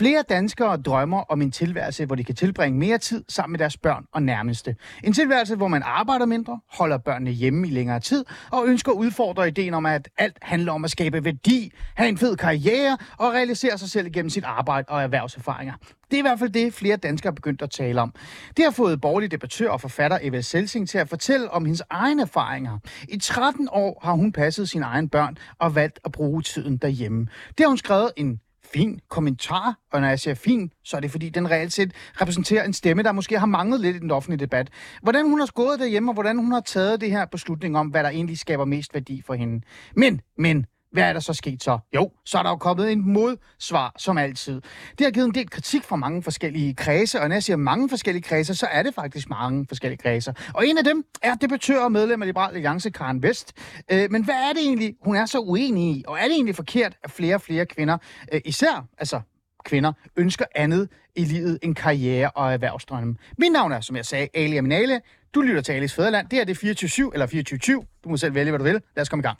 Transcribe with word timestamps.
Flere 0.00 0.22
danskere 0.28 0.76
drømmer 0.76 1.20
om 1.20 1.42
en 1.42 1.50
tilværelse, 1.50 2.06
hvor 2.06 2.14
de 2.14 2.24
kan 2.24 2.34
tilbringe 2.34 2.78
mere 2.78 2.98
tid 2.98 3.24
sammen 3.28 3.52
med 3.52 3.58
deres 3.58 3.76
børn 3.76 4.04
og 4.12 4.22
nærmeste. 4.22 4.76
En 5.04 5.12
tilværelse, 5.12 5.56
hvor 5.56 5.68
man 5.68 5.82
arbejder 5.82 6.26
mindre, 6.26 6.60
holder 6.72 6.98
børnene 6.98 7.30
hjemme 7.30 7.68
i 7.68 7.70
længere 7.70 8.00
tid 8.00 8.24
og 8.50 8.66
ønsker 8.66 8.92
at 8.92 8.96
udfordre 8.96 9.48
ideen 9.48 9.74
om, 9.74 9.86
at 9.86 10.08
alt 10.18 10.38
handler 10.42 10.72
om 10.72 10.84
at 10.84 10.90
skabe 10.90 11.24
værdi, 11.24 11.72
have 11.94 12.08
en 12.08 12.18
fed 12.18 12.36
karriere 12.36 12.98
og 13.18 13.32
realisere 13.32 13.78
sig 13.78 13.90
selv 13.90 14.10
gennem 14.10 14.30
sit 14.30 14.44
arbejde 14.44 14.88
og 14.88 15.02
erhvervserfaringer. 15.02 15.74
Det 16.10 16.16
er 16.16 16.18
i 16.18 16.22
hvert 16.22 16.38
fald 16.38 16.50
det, 16.50 16.74
flere 16.74 16.96
danskere 16.96 17.30
er 17.30 17.34
begyndt 17.34 17.62
at 17.62 17.70
tale 17.70 18.00
om. 18.00 18.14
Det 18.56 18.64
har 18.64 18.72
fået 18.72 19.00
borgerlig 19.00 19.30
debattør 19.30 19.70
og 19.70 19.80
forfatter 19.80 20.18
Eva 20.22 20.40
Selsing 20.40 20.88
til 20.88 20.98
at 20.98 21.08
fortælle 21.08 21.50
om 21.50 21.64
hendes 21.64 21.82
egne 21.90 22.22
erfaringer. 22.22 22.78
I 23.08 23.18
13 23.18 23.68
år 23.72 24.00
har 24.02 24.12
hun 24.12 24.32
passet 24.32 24.68
sine 24.68 24.84
egne 24.84 25.08
børn 25.08 25.36
og 25.58 25.74
valgt 25.74 26.00
at 26.04 26.12
bruge 26.12 26.42
tiden 26.42 26.76
derhjemme. 26.76 27.26
Det 27.48 27.60
har 27.60 27.68
hun 27.68 27.78
skrevet 27.78 28.12
en 28.16 28.40
fin 28.72 29.00
kommentar, 29.08 29.78
og 29.92 30.00
når 30.00 30.08
jeg 30.08 30.20
siger 30.20 30.34
fin, 30.34 30.72
så 30.84 30.96
er 30.96 31.00
det 31.00 31.10
fordi, 31.10 31.28
den 31.28 31.50
reelt 31.50 31.72
set 31.72 31.92
repræsenterer 32.20 32.64
en 32.64 32.72
stemme, 32.72 33.02
der 33.02 33.12
måske 33.12 33.38
har 33.38 33.46
manglet 33.46 33.80
lidt 33.80 33.96
i 33.96 33.98
den 33.98 34.10
offentlige 34.10 34.40
debat. 34.40 34.68
Hvordan 35.02 35.28
hun 35.30 35.40
har 35.40 35.50
gået 35.54 35.80
derhjemme, 35.80 36.10
og 36.10 36.14
hvordan 36.14 36.36
hun 36.38 36.52
har 36.52 36.60
taget 36.60 37.00
det 37.00 37.10
her 37.10 37.24
beslutning 37.24 37.78
om, 37.78 37.86
hvad 37.86 38.02
der 38.02 38.10
egentlig 38.10 38.38
skaber 38.38 38.64
mest 38.64 38.94
værdi 38.94 39.22
for 39.26 39.34
hende. 39.34 39.60
Men, 39.96 40.20
men, 40.38 40.66
hvad 40.92 41.02
er 41.02 41.12
der 41.12 41.20
så 41.20 41.32
sket 41.32 41.62
så? 41.62 41.78
Jo, 41.94 42.10
så 42.24 42.38
er 42.38 42.42
der 42.42 42.50
jo 42.50 42.56
kommet 42.56 42.92
en 42.92 43.12
modsvar, 43.12 43.94
som 43.98 44.18
altid. 44.18 44.60
Det 44.98 45.06
har 45.06 45.10
givet 45.10 45.26
en 45.26 45.34
del 45.34 45.50
kritik 45.50 45.84
fra 45.84 45.96
mange 45.96 46.22
forskellige 46.22 46.74
kredse, 46.74 47.20
og 47.20 47.28
når 47.28 47.36
jeg 47.36 47.42
siger 47.42 47.56
mange 47.56 47.88
forskellige 47.88 48.22
kredse, 48.22 48.54
så 48.54 48.66
er 48.66 48.82
det 48.82 48.94
faktisk 48.94 49.30
mange 49.30 49.66
forskellige 49.68 49.98
kredser. 49.98 50.32
Og 50.54 50.66
en 50.66 50.78
af 50.78 50.84
dem 50.84 51.04
er 51.22 51.34
debattør 51.34 51.84
og 51.84 51.92
medlem 51.92 52.22
af 52.22 52.28
Liberal 52.28 52.54
Alliance, 52.54 52.90
Karen 52.90 53.22
Vest. 53.22 53.52
Øh, 53.92 54.10
men 54.10 54.24
hvad 54.24 54.34
er 54.34 54.52
det 54.52 54.62
egentlig, 54.62 54.94
hun 55.04 55.16
er 55.16 55.26
så 55.26 55.38
uenig 55.38 55.96
i? 55.96 56.04
Og 56.06 56.18
er 56.18 56.22
det 56.22 56.32
egentlig 56.32 56.56
forkert, 56.56 56.96
at 57.04 57.10
flere 57.10 57.34
og 57.34 57.40
flere 57.40 57.66
kvinder, 57.66 57.98
øh, 58.32 58.40
især 58.44 58.86
altså 58.98 59.20
kvinder, 59.64 59.92
ønsker 60.16 60.44
andet 60.54 60.88
i 61.16 61.24
livet 61.24 61.58
end 61.62 61.74
karriere 61.74 62.30
og 62.30 62.52
erhvervsdrømme? 62.52 63.16
Mit 63.38 63.52
navn 63.52 63.72
er, 63.72 63.80
som 63.80 63.96
jeg 63.96 64.06
sagde, 64.06 64.28
Ali 64.34 64.56
Aminale. 64.56 65.00
Du 65.34 65.40
lytter 65.40 65.62
til 65.62 65.72
Alice 65.72 65.94
Fæderland. 65.94 66.28
Det 66.28 66.40
er 66.40 66.44
det 66.44 66.84
24-7 66.84 67.10
eller 67.12 67.26
24 67.26 67.84
Du 68.04 68.08
må 68.08 68.16
selv 68.16 68.34
vælge, 68.34 68.50
hvad 68.50 68.58
du 68.58 68.64
vil. 68.64 68.82
Lad 68.96 69.02
os 69.02 69.08
komme 69.08 69.20
i 69.20 69.26
gang. 69.26 69.38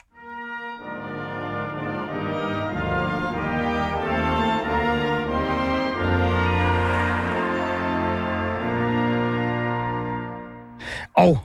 Og 11.13 11.39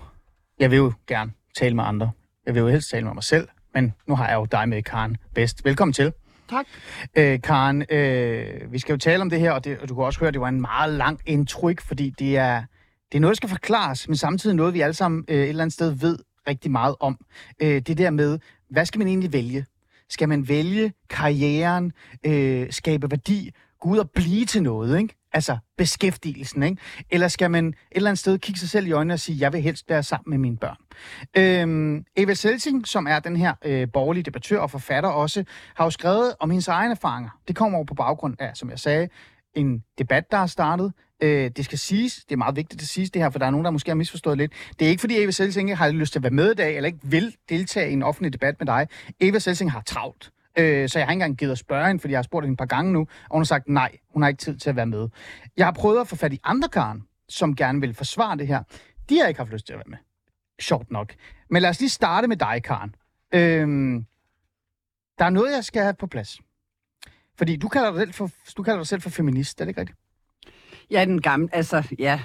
jeg 0.59 0.71
vil 0.71 0.77
jo 0.77 0.93
gerne 1.07 1.33
tale 1.59 1.75
med 1.77 1.85
andre. 1.85 2.11
Jeg 2.47 2.55
vil 2.55 2.61
jo 2.61 2.69
helst 2.69 2.91
tale 2.91 3.05
med 3.05 3.15
mig 3.15 3.25
selv, 3.25 3.49
men 3.75 3.95
nu 4.07 4.15
har 4.17 4.29
jeg 4.29 4.35
jo 4.35 4.45
dig 4.45 4.69
med, 4.69 4.83
Karen 4.83 5.17
Bedst. 5.35 5.65
Velkommen 5.65 5.93
til. 5.93 6.13
Tak. 6.51 6.67
Øh, 7.17 7.41
Karen, 7.41 7.85
øh, 7.91 8.73
vi 8.73 8.79
skal 8.79 8.93
jo 8.93 8.99
tale 8.99 9.23
om 9.23 9.31
det 9.31 9.41
her, 9.41 9.53
og, 9.53 9.65
det, 9.65 9.79
og 9.79 9.89
du 9.89 9.95
kan 9.95 10.05
også 10.05 10.21
høre, 10.21 10.29
at 10.29 10.35
det 10.35 10.41
var 10.41 10.49
en 10.49 10.61
meget 10.61 10.93
lang 10.93 11.21
intro, 11.27 11.69
ikke? 11.69 11.83
fordi 11.83 12.11
det 12.19 12.37
er, 12.37 12.63
det 13.13 13.19
er 13.19 13.21
noget, 13.21 13.33
der 13.33 13.37
skal 13.37 13.49
forklares, 13.49 14.09
men 14.09 14.17
samtidig 14.17 14.57
noget, 14.57 14.75
vi 14.75 14.81
alle 14.81 14.95
sammen 14.95 15.25
øh, 15.29 15.37
et 15.37 15.49
eller 15.49 15.63
andet 15.63 15.75
sted 15.75 15.91
ved 15.91 16.19
rigtig 16.49 16.71
meget 16.71 16.95
om. 17.01 17.19
Øh, 17.63 17.81
det 17.81 17.99
der 17.99 18.11
med, 18.11 18.39
hvad 18.71 18.87
skal 18.87 18.99
man 18.99 19.09
egentlig 19.09 19.33
vælge? 19.33 19.67
Skal 20.11 20.29
man 20.29 20.49
vælge 20.49 20.93
karrieren, 21.11 21.93
øh, 22.27 22.67
skabe 22.71 23.11
værdi, 23.11 23.51
gå 23.81 23.89
ud 23.89 23.99
og 23.99 24.11
blive 24.11 24.45
til 24.45 24.63
noget, 24.63 24.99
ikke? 24.99 25.15
Altså 25.33 25.59
beskæftigelsen, 25.79 26.63
ikke? 26.63 26.77
Eller 27.11 27.29
skal 27.29 27.51
man 27.51 27.67
et 27.67 27.75
eller 27.91 28.11
andet 28.11 28.19
sted 28.19 28.39
kigge 28.39 28.61
sig 28.61 28.69
selv 28.69 28.87
i 28.87 28.93
øjnene 28.93 29.15
og 29.15 29.21
sige, 29.21 29.39
jeg 29.41 29.53
vil 29.53 29.63
helst 29.63 29.85
være 29.89 30.03
sammen 30.03 30.31
med 30.31 30.39
mine 30.39 30.57
børn? 30.57 30.77
Øhm, 31.37 32.05
Eva 32.17 32.35
Selsing, 32.35 32.87
som 32.87 33.07
er 33.07 33.19
den 33.19 33.37
her 33.37 33.55
øh, 33.65 33.89
borgerlige 33.93 34.23
debattør 34.23 34.59
og 34.59 34.71
forfatter 34.71 35.11
også, 35.11 35.45
har 35.75 35.85
jo 35.85 35.91
skrevet 35.91 36.35
om 36.41 36.51
hendes 36.51 36.69
egne 36.69 36.91
erfaringer. 36.91 37.31
Det 37.49 37.57
kommer 37.57 37.79
over 37.79 37.85
på 37.87 37.95
baggrund 37.95 38.35
af, 38.39 38.51
som 38.57 38.71
jeg 38.71 38.79
sagde, 38.79 39.09
en 39.55 39.83
debat, 39.99 40.31
der 40.31 40.39
er 40.39 40.47
startet. 40.47 40.93
Øh, 41.23 41.51
det 41.57 41.65
skal 41.65 41.79
siges, 41.79 42.15
det 42.15 42.33
er 42.33 42.37
meget 42.37 42.57
vigtigt 42.57 42.83
at 42.83 42.89
sige 42.89 43.07
det 43.07 43.23
her, 43.23 43.31
for 43.31 43.39
der 43.39 43.47
er 43.47 43.51
nogen, 43.51 43.65
der 43.65 43.71
måske 43.71 43.91
har 43.91 43.97
misforstået 43.97 44.39
lidt. 44.39 44.53
Det 44.79 44.87
er 44.87 44.91
ikke, 44.91 45.01
fordi 45.01 45.23
Eva 45.23 45.31
Selsing 45.31 45.69
ikke 45.69 45.77
har 45.77 45.91
lyst 45.91 46.13
til 46.13 46.19
at 46.19 46.23
være 46.23 46.33
med 46.33 46.51
i 46.51 46.55
dag, 46.55 46.77
eller 46.77 46.87
ikke 46.87 46.99
vil 47.03 47.35
deltage 47.49 47.91
i 47.91 47.93
en 47.93 48.03
offentlig 48.03 48.33
debat 48.33 48.55
med 48.59 48.67
dig. 48.67 48.89
Eva 49.21 49.39
Selsing 49.39 49.73
har 49.73 49.81
travlt. 49.81 50.31
Øh, 50.59 50.89
så 50.89 50.99
jeg 50.99 51.07
har 51.07 51.13
ikke 51.13 51.23
engang 51.23 51.37
givet 51.37 51.53
at 51.53 51.59
spørge 51.59 51.87
hende, 51.87 52.01
fordi 52.01 52.13
jeg 52.13 52.19
har 52.19 52.23
spurgt 52.23 52.45
hende 52.45 52.53
et 52.53 52.59
par 52.59 52.67
gange 52.67 52.93
nu, 52.93 53.01
og 53.01 53.31
hun 53.31 53.41
har 53.41 53.45
sagt 53.45 53.69
nej, 53.69 53.97
hun 54.11 54.23
har 54.23 54.29
ikke 54.29 54.39
tid 54.39 54.57
til 54.57 54.71
at 54.71 54.77
være 54.77 54.87
med. 54.87 55.09
Jeg 55.57 55.67
har 55.67 55.73
prøvet 55.73 56.01
at 56.01 56.09
få 56.09 56.17
fat 56.17 56.33
i 56.33 56.41
andre 56.45 56.69
karen, 56.69 57.03
som 57.29 57.57
gerne 57.57 57.81
vil 57.81 57.95
forsvare 57.95 58.37
det 58.37 58.47
her. 58.47 58.63
De 59.09 59.19
har 59.19 59.27
ikke 59.27 59.41
haft 59.41 59.53
lyst 59.53 59.67
til 59.67 59.73
at 59.73 59.79
være 59.79 59.89
med. 59.89 59.99
Sjovt 60.61 60.91
nok. 60.91 61.15
Men 61.51 61.63
lad 61.63 61.71
os 61.71 61.81
lige 61.81 61.91
starte 61.91 62.29
med 62.29 62.37
dig, 62.37 62.63
Karen. 62.65 62.95
Øh, 63.35 64.03
der 65.19 65.25
er 65.25 65.31
noget, 65.31 65.53
jeg 65.53 65.65
skal 65.65 65.83
have 65.83 65.95
på 65.95 66.07
plads. 66.07 66.41
Fordi 67.39 67.57
du 67.57 67.69
kalder 67.69 67.91
dig 67.91 68.01
selv 68.01 68.13
for, 68.13 68.31
du 68.57 68.63
kalder 68.63 68.79
dig 68.79 68.87
selv 68.87 69.03
for 69.03 69.11
feminist, 69.11 69.61
er 69.61 69.65
det 69.65 69.71
ikke 69.71 69.81
rigtigt? 69.81 69.99
Ja, 70.91 71.05
den 71.05 71.23
gamle, 71.23 71.49
altså, 71.53 71.95
ja, 71.99 72.21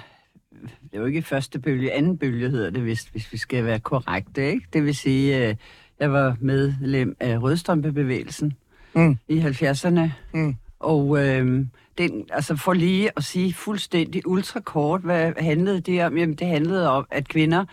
det 0.60 0.94
er 0.94 0.98
jo 0.98 1.06
ikke 1.06 1.22
første 1.22 1.58
bølge, 1.60 1.92
anden 1.92 2.18
bølge 2.18 2.50
hedder 2.50 2.70
det, 2.70 2.82
hvis, 2.82 3.02
hvis 3.02 3.32
vi 3.32 3.36
skal 3.36 3.64
være 3.64 3.80
korrekte, 3.80 4.50
ikke? 4.50 4.66
Det 4.72 4.84
vil 4.84 4.94
sige, 4.94 5.48
øh, 5.48 5.56
jeg 6.02 6.12
var 6.12 6.36
medlem 6.40 7.16
af 7.20 7.42
Rødstrømpebevægelsen 7.42 8.52
Mm. 8.94 9.18
i 9.28 9.38
70'erne, 9.40 10.00
Mm. 10.34 10.54
og 10.80 11.18
øh, 11.26 11.66
den, 11.98 12.24
altså 12.30 12.56
for 12.56 12.72
lige 12.72 13.10
at 13.16 13.24
sige 13.24 13.52
fuldstændig 13.54 14.26
ultrakort, 14.26 15.00
hvad 15.00 15.32
handlede 15.38 15.80
det 15.80 16.04
om? 16.04 16.16
Jamen, 16.16 16.34
det 16.34 16.46
handlede 16.46 16.88
om, 16.90 17.06
at 17.10 17.28
kvinder 17.28 17.64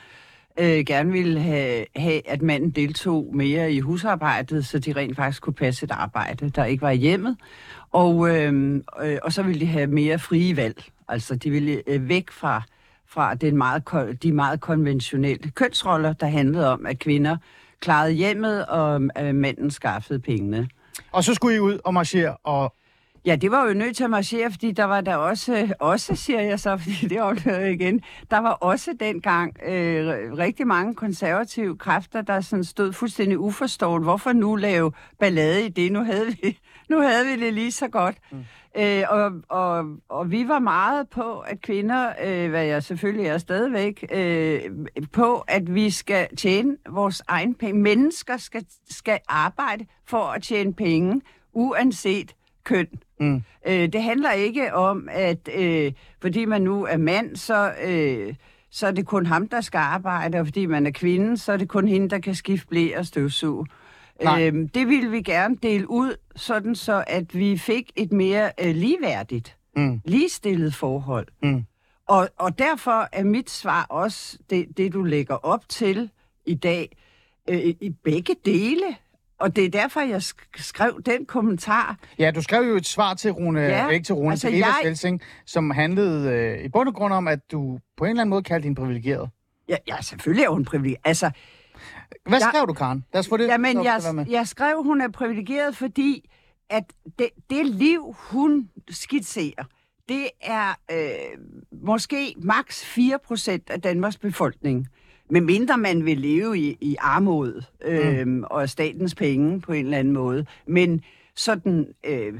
øh, 0.60 0.86
gerne 0.86 1.12
ville 1.12 1.40
have, 1.40 1.86
have, 1.96 2.30
at 2.30 2.42
manden 2.42 2.70
deltog 2.70 3.32
mere 3.36 3.72
i 3.74 3.80
husarbejdet, 3.80 4.66
så 4.66 4.80
de 4.80 4.94
rent 4.94 5.16
faktisk 5.16 5.42
kunne 5.42 5.54
passe 5.54 5.84
et 5.84 5.92
arbejde, 5.92 6.50
der 6.50 6.66
ikke 6.66 6.82
var 6.82 6.90
i 6.92 6.98
hjemmet. 6.98 7.38
Og, 7.92 8.30
øh, 8.36 8.76
øh, 9.04 9.18
og 9.24 9.34
så 9.34 9.44
ville 9.44 9.60
de 9.62 9.66
have 9.66 9.88
mere 9.88 10.20
frie 10.20 10.58
valg. 10.58 10.84
Altså, 11.08 11.36
de 11.36 11.50
ville 11.50 11.82
øh, 11.88 12.10
væk 12.10 12.32
fra, 12.32 12.62
fra 13.08 13.36
den 13.36 13.58
meget, 13.58 13.84
de 14.24 14.32
meget 14.32 14.62
konventionelle 14.62 15.52
kønsroller, 15.52 16.14
der 16.14 16.28
handlede 16.28 16.72
om, 16.74 16.86
at 16.86 17.00
kvinder 17.00 17.38
klarede 17.80 18.12
hjemmet, 18.12 18.66
og 18.66 19.02
øh, 19.20 19.36
manden 19.36 19.72
skaffede 19.72 20.20
pengene. 20.20 20.70
Og 21.12 21.24
så 21.24 21.34
skulle 21.34 21.56
I 21.56 21.60
ud 21.60 21.80
og 21.84 21.94
marchere, 21.94 22.38
og 22.44 22.76
Ja, 23.26 23.36
det 23.36 23.52
var 23.52 23.68
jo 23.68 23.74
nødt 23.74 23.98
til 23.98 24.04
at 24.04 24.10
marchere, 24.10 24.52
fordi 24.52 24.72
der 24.72 24.84
var 24.84 25.02
der 25.02 25.16
også, 25.16 25.74
også 25.80 26.16
siger 26.16 26.42
jeg 26.42 26.60
så, 26.60 26.78
fordi 26.84 27.08
det 27.08 27.22
oplever 27.22 27.58
jeg 27.58 27.72
igen, 27.72 28.02
der 28.32 28.38
var 28.38 28.52
også 28.52 28.94
dengang 29.00 29.58
øh, 29.66 30.08
rigtig 30.38 30.68
mange 30.68 30.96
konservative 30.96 31.78
kræfter, 31.78 32.22
der 32.22 32.42
sådan 32.42 32.64
stod 32.64 32.94
fuldstændig 32.94 33.40
uforstående. 33.40 34.04
Hvorfor 34.04 34.34
nu 34.34 34.56
lave 34.56 34.92
ballade 35.20 35.66
i 35.66 35.70
det? 35.70 35.92
Nu 35.92 36.04
havde 36.04 36.28
vi, 36.28 36.60
nu 36.90 37.02
havde 37.02 37.26
vi 37.26 37.46
det 37.46 37.54
lige 37.54 37.72
så 37.72 37.88
godt. 37.88 38.16
Mm. 38.32 38.46
Øh, 38.78 39.04
og, 39.10 39.32
og, 39.50 39.86
og 40.10 40.32
vi 40.32 40.48
var 40.48 40.60
meget 40.60 41.10
på, 41.10 41.40
at 41.40 41.62
kvinder, 41.62 42.14
øh, 42.26 42.50
hvad 42.50 42.66
jeg 42.66 42.84
selvfølgelig 42.84 43.26
er 43.26 43.38
stadigvæk, 43.38 44.06
øh, 44.12 44.62
på, 45.14 45.44
at 45.48 45.76
vi 45.76 45.90
skal 45.90 46.36
tjene 46.36 46.78
vores 46.90 47.22
egen 47.28 47.56
penge. 47.56 47.82
Mennesker 47.82 48.38
skal, 48.38 48.66
skal 48.90 49.20
arbejde 49.28 49.86
for 50.08 50.24
at 50.24 50.44
tjene 50.44 50.74
penge, 50.74 51.22
uanset 51.54 52.36
køn. 52.64 52.88
Mm. 53.20 53.44
Øh, 53.68 53.94
det 53.94 54.04
handler 54.04 54.32
ikke 54.32 54.74
om, 54.74 55.10
at 55.12 55.50
øh, 55.56 55.92
fordi 56.22 56.46
man 56.46 56.62
nu 56.62 56.86
er 56.86 56.98
mand, 56.98 57.36
så, 57.36 57.74
øh, 57.84 58.36
så 58.72 58.88
er 58.88 58.92
det 58.92 59.06
kun 59.06 59.26
ham, 59.26 59.48
der 59.48 59.62
skal 59.62 59.78
arbejde, 59.78 60.40
og 60.40 60.46
fordi 60.46 60.66
man 60.66 60.86
er 60.86 60.92
kvinde, 60.92 61.38
så 61.38 61.52
er 61.52 61.58
det 61.58 61.68
kun 61.68 61.88
hende, 61.88 62.10
der 62.10 62.20
kan 62.20 62.36
skifte 62.36 62.68
blæ 62.68 62.98
og 62.98 63.06
støvsuge. 63.06 63.66
Nej. 64.24 64.48
Øh, 64.48 64.70
det 64.74 64.88
ville 64.88 65.12
vi 65.12 65.22
gerne 65.22 65.56
dele 65.64 65.90
ud, 65.90 66.16
sådan 66.36 66.76
så 66.76 67.04
at 67.08 67.36
vi 67.36 67.58
fik 67.58 67.92
et 67.96 68.12
mere 68.12 68.52
øh, 68.62 68.76
ligeværdigt, 68.76 69.56
Mm. 69.76 70.02
ligestillet 70.06 70.74
forhold. 70.76 71.28
Mm. 71.44 71.64
Og, 72.08 72.30
og 72.38 72.60
derfor 72.60 73.08
er 73.12 73.24
mit 73.24 73.50
svar 73.50 73.86
også 73.90 74.38
det, 74.50 74.78
det, 74.78 74.94
du 74.94 75.04
lægger 75.04 75.36
op 75.36 75.70
til 75.70 76.10
i 76.46 76.54
dag, 76.56 76.98
øh, 77.50 77.60
i 77.60 77.90
begge 78.04 78.36
dele. 78.46 78.84
Og 79.40 79.56
det 79.56 79.66
er 79.66 79.70
derfor, 79.70 80.00
jeg 80.02 80.18
sk- 80.18 80.62
skrev 80.64 81.02
den 81.06 81.26
kommentar, 81.26 81.98
Ja, 82.20 82.32
du 82.32 82.42
skrev 82.42 82.62
jo 82.64 82.76
et 82.76 82.86
svar 82.86 83.14
til 83.14 83.32
Rune, 83.32 83.62
ja, 83.62 83.88
ikke 83.88 84.04
til 84.06 84.16
Rune, 84.16 84.32
altså 84.32 84.48
til 84.48 84.58
Eva 84.58 84.66
jeg- 84.66 84.76
Selsing, 84.84 85.22
som 85.46 85.72
handlede 85.72 86.30
øh, 86.34 86.66
i 86.66 86.70
bund 86.70 86.88
og 86.90 86.96
grund 86.96 87.14
om, 87.14 87.28
at 87.28 87.52
du 87.52 87.80
på 87.98 88.04
en 88.04 88.10
eller 88.10 88.22
anden 88.22 88.30
måde 88.30 88.44
kaldte 88.44 88.64
hende 88.66 88.82
privilegeret. 88.82 89.30
Ja, 89.70 89.76
ja 89.88 90.02
selvfølgelig 90.02 90.44
er 90.46 90.50
hun 90.50 90.66
privilegeret. 90.66 91.02
Altså, 91.06 91.32
Hvad 92.26 92.40
Jeg- 92.40 92.50
skrev 92.54 92.68
du, 92.68 92.74
Karen? 92.74 93.06
Lad 93.14 93.20
os 93.20 93.28
få 93.28 93.38
det 93.38 93.48
jamen, 93.48 93.78
op 93.78 93.86
jeg, 93.86 94.02
med. 94.16 94.26
jeg 94.30 94.48
skrev, 94.48 94.84
hun 94.84 95.02
er 95.02 95.08
privilegeret, 95.10 95.76
fordi 95.78 96.30
at 96.70 96.84
det, 97.20 97.30
det 97.50 97.66
liv, 97.66 98.16
hun 98.18 98.70
skitserer, 98.90 99.64
det 100.10 100.30
er 100.42 100.70
øh, 100.92 101.40
måske 101.84 102.36
maks 102.38 102.84
4% 102.98 103.58
af 103.70 103.82
Danmarks 103.82 104.18
befolkning. 104.18 104.88
Med 105.30 105.42
mindre 105.42 105.78
man 105.78 106.06
vil 106.06 106.18
leve 106.18 106.60
i, 106.60 106.78
i 106.82 106.96
armod 107.00 107.64
øh, 107.86 108.28
mm. 108.28 108.44
og 108.44 108.70
statens 108.70 109.16
penge 109.16 109.62
på 109.62 109.72
en 109.74 109.86
eller 109.86 109.98
anden 109.98 110.14
måde. 110.14 110.46
Men 110.68 111.02
sådan 111.36 111.94
øh, 112.06 112.34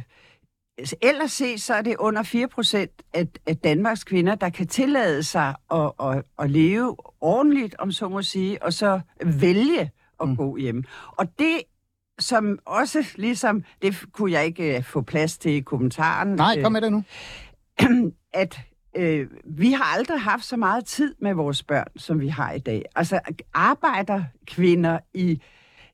ellers 1.02 1.32
set, 1.32 1.62
så 1.62 1.74
er 1.74 1.82
det 1.82 1.96
under 2.00 2.24
4 2.24 2.48
procent 2.48 2.92
af, 3.14 3.28
af 3.48 3.58
Danmarks 3.58 4.04
kvinder, 4.04 4.36
der 4.36 4.50
kan 4.50 4.68
tillade 4.68 5.24
sig 5.24 5.56
at, 5.72 5.92
at, 6.04 6.24
at 6.40 6.52
leve 6.52 6.96
ordentligt, 7.22 7.76
om 7.80 7.92
så 7.92 8.10
må 8.10 8.22
sige, 8.22 8.64
og 8.64 8.74
så 8.74 9.00
vælge 9.26 9.92
at 10.22 10.30
mm. 10.30 10.36
gå 10.36 10.58
hjem. 10.58 10.84
Og 11.18 11.40
det 11.40 11.62
som 12.20 12.60
også 12.66 13.06
ligesom, 13.16 13.64
det 13.82 14.06
kunne 14.14 14.32
jeg 14.32 14.46
ikke 14.46 14.78
uh, 14.78 14.84
få 14.84 15.02
plads 15.02 15.38
til 15.38 15.52
i 15.52 15.60
kommentaren. 15.60 16.28
Nej, 16.28 16.62
kom 16.62 16.72
med 16.72 16.82
det 16.82 16.92
nu. 16.92 17.04
At 18.34 18.60
øh, 18.96 19.28
vi 19.46 19.72
har 19.72 19.98
aldrig 19.98 20.22
haft 20.22 20.46
så 20.46 20.58
meget 20.58 20.86
tid 20.86 21.16
med 21.22 21.34
vores 21.34 21.64
børn, 21.64 21.88
som 21.96 22.20
vi 22.20 22.28
har 22.28 22.52
i 22.52 22.60
dag. 22.60 22.86
Altså 22.96 23.20
arbejder 23.54 24.24
kvinder 24.48 25.00
i 25.14 25.42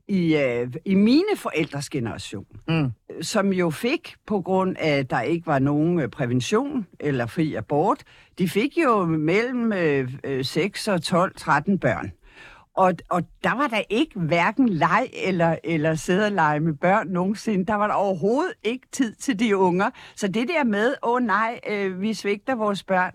i, 0.07 0.35
øh, 0.35 0.73
i 0.85 0.95
mine 0.95 1.35
forældres 1.35 1.89
generation, 1.89 2.45
mm. 2.67 2.91
som 3.21 3.53
jo 3.53 3.69
fik, 3.69 4.15
på 4.27 4.41
grund 4.41 4.75
af, 4.79 4.97
at 4.97 5.09
der 5.09 5.21
ikke 5.21 5.47
var 5.47 5.59
nogen 5.59 5.99
øh, 5.99 6.09
prævention 6.09 6.87
eller 6.99 7.25
fri 7.25 7.55
abort, 7.55 8.03
de 8.39 8.49
fik 8.49 8.77
jo 8.83 9.05
mellem 9.05 9.73
øh, 9.73 10.45
6 10.45 10.87
og 10.87 11.03
12, 11.03 11.35
13 11.35 11.79
børn. 11.79 12.11
Og, 12.75 12.93
og 13.09 13.21
der 13.43 13.55
var 13.55 13.67
der 13.67 13.81
ikke 13.89 14.19
hverken 14.19 14.69
leg 14.69 15.09
eller, 15.13 15.55
eller 15.63 15.95
sidde 15.95 16.25
og 16.25 16.31
lege 16.31 16.59
med 16.59 16.73
børn 16.73 17.07
nogensinde. 17.07 17.65
Der 17.65 17.73
var 17.75 17.87
der 17.87 17.93
overhovedet 17.93 18.53
ikke 18.63 18.87
tid 18.91 19.15
til 19.15 19.39
de 19.39 19.57
unger. 19.57 19.89
Så 20.15 20.27
det 20.27 20.47
der 20.47 20.63
med, 20.63 20.93
åh 21.03 21.13
oh, 21.13 21.21
nej, 21.21 21.59
øh, 21.69 22.01
vi 22.01 22.13
svigter 22.13 22.55
vores 22.55 22.83
børn, 22.83 23.11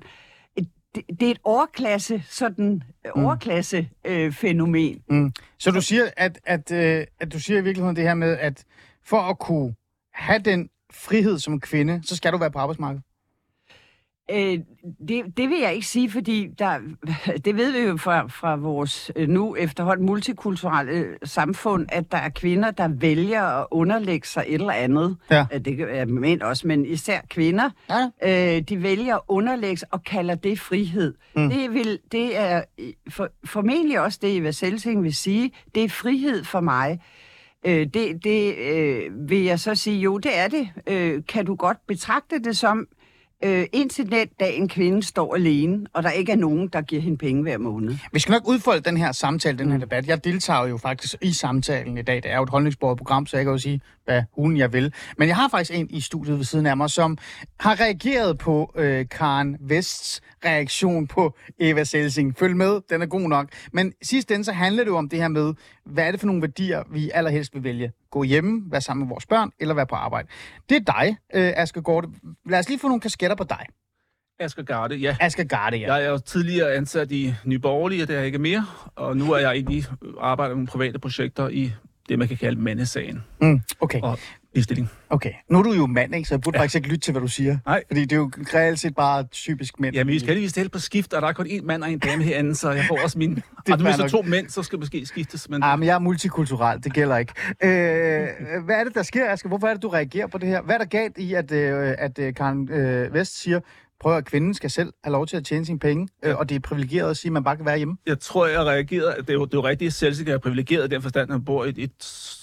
det, 0.95 1.05
det 1.21 1.27
er 1.27 1.31
et 1.31 1.41
overklasse, 1.45 2.23
sådan 2.29 2.83
mm. 3.17 3.25
overklasse 3.25 3.89
øh, 4.05 4.33
fænomen. 4.33 5.03
Mm. 5.11 5.33
Så 5.59 5.71
du 5.71 5.81
siger, 5.81 6.11
at, 6.17 6.41
at, 6.45 6.73
øh, 6.73 7.07
at 7.21 7.33
du 7.33 7.41
siger 7.41 7.59
i 7.59 7.65
virkeligheden 7.65 7.97
det 7.97 8.05
her 8.05 8.15
med, 8.15 8.39
at 8.39 8.65
for 9.05 9.21
at 9.21 9.39
kunne 9.39 9.75
have 10.15 10.39
den 10.39 10.69
frihed 10.93 11.39
som 11.39 11.61
kvinde, 11.61 12.01
så 12.05 12.17
skal 12.17 12.33
du 12.33 12.39
være 12.39 12.51
på 12.51 12.59
arbejdsmarkedet? 12.59 13.05
Øh, 14.33 14.59
det, 15.09 15.37
det 15.37 15.49
vil 15.49 15.59
jeg 15.61 15.75
ikke 15.75 15.87
sige, 15.87 16.11
fordi 16.11 16.49
der, 16.59 16.79
det 17.45 17.57
ved 17.57 17.73
vi 17.73 17.79
jo 17.79 17.97
fra, 17.97 18.27
fra 18.27 18.57
vores 18.57 19.11
øh, 19.17 19.29
nu 19.29 19.57
efterhånden 19.57 20.07
multikulturelle 20.07 21.05
samfund, 21.25 21.87
at 21.93 22.13
der 22.13 22.19
er 22.19 22.29
kvinder, 22.29 22.71
der 22.71 22.89
vælger 22.89 23.43
at 23.43 23.67
underlægge 23.71 24.27
sig 24.27 24.45
et 24.47 24.55
eller 24.55 24.73
andet. 24.73 25.17
Ja. 25.31 25.47
Øh, 25.53 25.61
det 25.61 25.81
er 25.81 26.05
mænd 26.05 26.41
også, 26.41 26.67
men 26.67 26.87
især 26.87 27.21
kvinder. 27.31 27.71
Ja. 28.23 28.57
Øh, 28.57 28.63
de 28.63 28.83
vælger 28.83 29.15
at 29.15 29.23
underlægge 29.29 29.77
sig 29.77 29.89
og 29.91 30.05
kalder 30.05 30.35
det 30.35 30.61
frihed. 30.61 31.15
Mm. 31.37 31.51
Det, 31.51 31.75
vil, 31.75 31.99
det 32.13 32.39
er 32.39 32.63
for, 33.11 33.29
formentlig 33.45 34.01
også 34.01 34.19
det, 34.23 34.37
Eva 34.37 34.51
Selsing 34.51 35.03
vil 35.03 35.15
sige. 35.15 35.53
Det 35.75 35.85
er 35.85 35.89
frihed 35.89 36.45
for 36.45 36.61
mig. 36.61 37.01
Øh, 37.67 37.87
det 37.87 38.25
det 38.25 38.55
øh, 38.59 39.31
vil 39.31 39.43
jeg 39.43 39.61
så 39.61 39.75
sige, 39.75 40.01
jo, 40.01 40.19
det 40.19 40.39
er 40.39 40.49
det. 40.49 40.69
Øh, 40.87 41.23
kan 41.29 41.47
du 41.47 41.55
godt 41.55 41.87
betragte 41.87 42.39
det 42.39 42.57
som 42.57 42.87
øh, 43.45 43.67
indtil 43.73 44.11
den 44.13 44.29
dag 44.41 44.57
en 44.57 44.69
kvinde 44.69 45.03
står 45.03 45.35
alene, 45.35 45.87
og 45.93 46.03
der 46.03 46.11
ikke 46.11 46.33
er 46.33 46.37
nogen, 46.37 46.69
der 46.69 46.81
giver 46.81 47.03
hende 47.03 47.19
penge 47.19 47.43
hver 47.43 47.59
måned. 47.59 47.95
Vi 48.13 48.19
skal 48.19 48.33
nok 48.33 48.49
udfolde 48.49 48.81
den 48.81 48.97
her 48.97 49.13
samtale, 49.13 49.59
den 49.59 49.69
her 49.69 49.77
mm. 49.77 49.81
debat. 49.81 50.07
Jeg 50.07 50.25
deltager 50.25 50.67
jo 50.67 50.77
faktisk 50.77 51.15
i 51.23 51.33
samtalen 51.33 51.99
i 51.99 52.03
dag. 52.03 52.17
Det 52.17 52.31
er 52.31 52.37
jo 52.37 52.43
et 52.43 52.51
holdningsbordet 52.51 52.99
program, 52.99 53.27
så 53.27 53.37
jeg 53.37 53.45
kan 53.45 53.53
jo 53.53 53.59
sige, 53.59 53.81
hvad 54.11 54.23
hun 54.33 54.57
jeg 54.57 54.73
vil. 54.73 54.93
Men 55.19 55.29
jeg 55.29 55.37
har 55.37 55.49
faktisk 55.49 55.79
en 55.79 55.91
i 55.91 56.01
studiet 56.01 56.39
ved 56.39 56.45
siden 56.45 56.67
af 56.67 56.77
mig, 56.77 56.91
som 56.91 57.19
har 57.61 57.81
reageret 57.81 58.39
på 58.39 58.73
øh, 58.77 59.09
Karen 59.09 59.57
Vests 59.61 60.21
reaktion 60.45 61.07
på 61.07 61.37
Eva 61.59 61.85
Selsing. 61.85 62.39
Følg 62.39 62.57
med, 62.57 62.81
den 62.91 63.03
er 63.03 63.07
god 63.07 63.29
nok. 63.29 63.49
Men 63.73 63.93
sidst 64.03 64.31
ende, 64.31 64.45
så 64.45 64.53
handler 64.53 64.85
det 64.85 64.91
jo 64.91 64.97
om 64.97 65.09
det 65.09 65.19
her 65.19 65.29
med, 65.29 65.55
hvad 65.87 66.07
er 66.07 66.11
det 66.11 66.21
for 66.21 66.27
nogle 66.27 66.43
værdier, 66.43 66.83
vi 66.93 67.11
allerhelst 67.15 67.55
vil 67.55 67.65
vælge? 67.65 67.93
Gå 68.11 68.23
hjemme, 68.23 68.63
være 68.71 68.81
sammen 68.81 69.07
med 69.07 69.09
vores 69.09 69.27
børn, 69.27 69.51
eller 69.61 69.75
være 69.75 69.87
på 69.87 69.95
arbejde? 69.95 70.29
Det 70.69 70.77
er 70.77 70.93
dig, 70.93 71.17
øh, 71.35 71.53
Asger 71.57 71.81
Gorte. 71.81 72.09
Lad 72.49 72.59
os 72.59 72.69
lige 72.69 72.79
få 72.79 72.89
nogle 72.89 73.01
kasketter 73.01 73.37
på 73.37 73.45
dig. 73.45 73.67
Asger 74.41 74.63
Garde, 74.63 74.95
ja. 74.95 75.17
Asger 75.21 75.45
Garde, 75.45 75.77
ja. 75.77 75.95
Jeg 75.95 76.05
er 76.05 76.11
jo 76.11 76.19
tidligere 76.19 76.75
ansat 76.75 77.13
i 77.13 77.35
Nye 77.45 77.59
Borgerlige, 77.59 78.07
det 78.07 78.11
er 78.11 78.19
jeg 78.19 78.27
ikke 78.27 78.39
mere, 78.39 78.67
og 78.95 79.17
nu 79.17 79.33
er 79.33 79.39
jeg 79.39 79.53
egentlig 79.53 79.85
arbejder 80.21 80.55
med 80.55 80.67
private 80.67 80.99
projekter 80.99 81.49
i 81.49 81.73
det, 82.11 82.19
man 82.19 82.29
kan 82.29 82.37
kalde 82.37 82.61
mandesagen. 82.61 83.25
Mm, 83.41 83.61
okay. 83.81 84.01
Og 84.03 84.19
ligestilling. 84.55 84.91
Okay. 85.11 85.33
Nu 85.51 85.59
er 85.59 85.63
du 85.63 85.73
jo 85.73 85.87
mand, 85.87 86.15
ikke? 86.15 86.29
så 86.29 86.35
jeg 86.35 86.41
burde 86.41 86.57
ja. 86.57 86.63
faktisk 86.63 86.77
ikke 86.77 86.89
lytte 86.89 87.01
til, 87.01 87.13
hvad 87.13 87.21
du 87.21 87.29
siger. 87.29 87.59
Nej. 87.67 87.83
Fordi 87.87 88.01
det 88.01 88.13
er 88.13 88.17
jo 88.17 88.31
reelt 88.55 88.79
set 88.79 88.95
bare 88.95 89.25
typisk 89.25 89.81
mænd. 89.81 89.95
Ja, 89.95 90.05
men 90.05 90.13
vi 90.13 90.19
skal 90.19 90.29
heldigvis 90.29 90.53
dele 90.53 90.69
på 90.69 90.79
skift, 90.79 91.13
og 91.13 91.23
der 91.23 91.29
er 91.29 91.33
kun 91.33 91.47
én 91.47 91.65
mand 91.65 91.83
og 91.83 91.93
en 91.93 91.99
dame 91.99 92.23
herinde, 92.23 92.55
så 92.55 92.71
jeg 92.71 92.85
får 92.89 92.99
også 93.05 93.19
min... 93.19 93.35
det 93.67 93.73
og 93.73 93.79
du 93.79 93.85
er 93.85 94.09
to 94.09 94.23
mænd, 94.23 94.49
så 94.49 94.63
skal 94.63 94.79
måske 94.79 95.07
skiftes. 95.07 95.49
Men... 95.49 95.63
Ja, 95.63 95.73
ah, 95.73 95.79
men 95.79 95.87
jeg 95.87 95.95
er 95.95 95.99
multikulturel, 95.99 96.85
det 96.85 96.93
gælder 96.93 97.17
ikke. 97.17 97.33
Øh, 97.63 98.65
hvad 98.65 98.77
er 98.77 98.85
det, 98.85 98.95
der 98.95 99.03
sker, 99.03 99.31
Asger? 99.31 99.49
Hvorfor 99.49 99.67
er 99.67 99.75
det, 99.75 99.83
du 99.83 99.89
reagerer 99.89 100.27
på 100.27 100.39
det 100.39 100.49
her? 100.49 100.63
Hvad 100.63 100.75
er 100.75 100.79
der 100.79 100.85
galt 100.85 101.19
i, 101.19 101.35
at, 101.35 101.53
øh, 101.53 101.95
at 101.99 102.19
øh, 102.19 102.35
Karen 102.35 102.69
øh, 102.73 103.15
Vest 103.15 103.43
siger, 103.43 103.61
prøv 104.01 104.17
at 104.17 104.25
kvinden 104.25 104.55
skal 104.55 104.71
selv 104.71 104.93
have 105.05 105.13
lov 105.13 105.27
til 105.27 105.37
at 105.37 105.45
tjene 105.45 105.67
sine 105.67 105.79
penge, 105.79 106.09
øh, 106.23 106.37
og 106.37 106.49
det 106.49 106.55
er 106.55 106.61
privilegeret 106.61 107.11
at 107.11 107.17
sige, 107.17 107.29
at 107.29 107.33
man 107.33 107.45
bare 107.45 107.57
kan 107.57 107.67
være 107.67 107.77
hjemme? 107.77 107.97
Jeg 108.07 108.21
tror, 108.21 108.47
jeg 108.47 108.61
reagerede, 108.61 109.15
det 109.19 109.31
er 109.31 109.35
jo, 109.35 109.45
det 109.45 109.55
er 109.55 109.59
jo 109.59 109.65
rigtigt, 109.65 109.87
at 109.87 109.93
selvsikker 109.93 110.35
er 110.35 110.39
privilegeret 110.39 110.85
i 110.85 110.89
den 110.89 111.03
forstand, 111.03 111.23
at 111.23 111.29
man 111.29 111.45
bor 111.45 111.65
i 111.65 111.69
et, 111.69 111.79
et 111.79 111.93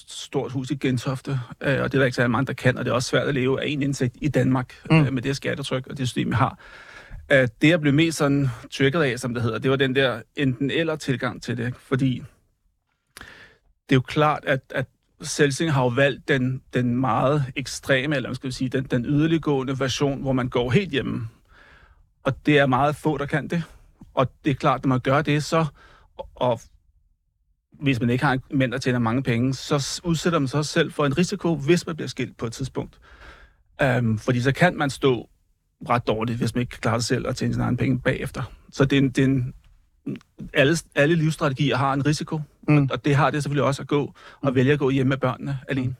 stort 0.07 0.51
hus 0.51 0.71
i 0.71 0.75
Gentofte, 0.75 1.39
øh, 1.62 1.81
og 1.81 1.92
det 1.92 1.94
er 1.94 2.00
der 2.00 2.06
ikke 2.06 2.15
så 2.15 2.27
mange, 2.27 2.45
der 2.45 2.54
kan, 2.54 2.77
og 2.77 2.86
det 2.86 2.92
er 2.92 2.95
også 2.95 3.09
svært 3.09 3.27
at 3.27 3.33
leve 3.33 3.62
af 3.62 3.68
en 3.68 3.81
indsigt 3.81 4.15
i 4.21 4.27
Danmark 4.27 4.74
mm. 4.92 5.00
øh, 5.00 5.13
med 5.13 5.21
det 5.21 5.36
skattetryk 5.36 5.88
og 5.88 5.98
det 5.98 6.07
system, 6.07 6.30
vi 6.30 6.36
har. 6.36 6.59
Øh, 7.31 7.48
det, 7.62 7.69
jeg 7.69 7.81
blev 7.81 7.94
mest 7.94 8.18
sådan 8.18 8.50
trigget 8.71 9.03
af, 9.03 9.19
som 9.19 9.33
det 9.33 9.44
hedder, 9.44 9.60
det 9.60 9.71
var 9.71 9.77
den 9.77 9.95
der 9.95 10.21
enten-eller 10.36 10.95
tilgang 10.95 11.44
til 11.44 11.57
det, 11.57 11.74
fordi 11.75 12.24
det 13.89 13.95
er 13.95 13.95
jo 13.95 14.01
klart, 14.01 14.44
at, 14.45 14.62
at 14.69 14.86
Selsing 15.21 15.74
har 15.74 15.83
jo 15.83 15.88
valgt 15.88 16.27
den, 16.27 16.62
den 16.74 16.98
meget 16.98 17.44
ekstreme, 17.56 18.15
eller 18.15 18.33
skal 18.33 18.48
vi 18.48 18.51
sige, 18.51 18.69
den, 18.69 18.83
den 18.83 19.06
yderliggående 19.06 19.80
version, 19.80 20.21
hvor 20.21 20.33
man 20.33 20.50
går 20.50 20.71
helt 20.71 20.92
hjemme. 20.92 21.27
Og 22.27 22.45
det 22.45 22.57
er 22.57 22.65
meget 22.65 22.95
få, 22.95 23.18
der 23.18 23.25
kan 23.25 23.47
det. 23.47 23.63
Og 24.13 24.27
det 24.45 24.51
er 24.51 24.56
klart, 24.56 24.83
når 24.83 24.88
man 24.88 25.00
gør 25.00 25.21
det, 25.21 25.44
så 25.44 25.65
og 26.35 26.62
hvis 27.71 28.00
man 28.00 28.09
ikke 28.09 28.25
har 28.25 28.33
en 28.33 28.41
mænd, 28.51 28.71
der 28.71 28.77
tjener 28.77 29.00
mange 29.00 29.24
penge, 29.24 29.53
så 29.53 30.01
udsætter 30.03 30.39
man 30.39 30.47
sig 30.47 30.65
selv 30.65 30.91
for 30.91 31.06
en 31.06 31.18
risiko, 31.18 31.56
hvis 31.56 31.88
man 31.88 31.95
bliver 31.95 32.07
skilt 32.07 32.38
på 32.38 32.45
et 32.45 32.53
tidspunkt. 32.53 33.00
Um, 33.97 34.19
fordi 34.19 34.41
så 34.41 34.51
kan 34.51 34.77
man 34.77 34.89
stå 34.89 35.29
ret 35.89 36.07
dårligt, 36.07 36.38
hvis 36.38 36.56
man 36.56 36.62
ikke 36.62 36.71
kan 36.71 36.79
klare 36.81 37.01
sig 37.01 37.07
selv 37.07 37.27
og 37.27 37.35
tjene 37.35 37.53
sine 37.53 37.63
egne 37.63 37.77
penge 37.77 38.00
bagefter. 38.00 38.44
Så 38.71 38.85
det 38.85 38.97
er 38.97 39.01
en, 39.01 39.09
det 39.09 39.24
er 39.24 39.25
en, 39.25 39.53
alle, 40.53 40.77
alle 40.95 41.15
livsstrategier 41.15 41.77
har 41.77 41.94
en 41.94 42.06
risiko, 42.06 42.41
mm. 42.68 42.89
og 42.91 43.06
det 43.06 43.15
har 43.15 43.29
det 43.29 43.44
selvfølgelig 43.44 43.63
også 43.63 43.81
at 43.81 43.88
gå 43.88 44.13
og 44.41 44.56
vælge 44.56 44.74
at 44.74 44.79
gå 44.79 44.89
hjem 44.89 45.07
med 45.07 45.17
børnene 45.17 45.60
alene. 45.67 45.96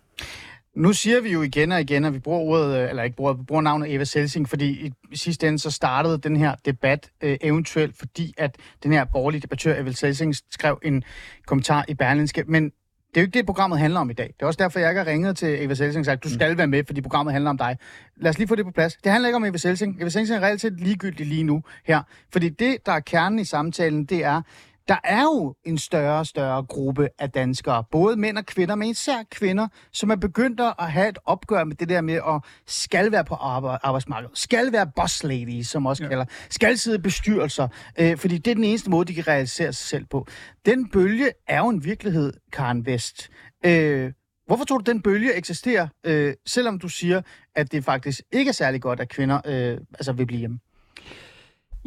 Nu 0.78 0.94
siger 0.94 1.22
vi 1.22 1.32
jo 1.32 1.42
igen 1.42 1.72
og 1.72 1.82
igen, 1.82 2.06
at 2.06 2.14
vi 2.14 2.20
bruger 2.20 2.40
ordet, 2.40 2.78
øh, 2.78 2.90
eller 2.90 3.04
ikke 3.04 3.16
bruger, 3.16 3.34
bruger 3.34 3.62
navnet 3.62 3.94
Eva 3.94 4.04
Selsing, 4.04 4.50
fordi 4.50 4.94
i 5.12 5.16
sidste 5.16 5.48
ende 5.48 5.60
så 5.60 5.72
startede 5.72 6.18
den 6.18 6.36
her 6.36 6.56
debat 6.66 7.10
øh, 7.22 7.38
eventuelt, 7.42 7.96
fordi 7.98 8.34
at 8.38 8.56
den 8.84 8.94
her 8.94 9.06
borgerlige 9.06 9.42
debattør 9.42 9.82
Eva 9.82 9.92
Selsing 9.92 10.36
skrev 10.52 10.80
en 10.84 11.04
kommentar 11.46 11.86
i 11.88 11.94
Berlinske, 11.94 12.44
men 12.48 12.64
det 12.64 13.18
er 13.18 13.22
jo 13.22 13.26
ikke 13.26 13.38
det, 13.38 13.46
programmet 13.46 13.80
handler 13.80 14.00
om 14.00 14.10
i 14.10 14.14
dag. 14.14 14.28
Det 14.28 14.42
er 14.42 14.46
også 14.46 14.58
derfor, 14.58 14.80
jeg 14.80 14.90
ikke 14.90 15.04
har 15.04 15.08
ringet 15.12 15.38
til 15.38 15.64
Eva 15.64 15.74
Selsing 15.74 16.00
og 16.00 16.06
sagt, 16.06 16.24
du 16.24 16.30
skal 16.30 16.58
være 16.58 16.68
med, 16.68 16.84
fordi 16.88 17.02
programmet 17.02 17.34
handler 17.34 17.50
om 17.50 17.58
dig. 17.58 17.78
Lad 18.18 18.30
os 18.30 18.38
lige 18.38 18.48
få 18.48 18.56
det 18.56 18.66
på 18.66 18.72
plads. 18.72 18.96
Det 18.96 19.12
handler 19.12 19.28
ikke 19.28 19.36
om 19.36 19.46
Eva 19.46 19.58
Selsing. 19.58 20.02
Eva 20.02 20.10
Selsing 20.10 20.38
er 20.40 20.44
reelt 20.44 20.62
set 20.62 20.80
ligegyldig 20.80 21.26
lige 21.26 21.44
nu 21.44 21.64
her. 21.86 22.02
Fordi 22.34 22.50
det, 22.50 22.78
der 22.86 22.92
er 22.92 23.00
kernen 23.00 23.40
i 23.40 23.44
samtalen, 23.44 24.06
det 24.06 24.24
er, 24.24 24.42
der 24.88 24.98
er 25.04 25.22
jo 25.22 25.56
en 25.66 25.78
større 25.78 26.20
og 26.20 26.28
større 26.28 26.64
gruppe 26.64 27.10
af 27.20 27.30
danskere, 27.30 27.84
både 27.92 28.18
mænd 28.18 28.38
og 28.38 28.46
kvinder, 28.46 28.76
men 28.76 28.90
især 28.90 29.24
kvinder, 29.32 29.68
som 29.94 30.10
er 30.10 30.16
begyndt 30.16 30.60
at 30.60 30.92
have 30.92 31.10
et 31.10 31.18
opgør 31.26 31.64
med 31.64 31.76
det 31.76 31.90
der 31.90 32.02
med 32.02 32.14
at 32.14 32.42
skal 32.66 33.12
være 33.12 33.26
på 33.26 33.36
arbejdsmarkedet, 33.36 34.38
skal 34.38 34.72
være 34.72 34.92
boss 34.96 35.24
lady, 35.24 35.62
som 35.62 35.86
også 35.86 36.04
ja. 36.04 36.10
kalder, 36.10 36.26
skal 36.50 36.78
sidde 36.78 36.98
i 36.98 37.02
bestyrelser, 37.02 37.68
øh, 38.00 38.18
fordi 38.18 38.38
det 38.38 38.52
er 38.52 38.56
den 38.56 38.64
eneste 38.64 38.90
måde, 38.90 39.06
de 39.06 39.14
kan 39.14 39.28
realisere 39.28 39.74
sig 39.74 39.88
selv 39.88 40.06
på. 40.06 40.28
Den 40.66 40.90
bølge 40.90 41.32
er 41.48 41.58
jo 41.58 41.70
en 41.70 41.84
virkelighed, 41.84 42.34
Karen 42.54 42.86
Vest. 42.86 43.30
Øh, 43.66 44.12
Hvorfor 44.48 44.66
tror 44.66 44.78
du, 44.78 44.92
den 44.92 45.02
bølge 45.02 45.34
eksisterer, 45.34 45.88
øh, 46.04 46.34
selvom 46.46 46.80
du 46.80 46.88
siger, 46.88 47.22
at 47.56 47.72
det 47.72 47.84
faktisk 47.84 48.22
ikke 48.32 48.50
er 48.50 48.54
særlig 48.54 48.82
godt, 48.82 49.00
at 49.00 49.10
kvinder 49.10 49.42
øh, 49.46 49.78
altså 49.94 50.14
vil 50.14 50.26
blive 50.26 50.40
hjemme? 50.40 50.60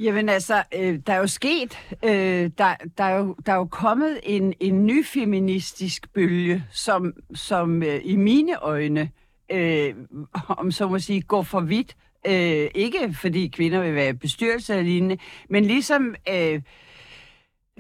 Jamen 0.02 0.28
altså, 0.28 0.62
øh, 0.75 0.99
der 1.07 1.12
er 1.12 1.19
jo 1.19 1.26
sket, 1.26 1.78
øh, 2.04 2.50
der, 2.59 2.75
der, 2.99 3.04
er 3.04 3.16
jo, 3.16 3.37
der 3.47 3.52
er 3.52 3.57
jo 3.57 3.64
kommet 3.64 4.21
en, 4.23 4.54
en 4.61 4.87
ny 4.87 5.04
feministisk 5.04 6.12
bølge, 6.12 6.64
som, 6.73 7.12
som 7.35 7.83
øh, 7.83 8.00
i 8.04 8.16
mine 8.16 8.59
øjne, 8.62 9.11
øh, 9.52 9.95
om 10.49 10.71
så 10.71 10.88
må 10.88 10.99
sige, 10.99 11.23
går 11.23 11.42
for 11.42 11.61
vidt. 11.61 11.97
Øh, 12.26 12.69
ikke 12.75 13.14
fordi 13.14 13.49
kvinder 13.49 13.80
vil 13.80 13.95
være 13.95 14.14
bestyrelse 14.14 14.73
eller 14.73 14.85
lignende, 14.85 15.19
men 15.49 15.64
ligesom... 15.64 16.14
Øh, 16.28 16.61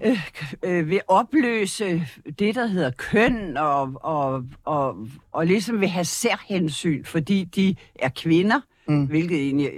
øh, 0.04 0.28
øh, 0.64 0.88
vil 0.88 1.00
opløse 1.08 2.06
det, 2.38 2.54
der 2.54 2.66
hedder 2.66 2.90
køn, 2.90 3.56
og, 3.56 3.92
og, 3.94 4.44
og, 4.64 5.08
og 5.32 5.46
ligesom 5.46 5.80
vil 5.80 5.88
have 5.88 6.04
særhensyn, 6.04 7.04
fordi 7.04 7.44
de 7.44 7.76
er 7.94 8.08
kvinder, 8.08 8.60
mm. 8.88 9.06
hvilket 9.06 9.38
egentlig 9.38 9.70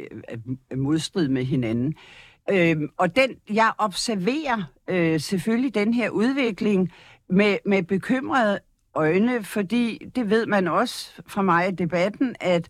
er 0.71 0.77
modstrid 0.77 1.29
med 1.29 1.45
hinanden. 1.45 1.95
Øhm, 2.51 2.89
og 2.97 3.17
den, 3.17 3.31
jeg 3.51 3.73
observerer 3.79 4.63
øh, 4.89 5.21
selvfølgelig 5.21 5.75
den 5.75 5.95
her 5.95 6.11
udvikling 6.11 6.93
med, 7.29 7.57
med 7.67 7.83
bekymrede 7.83 8.61
øjne, 8.95 9.45
fordi 9.45 9.99
det 10.17 10.31
ved 10.31 10.47
man 10.47 10.69
også 10.69 11.23
fra 11.27 11.43
mig 11.43 11.69
i 11.69 11.71
debatten, 11.71 12.37
at 12.41 12.69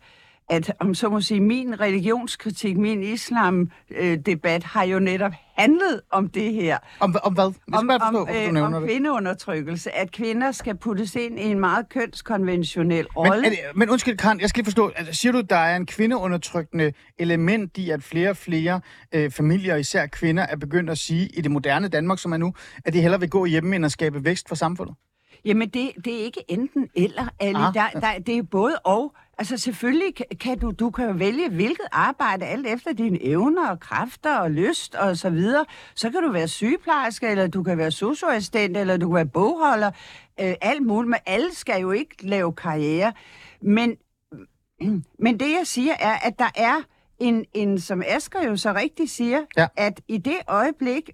at 0.52 0.73
om 0.80 0.94
så 0.94 1.09
må 1.09 1.21
sige, 1.21 1.40
min 1.40 1.80
religionskritik, 1.80 2.76
min 2.76 3.02
islam-debat 3.02 4.64
har 4.64 4.85
jo 4.85 4.99
netop 4.99 5.32
handlet 5.56 6.00
om 6.11 6.28
det 6.28 6.52
her. 6.52 6.78
Om, 7.00 7.16
om 7.25 7.35
hvad? 7.35 7.44
Jeg 7.44 7.78
Om, 7.78 7.90
forstå, 8.00 8.18
om, 8.18 8.26
du 8.26 8.32
øh, 8.32 8.52
nævner 8.52 8.76
om 8.76 8.85
kvindeundertrykkelse, 8.85 9.97
at 9.97 10.12
kvinder 10.12 10.52
skal 10.52 10.76
puttes 10.76 11.14
ind 11.14 11.38
i 11.40 11.42
en 11.42 11.61
meget 11.61 11.88
kønskonventionel 11.88 12.97
Men, 12.97 13.06
rolle. 13.16 13.50
det, 13.50 13.59
men 13.75 13.90
undskyld, 13.90 14.16
Karen, 14.16 14.40
jeg 14.40 14.49
skal 14.49 14.61
lige 14.61 14.66
forstå, 14.66 14.88
altså, 14.97 15.12
siger 15.14 15.32
du, 15.32 15.40
der 15.40 15.56
er 15.56 15.76
en 15.76 15.87
kvindeundertrykkende 15.87 16.92
element 17.18 17.78
i, 17.78 17.90
at 17.90 18.02
flere 18.02 18.30
og 18.30 18.37
flere 18.37 18.80
øh, 19.12 19.30
familier, 19.30 19.76
især 19.76 20.06
kvinder, 20.06 20.42
er 20.42 20.56
begyndt 20.56 20.90
at 20.90 20.99
sige 20.99 21.28
i 21.35 21.40
det 21.40 21.50
moderne 21.50 21.88
Danmark, 21.88 22.18
som 22.18 22.32
er 22.32 22.37
nu, 22.37 22.54
at 22.85 22.92
de 22.92 23.00
hellere 23.00 23.21
vil 23.21 23.30
gå 23.30 23.44
hjemme 23.44 23.76
end 23.76 23.85
at 23.85 23.92
skabe 23.92 24.25
vækst 24.25 24.49
for 24.49 24.54
samfundet? 24.54 24.97
Jamen, 25.44 25.68
det, 25.68 25.90
det 26.04 26.21
er 26.21 26.25
ikke 26.25 26.44
enten 26.49 26.88
eller, 26.94 27.28
Ali. 27.40 27.54
Ah, 27.59 27.75
Der, 27.75 28.00
der, 28.00 28.18
det 28.26 28.38
er 28.38 28.42
både 28.42 28.78
og. 28.85 29.14
Altså, 29.42 29.56
selvfølgelig 29.56 30.14
kan- 30.40 30.58
du, 30.58 30.70
du 30.70 30.90
kan 30.90 31.06
jo 31.06 31.12
vælge 31.16 31.49
hvilket 31.49 31.87
arbejde, 31.92 32.44
alt 32.46 32.66
efter 32.66 32.92
dine 32.92 33.25
evner 33.25 33.68
og 33.68 33.80
kræfter 33.80 34.37
og 34.38 34.50
lyst 34.50 34.94
og 34.94 35.16
så 35.16 35.30
videre. 35.30 35.64
Så 35.94 36.11
kan 36.11 36.22
du 36.22 36.32
være 36.32 36.49
sygeplejerske, 36.49 37.28
eller 37.28 37.46
du 37.46 37.62
kan 37.62 37.78
være 37.78 37.90
socioassistent, 37.90 38.76
eller 38.76 38.96
du 38.96 39.08
kan 39.08 39.14
være 39.14 39.26
bogholder. 39.26 39.90
Øh, 40.40 40.54
alt 40.61 40.82
muligt, 40.87 41.11
men 41.11 41.18
alle 41.26 41.54
skal 41.54 41.80
jo 41.80 41.90
ikke 41.90 42.26
lave 42.26 42.52
karriere. 42.52 43.12
Men, 43.62 43.96
men 45.18 45.40
det, 45.40 45.49
jeg 45.50 45.62
siger, 45.64 45.92
er, 46.00 46.14
at 46.22 46.38
der 46.38 46.50
er 46.56 46.82
en, 47.18 47.44
en 47.54 47.80
som 47.80 48.02
Asger 48.06 48.42
jo 48.49 48.56
så 48.56 48.72
rigtigt 48.72 49.11
siger, 49.11 49.40
Ja. 49.56 49.66
at 49.76 50.00
i 50.08 50.18
det 50.18 50.37
øjeblik, 50.49 51.11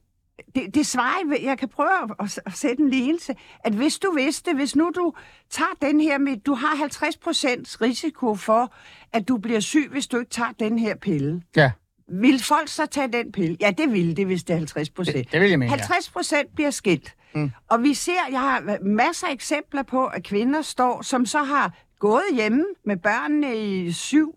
det, 0.55 0.75
det 0.75 0.87
svarer, 0.87 1.39
jeg- 1.43 1.59
kan 1.59 1.69
prøve 1.69 1.89
at, 2.03 2.11
at, 2.21 2.41
at 2.47 2.53
sætte 2.53 2.83
en 2.83 2.91
lignelse, 2.91 3.35
at 3.65 3.73
hvis 3.75 3.99
du 3.99 4.13
vidste, 4.17 4.55
hvis 4.55 4.77
nu 4.77 4.91
du 4.97 5.13
tager 5.51 5.71
den 5.83 6.01
her 6.01 6.19
med, 6.19 6.37
du 6.37 6.55
har 6.55 6.75
50% 6.75 7.77
risiko 7.81 8.35
for, 8.35 8.73
at 9.13 9.29
du 9.29 9.37
bliver 9.37 9.61
syg, 9.61 9.89
hvis 9.91 10.07
du 10.07 10.19
ikke 10.19 10.31
tager 10.31 10.53
den 10.61 10.79
her 10.79 10.95
pille. 10.97 11.43
Ja, 11.57 11.71
Vil 12.09 12.43
folk 12.43 12.69
så 12.69 12.87
tage 12.87 13.09
den 13.13 13.33
pille? 13.33 13.57
Ja, 13.61 13.71
det 13.79 13.93
vil 13.93 14.17
det, 14.17 14.27
hvis 14.27 14.45
det 14.45 14.55
er 14.55 14.59
50 14.59 14.91
procent. 14.91 15.17
det, 15.17 15.33
det 15.33 15.41
vil 15.41 15.51
jeg 15.51 15.59
mene, 15.59 15.73
ja. 15.73 15.77
50 15.79 16.11
procent 16.11 16.55
bliver 16.55 16.71
skilt. 16.71 17.15
Mm. 17.35 17.51
Og 17.69 17.83
vi 17.83 17.95
ser, 17.95 18.13
jeg 18.31 18.41
har 18.41 18.79
masser 18.83 19.27
af 19.27 19.33
eksempler 19.33 19.83
på, 19.83 20.07
at 20.07 20.25
kvinder 20.25 20.63
står, 20.63 21.03
som 21.03 21.27
så 21.27 21.43
har 21.43 21.73
gået 21.99 22.23
hjemme 22.33 22.65
med 22.85 22.97
børnene 22.97 23.57
i 23.57 23.93
syv, 23.93 24.35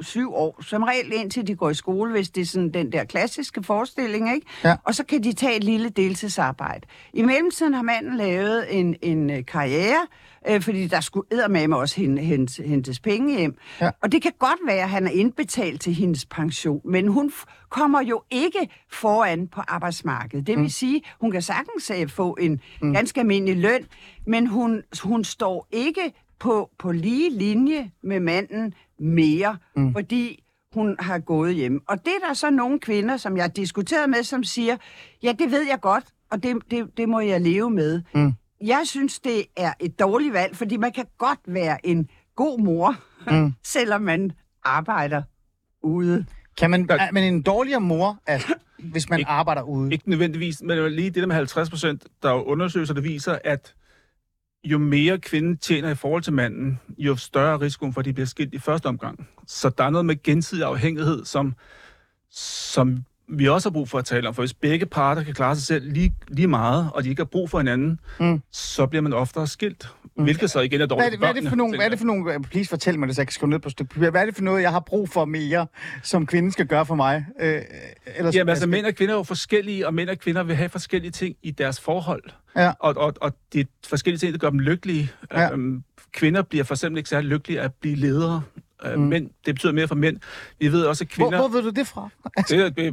syv 0.00 0.34
år, 0.34 0.62
som 0.62 0.82
regel 0.82 1.12
indtil 1.12 1.46
de 1.46 1.54
går 1.54 1.70
i 1.70 1.74
skole, 1.74 2.10
hvis 2.10 2.30
det 2.30 2.40
er 2.40 2.46
sådan 2.46 2.70
den 2.70 2.92
der 2.92 3.04
klassiske 3.04 3.62
forestilling, 3.62 4.34
ikke? 4.34 4.46
Ja. 4.64 4.76
Og 4.84 4.94
så 4.94 5.04
kan 5.04 5.22
de 5.22 5.32
tage 5.32 5.56
et 5.56 5.64
lille 5.64 5.88
deltidsarbejde. 5.88 6.86
I 7.12 7.22
mellemtiden 7.22 7.74
har 7.74 7.82
manden 7.82 8.16
lavet 8.16 8.78
en, 8.78 8.96
en 9.02 9.30
øh, 9.30 9.44
karriere, 9.44 10.06
øh, 10.48 10.60
fordi 10.60 10.86
der 10.86 11.00
skulle 11.00 11.26
eddermame 11.30 11.76
også 11.76 12.00
hente, 12.00 12.22
hente, 12.22 12.62
hentes 12.62 13.00
penge 13.00 13.38
hjem. 13.38 13.56
Ja. 13.80 13.90
Og 14.02 14.12
det 14.12 14.22
kan 14.22 14.32
godt 14.38 14.58
være, 14.66 14.82
at 14.82 14.88
han 14.88 15.06
er 15.06 15.10
indbetalt 15.10 15.80
til 15.80 15.94
hendes 15.94 16.26
pension, 16.26 16.80
men 16.84 17.08
hun 17.08 17.32
kommer 17.68 18.02
jo 18.02 18.22
ikke 18.30 18.68
foran 18.92 19.48
på 19.48 19.60
arbejdsmarkedet. 19.68 20.46
Det 20.46 20.56
vil 20.56 20.62
mm. 20.62 20.68
sige, 20.68 21.02
hun 21.20 21.30
kan 21.30 21.42
sagtens 21.42 21.90
øh, 21.90 22.08
få 22.08 22.36
en 22.40 22.60
mm. 22.82 22.92
ganske 22.92 23.20
almindelig 23.20 23.56
løn, 23.56 23.86
men 24.26 24.46
hun, 24.46 24.82
hun 25.02 25.24
står 25.24 25.66
ikke 25.70 26.12
på, 26.38 26.70
på 26.78 26.92
lige 26.92 27.30
linje 27.30 27.90
med 28.02 28.20
manden 28.20 28.74
mere, 29.02 29.56
mm. 29.76 29.92
fordi 29.92 30.42
hun 30.74 30.96
har 30.98 31.18
gået 31.18 31.54
hjem. 31.54 31.82
Og 31.88 31.98
det 32.04 32.12
er 32.22 32.26
der 32.28 32.34
så 32.34 32.50
nogle 32.50 32.80
kvinder, 32.80 33.16
som 33.16 33.36
jeg 33.36 33.44
har 33.44 33.48
diskuteret 33.48 34.10
med, 34.10 34.22
som 34.22 34.44
siger, 34.44 34.76
ja, 35.22 35.32
det 35.38 35.50
ved 35.50 35.66
jeg 35.68 35.78
godt, 35.80 36.04
og 36.30 36.42
det, 36.42 36.56
det, 36.70 36.96
det 36.96 37.08
må 37.08 37.20
jeg 37.20 37.40
leve 37.40 37.70
med. 37.70 38.02
Mm. 38.14 38.32
Jeg 38.64 38.80
synes, 38.84 39.20
det 39.20 39.44
er 39.56 39.72
et 39.80 39.98
dårligt 40.00 40.32
valg, 40.32 40.56
fordi 40.56 40.76
man 40.76 40.92
kan 40.92 41.04
godt 41.18 41.38
være 41.46 41.86
en 41.86 42.08
god 42.36 42.58
mor, 42.60 42.94
mm. 43.30 43.52
selvom 43.64 44.02
man 44.02 44.32
arbejder 44.64 45.22
ude. 45.82 46.26
Kan 46.58 46.70
man, 46.70 46.88
Der- 46.88 46.94
er 46.94 47.12
man 47.12 47.22
en 47.24 47.42
dårligere 47.42 47.80
mor, 47.80 48.18
altså, 48.26 48.54
hvis 48.78 49.10
man 49.10 49.18
Ikke- 49.18 49.30
arbejder 49.30 49.62
ude? 49.62 49.92
Ikke 49.92 50.10
nødvendigvis, 50.10 50.62
men 50.62 50.70
det 50.70 50.78
er 50.84 50.88
lige 50.88 51.10
det 51.10 51.20
der 51.20 51.26
med 51.26 51.36
50 51.36 51.70
procent, 51.70 52.06
der 52.22 52.30
er 52.30 52.42
undersøgelser, 52.48 52.94
der 52.94 53.00
viser, 53.00 53.38
at 53.44 53.74
jo 54.64 54.78
mere 54.78 55.18
kvinden 55.18 55.56
tjener 55.56 55.90
i 55.90 55.94
forhold 55.94 56.22
til 56.22 56.32
manden, 56.32 56.80
jo 56.98 57.16
større 57.16 57.54
er 57.54 57.60
risikoen 57.60 57.92
for, 57.92 58.00
at 58.00 58.04
de 58.04 58.12
bliver 58.12 58.26
skilt 58.26 58.54
i 58.54 58.58
første 58.58 58.86
omgang. 58.86 59.28
Så 59.46 59.68
der 59.68 59.84
er 59.84 59.90
noget 59.90 60.06
med 60.06 60.22
gensidig 60.22 60.64
afhængighed, 60.64 61.24
som, 61.24 61.54
som 62.30 63.04
vi 63.28 63.48
også 63.48 63.68
har 63.68 63.72
brug 63.72 63.88
for 63.88 63.98
at 63.98 64.04
tale 64.04 64.28
om. 64.28 64.34
For 64.34 64.42
hvis 64.42 64.54
begge 64.54 64.86
parter 64.86 65.22
kan 65.22 65.34
klare 65.34 65.56
sig 65.56 65.64
selv 65.64 65.92
lige, 65.92 66.14
lige 66.28 66.46
meget, 66.46 66.90
og 66.94 67.04
de 67.04 67.08
ikke 67.08 67.20
har 67.20 67.24
brug 67.24 67.50
for 67.50 67.58
hinanden, 67.58 68.00
mm. 68.20 68.42
så 68.52 68.86
bliver 68.86 69.02
man 69.02 69.12
oftere 69.12 69.46
skilt. 69.46 69.88
Mm. 70.16 70.24
Hvilket 70.24 70.50
så 70.50 70.60
igen 70.60 70.80
er 70.80 70.86
Hvad 70.86 70.96
er, 70.96 71.00
dårligt 71.00 71.10
det, 71.10 71.18
hvad, 71.18 71.28
er 71.28 71.32
det 71.32 71.48
for 71.48 71.56
nogle, 71.56 71.76
hvad 71.76 71.86
er 71.86 71.90
det 71.90 71.98
for 71.98 72.06
nogle, 72.06 72.42
please 72.42 72.68
fortæl 72.68 72.98
mig 72.98 73.08
det, 73.08 73.16
så 73.16 73.22
jeg 73.22 73.26
kan 73.26 73.32
skrive 73.32 73.50
ned 73.50 73.58
på 73.58 73.70
stykke 73.70 73.94
papir. 73.94 74.10
Hvad 74.10 74.20
er 74.20 74.26
det 74.26 74.34
for 74.34 74.42
noget, 74.42 74.62
jeg 74.62 74.70
har 74.70 74.80
brug 74.80 75.08
for 75.08 75.24
mere, 75.24 75.66
som 76.02 76.26
kvinden 76.26 76.52
skal 76.52 76.66
gøre 76.66 76.86
for 76.86 76.94
mig? 76.94 77.26
Øh, 77.40 77.62
ellers, 78.16 78.34
Jamen 78.34 78.48
altså, 78.48 78.66
mænd 78.66 78.86
og 78.86 78.94
kvinder 78.94 79.14
er 79.14 79.18
jo 79.18 79.22
forskellige, 79.22 79.86
og 79.86 79.94
mænd 79.94 80.10
og 80.10 80.18
kvinder 80.18 80.42
vil 80.42 80.56
have 80.56 80.68
forskellige 80.68 81.10
ting 81.10 81.36
i 81.42 81.50
deres 81.50 81.80
forhold. 81.80 82.22
Ja. 82.56 82.72
Og, 82.80 82.96
og, 82.96 83.14
og 83.20 83.32
det 83.52 83.60
er 83.60 83.64
forskellige 83.86 84.18
ting, 84.18 84.32
der 84.32 84.38
gør 84.38 84.50
dem 84.50 84.58
lykkelige. 84.58 85.10
Ja. 85.32 85.52
Øhm, 85.52 85.82
kvinder 86.12 86.42
bliver 86.42 86.64
for 86.64 86.74
eksempel 86.74 86.98
ikke 86.98 87.08
særlig 87.08 87.28
lykkelige 87.30 87.60
at 87.60 87.74
blive 87.74 87.96
ledere. 87.96 88.42
Øh, 88.84 88.98
mm. 88.98 89.00
Mænd, 89.04 89.30
det 89.46 89.54
betyder 89.54 89.72
mere 89.72 89.88
for 89.88 89.94
mænd. 89.94 90.16
Vi 90.58 90.72
ved 90.72 90.84
også, 90.84 91.04
at 91.04 91.16
Hvor, 91.16 91.24
kvinder... 91.28 91.38
hvor 91.48 91.48
ved 91.48 91.62
du 91.62 91.70
det 91.70 91.86
fra? 91.86 92.08
Det 92.48 92.60
er 92.60 92.70
er 92.88 92.92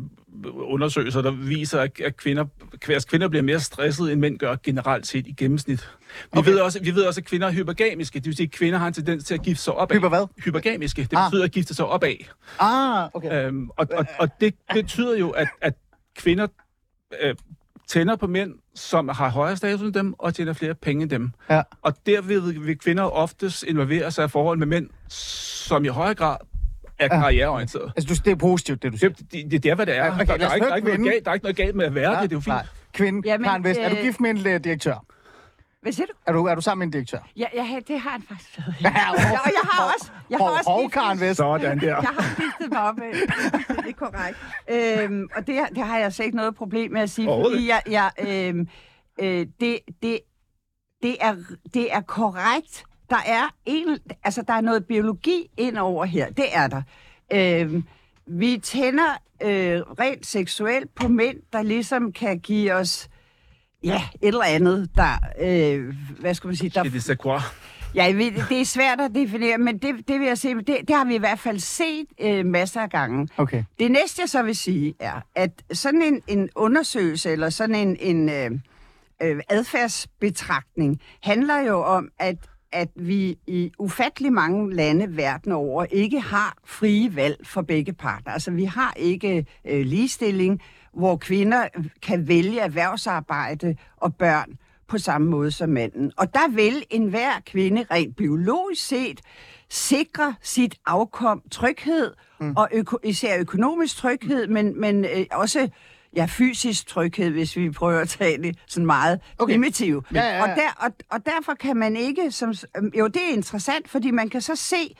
undersøgelser, 0.53 1.22
der 1.22 1.31
viser, 1.31 1.81
at 1.81 2.17
kvinder, 2.17 2.46
at 2.89 3.08
kvinder 3.08 3.27
bliver 3.27 3.43
mere 3.43 3.60
stresset, 3.60 4.12
end 4.12 4.22
mænd 4.22 4.38
gør 4.39 4.55
generelt 4.63 5.08
set 5.08 5.27
i 5.27 5.31
gennemsnit. 5.31 5.89
Vi, 6.34 6.39
Okay. 6.39 6.51
ved 6.51 6.60
også, 6.60 6.79
vi 6.84 6.96
ved 6.96 7.03
også, 7.03 7.22
at 7.22 7.25
kvinder 7.25 7.48
er 7.48 7.51
hypergamiske. 7.51 8.19
Det 8.19 8.25
vil 8.25 8.36
sige, 8.36 8.46
at 8.48 8.51
kvinder 8.51 8.79
har 8.79 8.88
en 8.88 8.93
tendens 8.93 9.24
til 9.24 9.34
at 9.34 9.41
gifte 9.41 9.63
sig 9.63 9.74
opad. 9.74 9.96
Hyper 9.98 10.10
hvad? 10.10 10.27
Hypergamiske. 10.46 11.01
Det 11.12 11.17
Ah. 11.17 11.31
betyder 11.31 11.43
at 11.43 11.51
gifte 11.51 11.74
sig 11.74 11.86
opad. 11.86 12.15
Ah, 12.60 13.10
okay. 13.13 13.46
Øhm, 13.48 13.69
og, 13.69 13.88
og, 13.98 14.05
og 14.19 14.29
det 14.41 14.53
betyder 14.74 15.17
jo, 15.17 15.29
at, 15.29 15.48
at 15.62 15.74
kvinder 16.15 16.48
øh, 17.22 17.36
tænder 17.88 18.15
på 18.15 18.27
mænd, 18.27 18.53
som 18.79 19.09
har 19.09 19.29
højere 19.29 19.57
status 19.57 19.81
end 19.81 19.93
dem, 19.93 20.13
og 20.17 20.36
tjener 20.36 20.53
flere 20.53 20.74
penge 20.75 21.01
end 21.03 21.09
dem. 21.09 21.31
Ja. 21.50 21.62
Og 21.81 21.93
derved 22.05 22.41
vil 22.41 22.77
kvinder 22.77 23.03
oftest 23.03 23.63
involvere 23.63 24.12
sig 24.12 24.25
i 24.25 24.27
forhold 24.27 24.57
med 24.57 24.67
mænd, 24.67 24.89
som 25.09 25.86
i 25.86 25.88
højere 25.88 26.15
grad 26.15 26.38
er 27.00 27.07
karriereorienteret. 27.07 27.91
Altså, 27.98 28.13
du, 28.13 28.19
det 28.25 28.31
er 28.31 28.36
positivt, 28.36 28.83
det 28.83 28.91
du 28.91 28.98
siger. 28.98 29.09
Det, 29.09 29.51
det, 29.51 29.63
det 29.63 29.65
er, 29.65 29.75
hvad 29.75 29.86
det 29.86 29.98
er. 29.98 30.12
Okay, 30.13 30.25
der, 30.25 30.38
lad 30.38 30.39
der, 30.39 30.45
os 30.45 30.51
er 30.51 30.55
ikke, 30.55 30.65
der, 30.65 30.71
er 30.71 30.75
ikke 30.75 30.88
noget 30.88 31.12
galt, 31.12 31.25
der 31.25 31.31
er 31.31 31.33
ikke 31.33 31.43
noget 31.43 31.57
galt 31.57 31.75
med 31.75 31.86
at 31.86 31.95
være 31.95 32.21
det. 32.21 32.21
Det 32.21 32.31
er 32.31 32.36
jo 32.36 32.39
fint. 32.39 32.48
Nej. 32.48 32.65
Kvinde, 32.93 33.21
Jamen, 33.25 33.45
Karen 33.45 33.63
Vest, 33.63 33.79
er 33.79 33.89
du 33.89 33.95
øh, 33.95 34.01
gift 34.01 34.19
med 34.19 34.29
en 34.29 34.48
øh, 34.48 34.63
direktør? 34.63 35.05
Hvad 35.81 35.91
siger 35.91 36.07
du? 36.07 36.13
Er 36.25 36.31
du, 36.31 36.45
er 36.45 36.55
du 36.55 36.62
sammen 36.62 36.79
med 36.79 36.88
en 36.88 36.91
direktør? 36.91 37.19
Ja, 37.38 37.45
ja 37.53 37.79
det 37.88 38.00
har 38.00 38.09
han 38.09 38.21
faktisk 38.21 38.57
været. 38.57 38.75
Ja, 38.81 39.12
og 39.12 39.17
jeg 39.59 39.62
har 39.63 39.93
også, 39.93 40.12
jeg 40.29 40.38
har 40.38 40.45
Hov, 40.45 40.83
også 40.83 40.89
Karen 40.93 41.19
Vest. 41.19 41.38
Sådan 41.38 41.79
der. 41.79 41.88
Jeg 41.88 41.95
har 41.95 42.33
skiftet 42.33 42.69
mig 42.69 42.81
op. 42.81 42.95
Det 42.95 43.89
er 43.89 43.93
korrekt. 43.93 44.38
Øhm, 44.69 45.29
og 45.36 45.48
det, 45.48 45.55
det 45.75 45.83
har 45.83 45.95
jeg 45.95 46.05
altså 46.05 46.24
ikke 46.24 46.38
noget 46.38 46.55
problem 46.55 46.91
med 46.91 47.01
at 47.01 47.09
sige, 47.09 47.27
fordi 47.27 47.67
jeg, 47.67 47.81
jeg, 47.89 48.12
øhm, 48.19 48.67
øh, 49.19 49.48
det, 49.59 49.79
det, 50.01 50.19
det, 51.03 51.17
er, 51.21 51.36
det 51.74 51.93
er 51.93 52.01
korrekt. 52.01 52.83
Der 53.09 53.19
er, 53.25 53.55
en, 53.65 54.00
altså, 54.24 54.41
der 54.41 54.53
er 54.53 54.62
noget 54.62 54.86
biologi 54.86 55.51
ind 55.57 55.77
over 55.77 56.05
her. 56.05 56.29
Det 56.29 56.45
er 56.51 56.67
der. 56.67 56.81
Øhm, 57.33 57.83
vi 58.27 58.57
tænder 58.57 59.12
øh, 59.41 59.81
rent 59.81 60.25
seksuelt 60.25 60.95
på 60.95 61.07
mænd, 61.07 61.38
der 61.53 61.62
ligesom 61.62 62.12
kan 62.12 62.39
give 62.39 62.74
os 62.74 63.09
ja, 63.83 64.01
et 64.21 64.27
eller 64.27 64.43
andet, 64.43 64.89
der, 64.95 65.19
øh, 65.41 65.93
hvad 66.19 66.33
skal 66.33 66.48
man 66.48 66.55
sige, 66.55 66.69
der 66.69 66.83
Det 66.83 66.95
er 66.95 67.00
det 67.07 67.19
quoi. 67.19 67.39
Ja, 67.95 68.12
ved, 68.12 68.31
det 68.50 68.62
er 68.62 68.65
svært 68.65 69.01
at 69.01 69.12
definere, 69.15 69.57
men 69.57 69.77
det, 69.77 69.95
det 70.07 70.19
vil 70.19 70.27
jeg 70.27 70.38
sige, 70.38 70.55
det, 70.55 70.67
det 70.88 70.95
har 70.95 71.05
vi 71.05 71.15
i 71.15 71.17
hvert 71.17 71.39
fald 71.39 71.59
set 71.59 72.05
øh, 72.21 72.45
masser 72.45 72.81
af 72.81 72.89
gange. 72.89 73.27
Okay. 73.38 73.63
Det 73.79 73.91
næste, 73.91 74.21
jeg 74.21 74.29
så 74.29 74.43
vil 74.43 74.55
sige, 74.55 74.93
er, 75.00 75.21
at 75.36 75.51
sådan 75.71 76.01
en, 76.01 76.21
en 76.27 76.50
undersøgelse, 76.55 77.31
eller 77.31 77.50
sådan 77.50 77.75
en, 77.75 77.98
en 78.00 78.29
øh, 78.29 78.51
øh, 79.21 79.41
adfærdsbetragtning, 79.50 81.01
handler 81.24 81.59
jo 81.59 81.81
om, 81.83 82.09
at, 82.19 82.36
at 82.71 82.89
vi 82.95 83.38
i 83.48 83.71
ufattelig 83.79 84.33
mange 84.33 84.75
lande 84.75 85.17
verden 85.17 85.51
over 85.51 85.86
ikke 85.91 86.19
har 86.19 86.57
frie 86.65 87.15
valg 87.15 87.38
for 87.43 87.62
begge 87.62 87.93
parter. 87.93 88.31
Altså, 88.31 88.51
vi 88.51 88.63
har 88.65 88.93
ikke 88.98 89.45
øh, 89.67 89.86
ligestilling, 89.86 90.62
hvor 90.93 91.17
kvinder 91.17 91.67
kan 92.01 92.27
vælge 92.27 92.60
erhvervsarbejde 92.60 93.75
og 93.98 94.15
børn 94.15 94.58
på 94.88 94.98
samme 94.98 95.29
måde 95.29 95.51
som 95.51 95.69
manden. 95.69 96.12
Og 96.17 96.34
der 96.34 96.50
vil 96.50 96.84
enhver 96.89 97.31
kvinde 97.46 97.86
rent 97.91 98.15
biologisk 98.15 98.88
set 98.88 99.22
sikre 99.69 100.36
sit 100.41 100.75
afkom 100.86 101.41
tryghed, 101.51 102.13
mm. 102.39 102.53
og 102.58 102.69
øko- 102.74 103.00
især 103.03 103.39
økonomisk 103.39 103.98
tryghed, 103.98 104.48
men, 104.48 104.81
men 104.81 105.05
øh, 105.05 105.25
også 105.31 105.69
ja, 106.15 106.25
fysisk 106.29 106.88
tryghed, 106.88 107.29
hvis 107.29 107.55
vi 107.55 107.69
prøver 107.69 108.00
at 108.00 108.10
tage 108.10 108.38
det 108.43 108.58
sådan 108.67 108.86
meget 108.86 109.19
Okay. 109.38 109.53
primitivt. 109.53 110.05
Ja, 110.13 110.22
ja, 110.22 110.36
ja. 110.36 110.41
Og, 110.43 110.48
der, 110.50 110.86
og, 110.86 110.91
og 111.12 111.25
derfor 111.25 111.53
kan 111.53 111.77
man 111.77 111.96
ikke, 111.96 112.31
som, 112.31 112.53
øhm, 112.77 112.91
jo 112.98 113.08
det 113.08 113.22
er 113.29 113.34
interessant, 113.34 113.89
fordi 113.89 114.12
man 114.12 114.29
kan 114.29 114.41
så 114.41 114.55
se, 114.55 114.96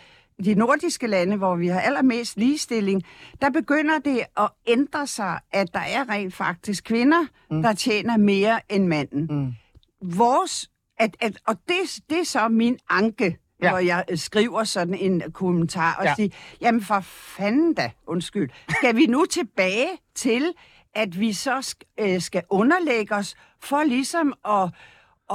de 0.46 0.56
nordiske 0.56 1.08
lande, 1.08 1.38
hvor 1.38 1.56
vi 1.56 1.68
har 1.68 1.80
allermest 1.82 2.38
ligestilling, 2.38 3.04
der 3.42 3.50
begynder 3.50 4.00
det 4.00 4.22
at 4.38 4.50
ændre 4.68 5.08
sig, 5.08 5.40
at 5.52 5.74
der 5.74 5.80
er 5.80 6.10
rent 6.10 6.34
faktisk 6.34 6.84
kvinder, 6.84 7.26
mm. 7.52 7.62
der 7.62 7.74
tjener 7.74 8.18
mere 8.18 8.60
end 8.70 8.88
manden. 8.88 9.28
Mm. 9.30 9.54
Vores, 10.18 10.70
at, 10.98 11.18
at, 11.20 11.38
og 11.48 11.56
det, 11.68 12.00
det 12.10 12.20
er 12.20 12.24
så 12.26 12.48
min 12.48 12.78
anke 12.90 13.38
Ja. 13.64 13.70
hvor 13.70 13.78
jeg 13.78 14.04
øh, 14.10 14.18
skriver 14.18 14.64
sådan 14.64 14.94
en 14.94 15.24
kommentar 15.34 15.96
og 16.00 16.06
Ja. 16.06 16.14
siger, 16.16 16.30
jamen 16.62 16.82
for 16.82 17.00
fanden 17.00 17.74
da, 17.74 17.92
undskyld, 18.08 18.50
skal 18.70 18.96
vi 18.96 19.06
nu 19.06 19.26
tilbage 19.26 19.88
til, 20.16 20.54
at 20.96 21.20
vi 21.20 21.34
så 21.34 21.76
øh, 22.00 22.22
skal 22.22 22.44
underlægge 22.50 23.16
os 23.16 23.36
for 23.60 23.84
ligesom 23.84 24.34
at 24.46 24.70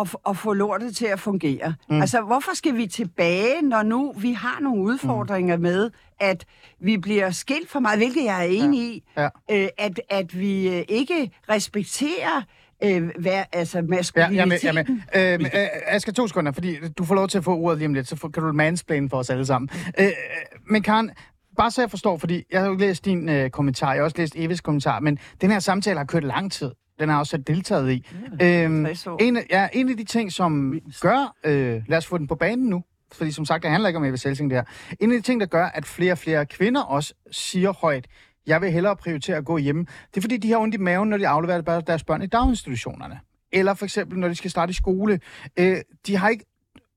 at, 0.00 0.16
at 0.28 0.36
få 0.36 0.52
lortet 0.52 0.96
til 0.96 1.06
at 1.06 1.20
fungere. 1.20 1.74
Mm. 1.90 2.00
Altså, 2.00 2.20
hvorfor 2.20 2.54
skal 2.56 2.76
vi 2.76 2.86
tilbage, 2.86 3.62
når 3.62 3.82
nu 3.82 4.14
vi 4.18 4.32
har 4.32 4.60
nogle 4.60 4.82
udfordringer 4.82 5.56
mm. 5.56 5.62
med, 5.62 5.90
at 6.20 6.44
vi 6.80 6.96
bliver 6.96 7.30
skilt 7.30 7.70
for 7.70 7.80
meget, 7.80 7.98
hvilket 7.98 8.24
jeg 8.24 8.40
er 8.40 8.48
enig 8.50 8.80
i, 8.80 9.02
Ja. 9.16 9.28
øh, 9.50 9.68
at, 9.78 10.00
at 10.10 10.38
vi 10.38 10.68
øh, 10.78 10.84
ikke 10.88 11.30
respekterer 11.48 12.42
øh, 12.84 13.10
hvad, 13.18 13.42
altså 13.52 13.78
Ja, 13.78 13.82
maskuliniteten. 13.82 15.02
Jeg 15.14 15.14
er 15.14 15.38
med. 15.38 15.46
Øh, 15.54 15.60
øh, 15.62 15.68
Asger, 15.86 16.12
to 16.12 16.28
sekunder, 16.28 16.52
fordi 16.52 16.76
du 16.98 17.04
får 17.04 17.14
lov 17.14 17.28
til 17.28 17.38
at 17.38 17.44
få 17.44 17.56
ordet 17.56 17.78
lige 17.78 17.86
om 17.88 17.94
lidt, 17.94 18.08
så 18.08 18.16
kan 18.34 18.42
du 18.42 18.52
mansplane 18.52 19.10
for 19.10 19.16
os 19.16 19.30
alle 19.30 19.46
sammen. 19.46 19.68
Øh, 19.98 20.06
øh, 20.06 20.12
men 20.70 20.82
Karen, 20.82 21.10
bare 21.56 21.70
så 21.70 21.82
jeg 21.82 21.90
forstår, 21.90 22.16
fordi 22.18 22.44
jeg 22.52 22.60
har 22.60 22.68
jo 22.68 22.74
læst 22.74 23.04
din 23.04 23.28
øh, 23.28 23.50
kommentar, 23.50 23.92
jeg 23.92 24.00
har 24.00 24.04
også 24.04 24.18
læst 24.18 24.36
Eves 24.36 24.60
kommentar, 24.60 25.00
men 25.00 25.18
den 25.40 25.50
her 25.50 25.58
samtale 25.58 25.98
har 25.98 26.04
kørt 26.04 26.24
lang 26.24 26.52
tid. 26.52 26.70
Den 27.00 27.08
har 27.08 27.16
jeg 27.16 27.20
også 27.20 27.30
selv 27.30 27.42
deltaget 27.42 27.92
i. 27.92 28.06
øhm, 28.42 28.84
60 28.84 29.06
år. 29.06 29.16
en, 29.22 29.36
af- 29.36 29.46
ja, 29.50 29.68
en 29.72 29.88
af 29.88 29.96
de 29.96 30.04
ting, 30.04 30.32
som 30.32 30.80
gør... 31.00 31.34
Øh, 31.44 31.82
lad 31.88 31.98
os 31.98 32.06
få 32.06 32.18
den 32.18 32.26
på 32.26 32.34
banen 32.34 32.66
nu. 32.66 32.84
Fordi 33.12 33.30
som 33.32 33.44
sagt, 33.44 33.62
det 33.62 33.70
handler 33.70 33.88
ikke 33.88 33.96
om 33.98 34.04
Eva 34.04 34.16
Selsing 34.16 34.50
det 34.50 34.58
her. 34.58 34.64
En 35.00 35.10
af 35.12 35.16
de 35.18 35.22
ting, 35.22 35.40
der 35.40 35.46
gør, 35.46 35.66
at 35.66 35.86
flere 35.86 36.12
og 36.12 36.18
flere 36.18 36.46
kvinder 36.46 36.82
også 36.82 37.14
siger 37.30 37.72
højt, 37.72 38.06
jeg 38.46 38.60
vil 38.60 38.70
hellere 38.70 38.96
prioritere 38.96 39.36
at 39.36 39.44
gå 39.44 39.56
hjemme, 39.58 39.86
det 40.10 40.16
er 40.16 40.20
fordi, 40.20 40.36
de 40.36 40.50
har 40.50 40.58
ondt 40.58 40.74
i 40.74 40.78
maven, 40.78 41.08
når 41.08 41.16
de 41.16 41.28
afleverer 41.28 41.80
deres 41.80 42.04
børn 42.04 42.22
i 42.22 42.26
daginstitutionerne. 42.26 43.20
Eller 43.52 43.74
for 43.74 43.84
eksempel, 43.84 44.18
når 44.18 44.28
de 44.28 44.34
skal 44.34 44.50
starte 44.50 44.70
i 44.70 44.74
skole. 44.74 45.20
Øh, 45.58 45.76
de 46.06 46.16
har 46.16 46.28
ikke 46.28 46.44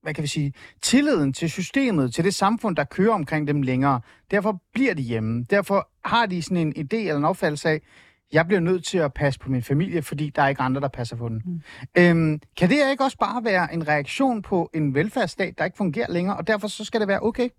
hvad 0.04 0.14
kan 0.14 0.22
vi 0.22 0.28
sige, 0.28 0.54
tilliden 0.82 1.34
til 1.34 1.50
systemet, 1.52 2.14
til 2.14 2.24
det 2.24 2.36
samfund, 2.36 2.76
der 2.76 2.84
kører 2.84 3.14
omkring 3.14 3.48
dem 3.48 3.62
længere. 3.62 4.02
Derfor 4.32 4.62
bliver 4.74 4.94
de 4.94 5.02
hjemme. 5.02 5.44
Derfor 5.50 5.90
har 6.06 6.26
de 6.26 6.42
sådan 6.42 6.58
en 6.58 6.74
idé 6.78 6.98
eller 6.98 7.16
en 7.18 7.26
opfattelse 7.26 7.70
af, 7.70 7.82
jeg 8.34 8.48
bliver 8.48 8.60
nødt 8.60 8.86
til 8.86 8.98
at 8.98 9.14
passe 9.14 9.40
på 9.40 9.52
min 9.52 9.64
familie, 9.64 10.02
fordi 10.02 10.32
der 10.36 10.42
er 10.42 10.48
ikke 10.48 10.62
andre, 10.62 10.82
der 10.82 10.88
passer 10.88 11.16
på 11.16 11.30
den. 11.30 11.42
Mm. 11.46 11.62
Øhm, 11.98 12.42
kan 12.58 12.70
det 12.70 12.78
ikke 12.92 13.04
også 13.04 13.18
bare 13.18 13.44
være 13.44 13.74
en 13.74 13.88
reaktion 13.88 14.42
på 14.42 14.70
en 14.74 14.96
velfærdsstat, 14.96 15.58
der 15.58 15.66
ikke 15.66 15.78
fungerer 15.78 16.12
længere, 16.12 16.38
og 16.38 16.48
derfor 16.48 16.68
så 16.68 16.86
skal 16.86 17.00
det 17.00 17.08
være 17.08 17.20
okay? 17.22 17.50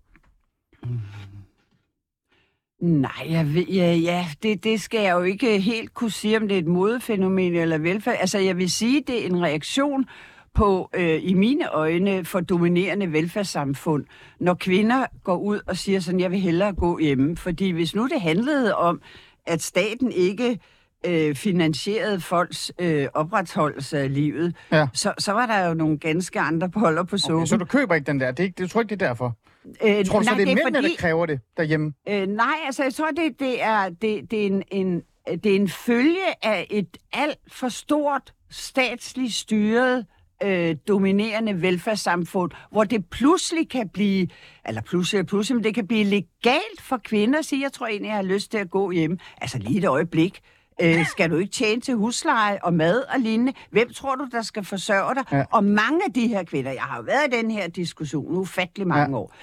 Nej, 2.81 3.27
jeg 3.29 3.53
ved, 3.53 3.65
ja, 3.65 3.93
ja 3.93 4.27
det, 4.43 4.63
det 4.63 4.81
skal 4.81 5.01
jeg 5.01 5.11
jo 5.11 5.21
ikke 5.21 5.59
helt 5.59 5.93
kunne 5.93 6.11
sige, 6.11 6.37
om 6.37 6.47
det 6.47 6.55
er 6.55 6.59
et 6.59 6.67
modefænomen 6.67 7.55
eller 7.55 7.77
velfærd. 7.77 8.17
Altså, 8.19 8.39
jeg 8.39 8.57
vil 8.57 8.71
sige, 8.71 9.03
det 9.07 9.21
er 9.21 9.25
en 9.25 9.43
reaktion 9.43 10.05
på, 10.53 10.89
øh, 10.93 11.19
i 11.23 11.33
mine 11.33 11.69
øjne, 11.69 12.25
for 12.25 12.39
dominerende 12.39 13.11
velfærdssamfund, 13.11 14.05
når 14.39 14.53
kvinder 14.53 15.05
går 15.23 15.37
ud 15.37 15.59
og 15.67 15.77
siger 15.77 15.99
sådan, 15.99 16.19
jeg 16.19 16.31
vil 16.31 16.39
hellere 16.39 16.73
gå 16.73 16.99
hjemme. 16.99 17.37
Fordi 17.37 17.69
hvis 17.69 17.95
nu 17.95 18.07
det 18.07 18.21
handlede 18.21 18.75
om, 18.75 19.01
at 19.49 19.61
staten 19.61 20.11
ikke 20.11 20.59
øh, 21.05 21.35
finansierede 21.35 22.21
folks 22.21 22.71
øh, 22.79 23.07
opretholdelse 23.13 23.99
af 23.99 24.13
livet, 24.13 24.55
Ja. 24.71 24.87
så, 24.93 25.13
så 25.17 25.31
var 25.31 25.45
der 25.45 25.67
jo 25.67 25.73
nogle 25.73 25.97
ganske 25.99 26.39
andre 26.39 26.69
boller 26.69 27.03
på 27.03 27.17
suppen. 27.17 27.35
Okay, 27.37 27.45
så 27.47 27.57
du 27.57 27.65
køber 27.65 27.95
ikke 27.95 28.05
den 28.05 28.19
der? 28.19 28.31
Det 28.31 28.45
er 28.45 28.49
det 28.57 28.71
tror 28.71 28.81
ikke, 28.81 28.95
det 28.95 29.01
er 29.01 29.07
derfor? 29.07 29.37
øh, 29.83 30.05
Tror 30.05 30.19
du 30.19 30.25
så, 30.25 30.31
nej, 30.31 30.37
det 30.39 30.47
er, 30.47 30.51
er 30.51 30.55
mændene, 30.55 30.77
fordi- 30.77 30.89
der 30.91 30.97
kræver 30.97 31.25
det 31.25 31.39
derhjemme? 31.57 31.93
Øh, 32.09 32.27
nej, 32.27 32.53
altså 32.65 32.83
jeg 32.83 32.93
tror, 32.93 33.07
det, 33.11 33.39
det, 33.39 33.61
er, 33.63 33.89
det, 33.89 34.31
det, 34.31 34.41
er 34.41 34.45
en, 34.47 34.63
en, 34.71 35.01
det 35.43 35.51
er 35.51 35.55
en 35.55 35.69
følge 35.69 36.25
af 36.45 36.67
et 36.69 36.97
alt 37.13 37.37
for 37.51 37.69
stort 37.69 38.33
statsligt 38.51 39.33
styret 39.33 40.05
øh, 40.43 40.75
dominerende 40.87 41.61
velfærdssamfund, 41.61 42.51
hvor 42.71 42.83
det 42.83 43.05
pludselig 43.05 43.69
kan 43.69 43.89
blive, 43.89 44.27
eller 44.65 44.81
pludselig 44.81 45.25
pludselig, 45.25 45.55
men 45.55 45.63
det 45.63 45.75
kan 45.75 45.87
blive 45.87 46.03
legalt 46.03 46.81
for 46.81 46.97
kvinder 47.03 47.39
at 47.39 47.45
sige, 47.45 47.61
jeg 47.63 47.71
tror 47.73 47.87
egentlig, 47.87 48.07
jeg 48.07 48.15
har 48.15 48.23
lyst 48.23 48.51
til 48.51 48.57
at 48.57 48.69
gå 48.69 48.91
hjem. 48.91 49.17
Altså 49.41 49.57
lige 49.57 49.77
et 49.77 49.85
øjeblik. 49.85 50.39
Øh, 50.81 51.05
skal 51.05 51.29
du 51.29 51.35
ikke 51.37 51.51
tjene 51.51 51.81
til 51.81 51.95
husleje 51.95 52.59
og 52.63 52.73
mad 52.73 53.01
og 53.13 53.19
lignende? 53.19 53.53
Hvem 53.71 53.93
tror 53.93 54.15
du, 54.15 54.27
der 54.31 54.41
skal 54.41 54.63
forsørge 54.65 55.15
dig? 55.15 55.23
Ja. 55.31 55.43
Og 55.51 55.63
mange 55.63 55.99
af 56.07 56.13
de 56.13 56.27
her 56.27 56.43
kvinder, 56.43 56.71
jeg 56.71 56.81
har 56.81 56.97
jo 56.97 57.03
været 57.03 57.33
i 57.33 57.37
den 57.41 57.51
her 57.51 57.67
diskussion 57.67 58.25
ufattelig 58.37 58.87
mange 58.87 59.15
Ja. 59.17 59.21
år, 59.21 59.33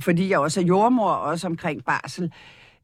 fordi 0.00 0.28
jeg 0.30 0.38
også 0.38 0.60
er 0.60 0.64
jordmor, 0.64 1.10
også 1.10 1.46
omkring 1.46 1.84
barsel, 1.84 2.32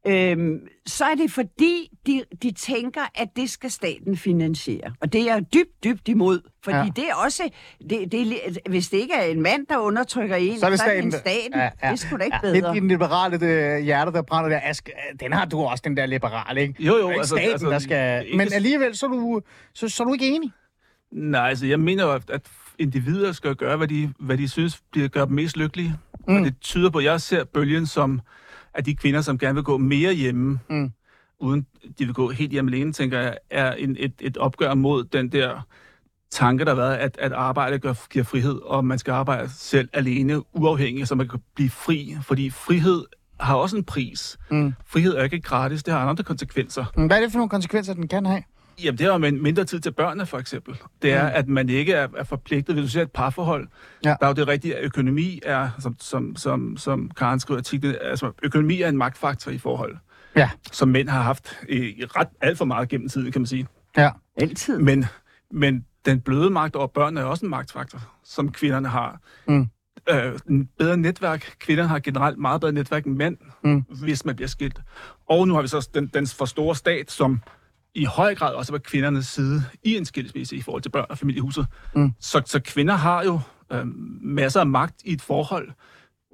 øhm, 0.07 0.59
så 0.87 1.05
er 1.05 1.15
det 1.15 1.31
fordi, 1.31 1.89
de, 2.07 2.23
de 2.43 2.51
tænker, 2.51 3.01
at 3.15 3.27
det 3.35 3.49
skal 3.49 3.71
staten 3.71 4.17
finansiere. 4.17 4.93
Og 5.01 5.13
det 5.13 5.21
er 5.21 5.25
jeg 5.25 5.45
dybt, 5.53 5.83
dybt 5.83 6.07
imod. 6.07 6.39
Fordi 6.63 6.77
Ja. 6.77 6.85
det 6.95 7.03
er 7.09 7.15
også, 7.15 7.49
det, 7.89 8.11
det, 8.11 8.57
hvis 8.69 8.89
det 8.89 8.97
ikke 8.97 9.13
er 9.13 9.23
en 9.23 9.41
mand, 9.41 9.67
der 9.67 9.77
undertrykker 9.77 10.35
en, 10.35 10.59
Så 10.59 10.65
er 10.65 10.69
det 10.69 10.79
så 10.79 10.85
er 10.85 10.89
det 10.89 10.97
staten. 10.97 11.05
en 11.05 11.11
staten. 11.11 11.53
Ja, 11.59 11.63
ja. 11.63 11.69
Det 11.69 11.73
er 11.81 11.95
sgu 11.95 12.17
da 12.17 12.23
ikke 12.23 12.35
ja, 12.35 12.41
bedre. 12.41 12.55
Det 12.55 12.63
er 12.63 12.73
din 12.73 12.87
liberale 12.87 13.45
øh, 13.45 13.79
hjerte, 13.83 14.11
der 14.11 14.21
brænder 14.21 14.49
der. 14.49 14.59
Ask, 14.63 14.89
den 15.19 15.33
har 15.33 15.45
du 15.45 15.59
også, 15.61 15.81
den 15.85 15.97
der 15.97 16.05
liberale, 16.05 16.61
ikke? 16.61 16.83
Jo, 16.83 16.91
jo, 16.91 16.97
Det 16.97 17.03
er 17.05 17.09
ikke 17.09 17.19
altså- 17.19 17.35
staten, 17.35 17.51
altså, 17.51 17.69
der 17.69 17.79
skal... 17.79 18.25
ikke- 18.25 18.37
Men 18.37 18.53
alligevel, 18.53 18.95
så 18.97 19.05
er, 19.05 19.09
du, 19.09 19.41
så, 19.73 19.89
så 19.89 20.03
er 20.03 20.07
du 20.07 20.13
ikke 20.13 20.27
enig. 20.27 20.51
Nej, 21.11 21.49
altså 21.49 21.65
jeg 21.65 21.79
mener 21.79 22.03
jo, 22.03 22.11
at, 22.11 22.29
at 22.29 22.41
individer 22.79 23.31
skal 23.31 23.55
gøre, 23.55 23.77
hvad 23.77 23.87
de, 23.87 24.13
hvad 24.19 24.37
de 24.37 24.49
synes 24.49 24.81
bliver 24.91 25.07
gør 25.07 25.25
dem 25.25 25.33
mest 25.35 25.57
lykkelige. 25.57 25.93
Mm. 26.27 26.35
Og 26.35 26.45
det 26.45 26.59
tyder 26.61 26.89
på, 26.89 26.97
at 26.97 27.03
jeg 27.03 27.21
ser 27.21 27.43
bølgen 27.43 27.85
som, 27.85 28.21
at 28.79 28.85
de 28.85 28.95
kvinder, 28.95 29.21
som 29.21 29.37
gerne 29.37 29.55
vil 29.55 29.63
gå 29.63 29.77
mere 29.77 30.13
hjemme, 30.13 30.59
Mm. 30.69 30.91
uden 31.39 31.65
de 31.99 32.05
vil 32.05 32.13
gå 32.13 32.29
helt 32.31 32.51
hjemme 32.51 32.71
alene, 32.71 32.93
tænker 32.93 33.19
jeg, 33.19 33.37
er 33.49 33.71
en, 33.73 33.95
et, 33.99 34.13
et 34.21 34.37
opgør 34.37 34.73
mod 34.73 35.03
den 35.03 35.31
der 35.31 35.67
tanke, 36.31 36.65
der 36.65 36.71
har 36.71 36.75
været, 36.75 36.95
at, 36.97 37.17
at 37.19 37.31
arbejde 37.31 37.79
gør, 37.79 37.93
giver 38.09 38.25
frihed, 38.25 38.59
og 38.63 38.85
man 38.85 38.97
skal 38.99 39.11
arbejde 39.11 39.49
selv 39.53 39.89
alene, 39.93 40.55
uafhængig, 40.55 41.07
så 41.07 41.15
man 41.15 41.27
kan 41.27 41.39
blive 41.55 41.69
fri. 41.69 42.15
Fordi 42.23 42.49
frihed 42.49 43.03
har 43.39 43.55
også 43.55 43.77
en 43.77 43.83
pris. 43.83 44.37
Mm. 44.51 44.73
Frihed 44.85 45.15
er 45.15 45.23
ikke 45.23 45.41
gratis, 45.41 45.83
det 45.83 45.93
har 45.93 46.07
andre 46.09 46.23
konsekvenser. 46.23 46.85
Hvad 47.07 47.17
er 47.17 47.21
det 47.21 47.31
for 47.31 47.37
nogle 47.37 47.49
konsekvenser, 47.49 47.93
den 47.93 48.07
kan 48.07 48.25
have? 48.25 48.43
Jamen, 48.83 48.97
det 48.97 49.05
er 49.07 49.11
jo 49.13 49.17
mindre 49.17 49.63
tid 49.63 49.79
til 49.79 49.91
børnene, 49.91 50.25
for 50.25 50.37
eksempel. 50.37 50.77
Det 51.01 51.13
er, 51.13 51.23
mm. 51.23 51.31
at 51.35 51.47
man 51.47 51.69
ikke 51.69 51.93
er, 51.93 52.07
er 52.17 52.23
forpligtet, 52.23 52.75
hvis 52.75 52.85
du 52.85 52.89
ser 52.91 53.01
et 53.01 53.11
parforhold. 53.11 53.67
Ja. 54.05 54.09
Der 54.19 54.25
er 54.25 54.27
jo 54.27 54.33
det 54.33 54.47
rigtige, 54.47 54.75
at 54.75 54.83
økonomi 54.83 55.39
er, 55.45 55.69
som, 55.79 55.95
som, 55.99 56.35
som, 56.35 56.77
som 56.77 57.11
Karen 57.17 57.39
skriver 57.39 57.57
artiklen, 57.57 57.95
altså 58.01 58.31
økonomi 58.43 58.81
er 58.81 58.89
en 58.89 58.97
magtfaktor 58.97 59.51
i 59.51 59.57
forhold, 59.57 59.97
Ja. 60.35 60.49
som 60.71 60.87
mænd 60.87 61.09
har 61.09 61.21
haft 61.21 61.57
i, 61.69 61.75
i 61.77 62.03
ret 62.05 62.27
alt 62.41 62.57
for 62.57 62.65
meget 62.65 62.89
gennem 62.89 63.09
tiden, 63.09 63.31
kan 63.31 63.41
man 63.41 63.45
sige. 63.47 63.67
Ja. 63.97 64.09
Altid. 64.37 64.77
Men, 64.79 65.05
men 65.51 65.85
den 66.05 66.21
bløde 66.21 66.49
magt 66.49 66.75
over 66.75 66.87
børnene 66.87 67.21
er 67.21 67.25
også 67.25 67.45
en 67.45 67.49
magtfaktor, 67.49 67.99
som 68.23 68.51
kvinderne 68.51 68.87
har. 68.87 69.19
Mm. 69.47 69.67
Øh, 70.09 70.39
en 70.49 70.69
bedre 70.77 70.97
netværk. 70.97 71.55
Kvinderne 71.59 71.89
har 71.89 71.99
generelt 71.99 72.37
meget 72.37 72.61
bedre 72.61 72.73
netværk 72.73 73.05
end 73.05 73.15
mænd, 73.15 73.37
Mm. 73.63 73.81
hvis 73.81 74.25
man 74.25 74.35
bliver 74.35 74.47
skilt. 74.49 74.79
Og 75.29 75.47
nu 75.47 75.53
har 75.53 75.61
vi 75.61 75.67
så 75.67 75.89
den, 75.93 76.07
den 76.13 76.27
for 76.27 76.45
store 76.45 76.75
stat, 76.75 77.11
som 77.11 77.39
i 77.95 78.05
høj 78.05 78.35
grad 78.35 78.53
også 78.53 78.73
er 78.73 78.77
på 78.77 78.81
kvindernes 78.83 79.25
side 79.27 79.63
i 79.83 79.95
en 79.97 80.05
skilsmisse 80.05 80.55
i 80.55 80.61
forhold 80.61 80.81
til 80.81 80.89
børn 80.89 81.05
og 81.09 81.17
familiehuset. 81.17 81.65
Mm. 81.95 82.11
Så, 82.19 82.41
så 82.45 82.59
kvinder 82.59 82.93
har 82.95 83.23
jo 83.23 83.39
øh, 83.71 83.85
masser 84.21 84.59
af 84.59 84.67
magt 84.67 84.95
i 85.05 85.13
et 85.13 85.21
forhold, 85.21 85.69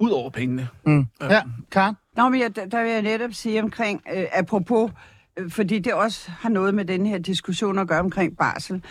ud 0.00 0.10
over 0.10 0.30
pengene. 0.30 0.68
Mm. 0.86 1.06
Ja, 1.20 1.42
Karen? 1.70 1.94
Nå, 2.16 2.28
men 2.28 2.40
jeg, 2.40 2.56
der 2.56 2.82
vil 2.82 2.92
jeg 2.92 3.02
netop 3.02 3.32
sige 3.32 3.62
omkring, 3.62 4.02
øh, 4.16 4.24
apropos, 4.32 4.92
øh, 5.36 5.50
fordi 5.50 5.78
det 5.78 5.94
også 5.94 6.30
har 6.30 6.48
noget 6.48 6.74
med 6.74 6.84
den 6.84 7.06
her 7.06 7.18
diskussion 7.18 7.78
at 7.78 7.88
gøre 7.88 8.00
omkring 8.00 8.36
barsel. 8.36 8.82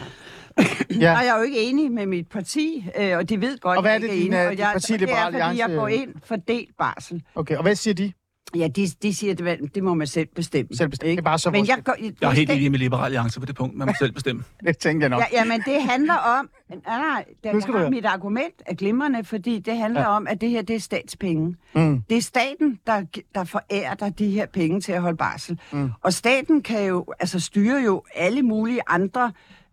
Ja. 0.99 1.17
Og 1.17 1.25
jeg 1.25 1.27
er 1.33 1.37
jo 1.37 1.43
ikke 1.43 1.63
enig 1.63 1.91
med 1.91 2.05
mit 2.05 2.27
parti, 2.29 2.85
øh, 2.99 3.17
og 3.17 3.29
de 3.29 3.41
ved 3.41 3.59
godt, 3.59 3.77
Og 3.77 3.83
hvad 3.83 3.91
at 3.91 3.95
er 3.95 3.99
det, 3.99 4.07
jeg 4.07 4.15
ikke 4.15 4.23
din, 4.25 4.33
enig. 4.33 4.43
øh, 4.45 4.47
Og 4.51 4.57
jeg, 4.57 4.69
parti, 4.73 4.93
og 4.93 4.99
det 4.99 5.09
er, 5.11 5.31
fordi 5.31 5.59
jeg 5.59 5.69
går 5.75 5.87
ind 5.87 6.13
for 6.23 6.35
delt 6.35 6.69
barsel. 6.77 7.23
Okay, 7.35 7.55
og 7.55 7.61
hvad 7.61 7.75
siger 7.75 7.93
de? 7.93 8.13
Ja, 8.55 8.67
de, 8.67 8.87
de 9.03 9.13
siger, 9.15 9.31
at 9.33 9.37
det, 9.37 9.75
det 9.75 9.83
må 9.83 9.93
man 9.93 10.07
selv 10.07 10.27
bestemme. 10.35 10.75
Selv 10.75 10.89
bestemme. 10.89 11.09
ikke? 11.11 11.21
Det 11.21 11.25
er 11.25 11.29
bare 11.29 11.39
så 11.39 11.51
Men 11.51 11.67
jeg, 11.67 11.77
går, 11.83 11.95
Jeg 11.99 12.11
er 12.21 12.31
helt 12.31 12.47
det- 12.49 12.55
enig 12.57 12.71
med 12.71 12.79
Liberal 12.79 13.05
Alliance 13.05 13.39
på 13.39 13.45
det 13.45 13.55
punkt. 13.55 13.77
Man 13.77 13.87
må 13.87 13.93
selv 13.99 14.11
bestemme. 14.11 14.43
Det 14.67 14.77
tænker 14.77 15.03
jeg 15.03 15.09
nok. 15.09 15.21
Ja, 15.33 15.39
jamen, 15.39 15.61
det 15.65 15.83
handler 15.83 16.13
om... 16.13 16.49
Nej, 16.69 16.79
nej, 16.85 17.25
Nu 17.45 17.51
det, 17.51 17.63
skal 17.63 17.75
jeg 17.75 17.89
mit 17.89 18.05
argument 18.05 18.53
er 18.65 18.73
glimrende, 18.75 19.23
fordi 19.23 19.59
det 19.59 19.77
handler 19.77 20.01
Ja. 20.01 20.07
om, 20.15 20.27
at 20.27 20.41
det 20.41 20.49
her, 20.49 20.61
det 20.61 20.75
er 20.75 20.79
statspenge. 20.79 21.55
Mm. 21.75 22.01
Det 22.09 22.17
er 22.17 22.21
staten, 22.21 22.79
der, 22.87 23.03
der 23.35 23.43
forærer 23.43 23.93
dig 23.95 24.19
de 24.19 24.29
her 24.29 24.45
penge 24.45 24.81
til 24.81 24.91
at 24.91 25.01
holde 25.01 25.17
barsel. 25.17 25.59
Mm. 25.71 25.89
Og 26.01 26.13
staten 26.13 26.61
kan 26.61 26.85
jo, 26.87 27.05
altså 27.19 27.39
styre 27.39 27.81
jo 27.85 28.03
alle 28.15 28.41
mulige 28.43 28.81
andre, 28.87 29.31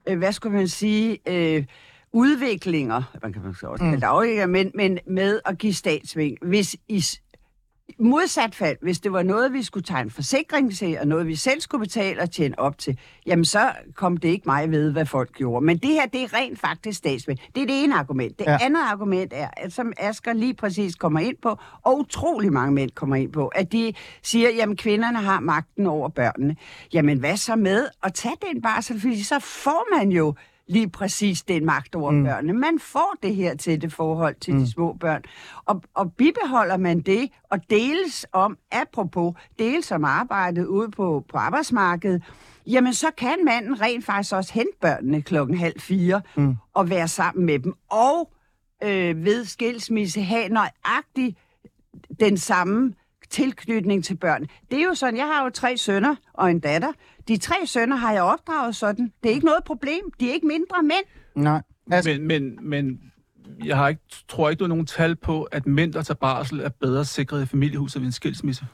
øh, 0.09 0.18
hvad 0.18 0.33
skulle 0.33 0.57
man 0.57 0.68
sige, 0.68 1.18
øh, 1.29 1.64
udviklinger, 2.12 3.03
man 3.23 3.33
kan 3.33 3.42
måske 3.47 3.68
også 3.68 3.85
kalde 3.85 4.40
det 4.40 4.51
men, 4.51 4.71
men 4.75 4.99
med 5.07 5.40
at 5.47 5.59
give 5.59 5.75
statsving. 5.75 6.37
Hvis 6.42 6.77
i 6.88 7.03
modsat 7.98 8.55
fald, 8.55 8.76
hvis 8.83 9.00
det 9.00 9.12
var 9.12 9.22
noget, 9.22 9.52
vi 9.52 9.62
skulle 9.62 9.85
tegne 9.85 10.11
forsikring 10.11 10.76
til, 10.76 10.98
og 11.00 11.07
noget, 11.07 11.26
vi 11.26 11.37
selv 11.37 11.61
skulle 11.61 11.81
betale 11.81 12.22
og 12.22 12.31
tjene 12.31 12.59
op 12.59 12.78
til, 12.78 12.98
jamen 13.26 13.44
så 13.44 13.72
kom 13.94 14.16
det 14.16 14.28
ikke 14.28 14.42
mig 14.46 14.70
ved, 14.70 14.92
hvad 14.92 15.07
folk 15.07 15.33
gjorde. 15.33 15.64
Men 15.64 15.78
det 15.78 15.90
her, 15.90 16.07
det 16.07 16.22
er 16.22 16.35
rent 16.35 16.59
faktisk 16.59 16.98
statsving. 16.98 17.40
Det 17.55 17.62
er 17.62 17.66
det 17.66 17.85
ene 17.85 17.94
argument. 17.94 18.38
Det 18.38 18.44
ja. 18.44 18.59
andet 18.61 18.81
argument 18.81 19.33
er, 19.37 19.48
at 19.57 19.72
som 19.72 19.92
Asger 19.96 20.33
lige 20.33 20.55
præcis 20.55 20.94
kommer 20.94 21.20
ind 21.20 21.37
på, 21.42 21.59
og 21.83 21.98
utrolig 21.98 22.52
mange 22.52 22.72
mænd 22.72 22.90
kommer 22.90 23.16
ind 23.16 23.33
på, 23.33 23.46
at 23.46 23.72
de 23.72 23.94
siger, 24.22 24.50
jamen 24.50 24.76
kvinderne 24.76 25.18
har 25.18 25.40
magten 25.40 25.87
over 25.87 26.09
børnene. 26.09 26.57
Jamen 26.92 27.18
hvad 27.18 27.37
så 27.37 27.57
med 27.57 27.88
at 28.02 28.14
tage 28.14 28.37
den 28.52 28.62
barsel, 28.62 29.00
fordi 29.00 29.22
så 29.22 29.38
får 29.38 29.98
man 29.98 30.12
jo 30.12 30.35
lige 30.66 30.90
præcis 30.90 31.42
den 31.42 31.64
magt 31.64 31.94
over 31.94 32.11
mm. 32.11 32.25
børnene. 32.25 32.53
Man 32.53 32.79
får 32.79 33.16
det 33.22 33.35
her 33.35 33.57
til 33.57 33.83
det 33.83 33.92
forhold 33.92 34.35
til 34.40 34.55
mm. 34.55 34.61
de 34.61 34.70
små 34.70 34.92
børn. 34.92 35.22
Og, 35.64 35.83
og 35.94 36.12
bibeholder 36.12 36.77
man 36.77 37.01
det, 37.01 37.31
og 37.51 37.59
deles 37.70 38.27
om, 38.33 38.59
apropos, 38.72 39.35
deles 39.59 39.92
om 39.92 40.05
arbejdet 40.05 40.66
ude 40.66 40.90
på, 40.90 41.25
på 41.29 41.38
arbejdsmarkedet, 41.38 42.22
jamen 42.66 42.94
så 42.94 43.07
kan 43.16 43.44
manden 43.44 43.81
rent 43.81 44.05
faktisk 44.05 44.35
også 44.35 44.53
hente 44.55 44.79
børnene 44.81 45.22
klokken 45.22 45.59
halv 45.59 45.81
fire 45.81 46.20
mm. 46.37 46.57
og 46.75 46.90
være 46.90 47.09
sammen 47.09 47.46
med 47.46 47.59
dem. 47.59 47.75
Og 47.90 48.33
øh, 48.85 49.25
ved 49.25 49.44
skilsmisse 49.44 50.22
have 50.22 50.48
nøjagtigt 50.48 51.38
den 52.20 52.37
samme 52.37 52.94
tilknytning 53.33 54.05
til 54.05 54.16
børn. 54.16 54.47
Det 54.71 54.79
er 54.79 54.85
jo 54.85 54.95
sådan, 54.95 55.16
jeg 55.16 55.27
har 55.27 55.45
jo 55.45 55.51
tre 55.51 55.77
sønner 55.77 56.14
og 56.35 56.51
en 56.51 56.61
datter. 56.61 56.92
De 57.29 57.37
tre 57.37 57.55
sønner 57.66 57.97
har 57.97 58.12
jeg 58.12 58.23
opdraget 58.23 58.77
sådan. 58.77 59.12
Det 59.23 59.31
er 59.31 59.35
ikke 59.35 59.47
noget 59.47 59.64
problem. 59.64 60.01
De 60.21 60.29
er 60.31 60.35
ikke 60.35 60.47
mindre 60.47 60.83
mænd. 60.83 61.05
Nej. 61.35 61.62
Altså, 61.90 62.11
Men, 62.11 62.27
men, 62.27 62.59
men 62.68 63.01
jeg 63.64 63.77
har 63.77 63.88
ikke, 63.88 64.01
tror 64.29 64.51
ikke, 64.51 64.59
du 64.59 64.64
har 64.64 64.68
nogen 64.68 64.87
tal 64.87 65.16
på, 65.16 65.42
at 65.42 65.66
mænd, 65.66 65.92
der 65.92 66.03
tager 66.03 66.16
barsel, 66.16 66.61
er 66.61 66.68
bedre 66.68 67.05
sikret 67.05 67.42
i 67.42 67.47
familiehuset 67.47 68.03
ved 68.03 68.07
en 68.07 68.12
skilsmisse. 68.12 68.66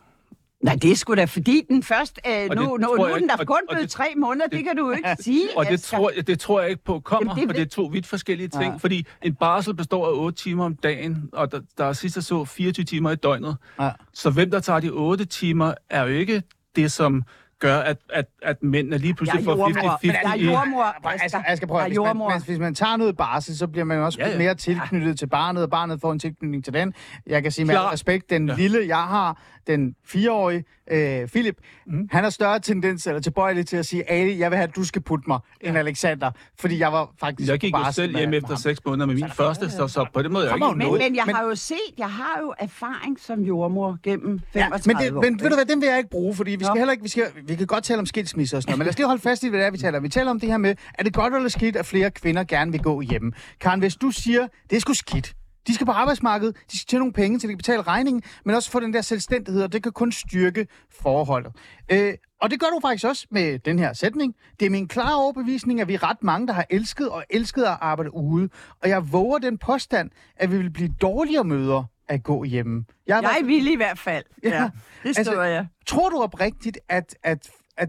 Nej, 0.62 0.74
det 0.82 0.90
er 0.90 0.96
sgu 0.96 1.14
da 1.14 1.24
fordi 1.24 1.62
den 1.68 1.82
først... 1.82 2.20
Øh, 2.26 2.46
Og 2.50 2.56
nu, 2.56 2.62
det 2.62 2.70
nu, 2.70 2.76
nu 2.96 3.02
er 3.04 3.18
den 3.18 3.28
da 3.28 3.44
kun 3.44 3.56
og 3.56 3.60
blevet 3.68 3.82
det- 3.82 3.90
tre 3.90 4.04
måneder. 4.16 4.46
Det, 4.46 4.64
kan 4.64 4.76
du 4.76 4.86
jo 4.86 4.92
ikke 4.92 5.16
sige. 5.24 5.48
Og 5.56 5.66
det 5.66 5.72
Asger. 5.72 5.98
tror, 5.98 6.10
jeg, 6.16 6.26
det 6.26 6.40
tror 6.40 6.60
jeg 6.60 6.70
ikke 6.70 6.84
på 6.84 7.00
kommer, 7.00 7.32
Jamen, 7.32 7.42
det 7.42 7.48
for 7.48 7.52
det 7.52 7.62
er 7.62 7.82
to 7.82 7.82
vidt 7.92 8.06
forskellige 8.06 8.48
ting. 8.48 8.62
Ja. 8.64 8.70
Ja. 8.70 8.76
Fordi 8.76 9.06
en 9.22 9.34
barsel 9.34 9.74
består 9.74 10.06
af 10.06 10.12
8 10.12 10.38
timer 10.42 10.64
om 10.64 10.76
dagen, 10.76 11.28
og 11.32 11.52
der, 11.52 11.60
der 11.78 11.84
er 11.84 11.92
sidst 11.92 12.16
jeg 12.16 12.22
så 12.24 12.44
24 12.44 12.84
timer 12.84 13.10
i 13.10 13.16
døgnet. 13.16 13.56
Ja. 13.80 13.90
Så 14.12 14.30
hvem 14.30 14.50
der 14.50 14.60
tager 14.60 14.80
de 14.80 14.90
8 14.90 15.24
timer, 15.24 15.74
er 15.90 16.02
jo 16.02 16.08
ikke 16.08 16.42
det, 16.76 16.92
som 16.92 17.22
gør, 17.60 17.78
at, 17.78 17.96
at, 18.12 18.24
at 18.42 18.62
mændene 18.62 18.98
lige 18.98 19.14
pludselig 19.14 19.44
får 19.44 19.50
jordmor. 19.56 19.96
50-50 19.96 20.06
Jeg 20.06 20.22
er 20.24 20.36
jordmor, 20.52 20.82
Altså, 21.08 21.42
jeg 21.48 21.56
skal 21.56 21.68
prøve, 21.68 21.78
Jeg 21.80 21.84
er 21.86 22.12
hvis 22.12 22.18
man, 22.18 22.32
hvis, 22.32 22.42
hvis 22.46 22.58
man 22.58 22.74
tager 22.74 22.96
noget 22.96 23.16
barsel, 23.16 23.56
så 23.58 23.66
bliver 23.66 23.84
man 23.84 23.96
jo 23.98 24.04
også 24.04 24.18
Ja, 24.20 24.28
ja. 24.30 24.38
mere 24.38 24.54
tilknyttet 24.54 25.18
til 25.18 25.26
barnet, 25.26 25.62
og 25.62 25.70
barnet 25.70 26.00
får 26.00 26.12
en 26.12 26.18
tilknytning 26.18 26.64
til 26.64 26.72
den. 26.74 26.94
Jeg 27.26 27.42
kan 27.42 27.52
sige 27.52 27.64
med 27.64 27.76
respekt, 27.92 28.30
den 28.30 28.48
Ja. 28.48 28.54
lille, 28.54 28.84
jeg 28.88 28.96
har, 29.02 29.42
den 29.66 29.94
fireårige, 30.06 30.64
øh, 30.90 31.28
Philip, 31.28 31.56
mm. 31.86 32.08
han 32.10 32.22
har 32.24 32.30
større 32.30 32.60
tendens, 32.60 33.06
eller 33.06 33.20
tilbøjelig 33.20 33.66
til 33.66 33.76
at 33.76 33.86
sige, 33.86 34.10
Ali, 34.10 34.38
jeg 34.38 34.50
vil 34.50 34.56
have, 34.56 34.68
at 34.68 34.76
du 34.76 34.84
skal 34.84 35.02
putte 35.02 35.24
mig, 35.28 35.38
end 35.60 35.78
Alexander. 35.78 36.30
Fordi 36.60 36.78
jeg 36.78 36.92
var 36.92 37.10
faktisk 37.20 37.50
Jeg 37.50 37.58
gik 37.58 37.74
jo 37.74 37.92
selv 37.92 38.16
hjem 38.16 38.32
efter 38.34 38.56
seks 38.56 38.80
måneder 38.86 39.06
med 39.06 39.14
min 39.14 39.30
første, 39.30 39.70
så, 39.70 39.88
så 39.88 40.06
på 40.14 40.22
den 40.22 40.32
måde 40.32 40.44
er 40.44 40.48
jeg 40.48 40.56
ikke... 40.56 40.66
Men, 40.68 40.78
noget. 40.78 41.00
men 41.02 41.16
jeg 41.16 41.22
Men- 41.26 41.34
har 41.34 41.44
jo 41.44 41.54
set, 41.54 41.76
jeg 41.98 42.10
har 42.10 42.40
jo 42.42 42.54
erfaring 42.58 43.20
som 43.20 43.40
jordmor 43.40 43.98
gennem 44.02 44.40
35 44.52 44.58
Ja, 44.58 44.70
men, 44.86 44.96
det, 45.06 45.16
år. 45.16 45.22
men 45.22 45.40
ved 45.42 45.50
du 45.50 45.54
hvad, 45.56 45.64
den 45.64 45.80
vil 45.80 45.86
jeg 45.88 45.98
ikke 45.98 46.10
bruge, 46.10 46.34
fordi 46.34 46.50
vi 46.50 46.64
skal 46.64 46.74
Nå. 46.74 46.78
heller 46.78 46.92
ikke, 46.92 47.02
vi, 47.02 47.08
skal, 47.08 47.24
vi 47.46 47.54
kan 47.54 47.66
godt 47.66 47.84
tale 47.84 47.98
om 48.00 48.06
skilsmisse 48.06 48.56
og 48.56 48.62
sådan 48.62 48.70
noget, 48.70 48.78
men 48.78 48.84
lad 48.84 48.92
os 48.92 48.98
lige 48.98 49.06
holde 49.06 49.22
fast 49.22 49.42
i, 49.42 49.48
hvad 49.48 49.58
det 49.60 49.66
er, 49.66 49.70
vi 49.70 49.78
taler 49.78 49.98
om. 49.98 50.04
Vi 50.04 50.08
taler 50.08 50.30
om 50.30 50.40
det 50.40 50.48
her 50.48 50.58
med, 50.58 50.74
er 50.94 51.02
det 51.02 51.14
godt 51.14 51.34
eller 51.34 51.48
skidt, 51.48 51.76
at 51.76 51.86
flere 51.86 52.10
kvinder 52.10 52.44
gerne 52.44 52.72
vil 52.72 52.82
gå 52.82 53.00
hjemme? 53.00 53.32
Karen, 53.60 53.80
hvis 53.80 53.96
du 53.96 54.10
siger, 54.10 54.46
det 54.70 54.76
er 54.76 54.80
sgu 54.80 54.92
skidt, 54.92 55.34
de 55.68 55.74
skal 55.74 55.86
på 55.86 55.92
arbejdsmarkedet, 55.92 56.56
de 56.72 56.78
skal 56.78 56.86
tjene 56.88 56.98
nogle 57.00 57.12
penge, 57.12 57.40
så 57.40 57.46
de 57.46 57.52
kan 57.52 57.56
betale 57.56 57.82
regningen, 57.82 58.22
men 58.44 58.54
også 58.54 58.70
få 58.70 58.80
den 58.80 58.92
der 58.94 59.00
selvstændighed, 59.00 59.62
og 59.62 59.72
det 59.72 59.82
kan 59.82 59.92
kun 59.92 60.12
styrke 60.12 60.66
forholdet. 61.02 61.52
Øh, 61.92 62.14
og 62.40 62.50
det 62.50 62.60
gør 62.60 62.66
du 62.66 62.78
faktisk 62.82 63.04
også 63.04 63.26
med 63.30 63.58
den 63.58 63.78
her 63.78 63.92
sætning. 63.92 64.34
Det 64.60 64.66
er 64.66 64.70
min 64.70 64.88
klare 64.88 65.16
overbevisning, 65.16 65.80
at 65.80 65.88
vi 65.88 65.94
er 65.94 66.02
ret 66.10 66.22
mange, 66.22 66.46
der 66.46 66.52
har 66.52 66.66
elsket 66.70 67.08
og 67.08 67.24
elsket 67.30 67.62
at 67.62 67.76
arbejde 67.80 68.14
ude. 68.14 68.48
Og 68.82 68.88
jeg 68.88 69.12
våger 69.12 69.38
den 69.38 69.58
påstand, 69.58 70.10
at 70.36 70.52
vi 70.52 70.56
vil 70.56 70.70
blive 70.70 70.88
dårligere 71.02 71.44
møder 71.44 71.84
at 72.08 72.22
gå 72.22 72.44
hjemme. 72.44 72.84
Jeg, 73.06 73.14
Jeg 73.22 73.22
været- 73.22 73.46
vil 73.46 73.72
i 73.72 73.76
hvert 73.76 73.98
fald. 73.98 74.24
Ja. 74.42 74.48
Ja, 74.62 74.70
det 75.02 75.08
Altså, 75.18 75.24
står 75.32 75.42
jeg. 75.42 75.66
Tror 75.86 76.08
du 76.08 76.22
oprigtigt, 76.22 76.78
at, 76.88 77.16
at, 77.22 77.50
at 77.76 77.88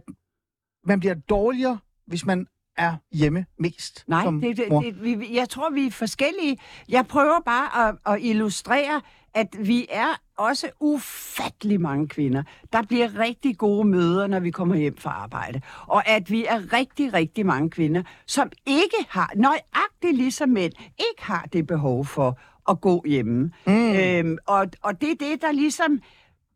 man 0.85 0.99
bliver 0.99 1.13
dårligere, 1.15 1.77
hvis 2.07 2.25
man 2.25 2.45
er 2.79 2.95
hjemme 3.11 3.45
mest 3.57 4.03
Nej, 4.07 4.23
som 4.23 4.41
det, 4.41 4.57
det, 4.57 4.69
mor? 4.69 4.81
det, 4.81 5.03
vi, 5.03 5.35
jeg 5.35 5.49
tror, 5.49 5.69
vi 5.69 5.87
er 5.87 5.91
forskellige. 5.91 6.57
Jeg 6.89 7.07
prøver 7.07 7.39
bare 7.45 7.89
at, 7.89 7.95
at 8.13 8.21
illustrere, 8.21 9.01
at 9.33 9.47
vi 9.59 9.87
er 9.89 10.21
også 10.37 10.69
ufattelig 10.79 11.81
mange 11.81 12.07
kvinder, 12.07 12.43
der 12.73 12.81
bliver 12.81 13.19
rigtig 13.19 13.57
gode 13.57 13.87
møder, 13.87 14.27
når 14.27 14.39
vi 14.39 14.51
kommer 14.51 14.75
hjem 14.75 14.97
fra 14.97 15.09
arbejde. 15.09 15.61
Og 15.87 16.07
at 16.07 16.31
vi 16.31 16.45
er 16.45 16.73
rigtig, 16.73 17.13
rigtig 17.13 17.45
mange 17.45 17.69
kvinder, 17.69 18.03
som 18.25 18.51
ikke 18.65 18.97
har, 19.09 19.31
nøjagtigt 19.35 20.15
ligesom 20.17 20.49
mænd, 20.49 20.73
ikke 21.09 21.23
har 21.23 21.47
det 21.53 21.67
behov 21.67 22.05
for 22.05 22.39
at 22.69 22.81
gå 22.81 23.03
hjemme. 23.07 23.51
Mm. 23.67 23.91
Øhm, 23.91 24.37
og, 24.47 24.67
og 24.81 25.01
det 25.01 25.11
er 25.11 25.15
det, 25.19 25.41
der 25.41 25.51
ligesom... 25.51 25.99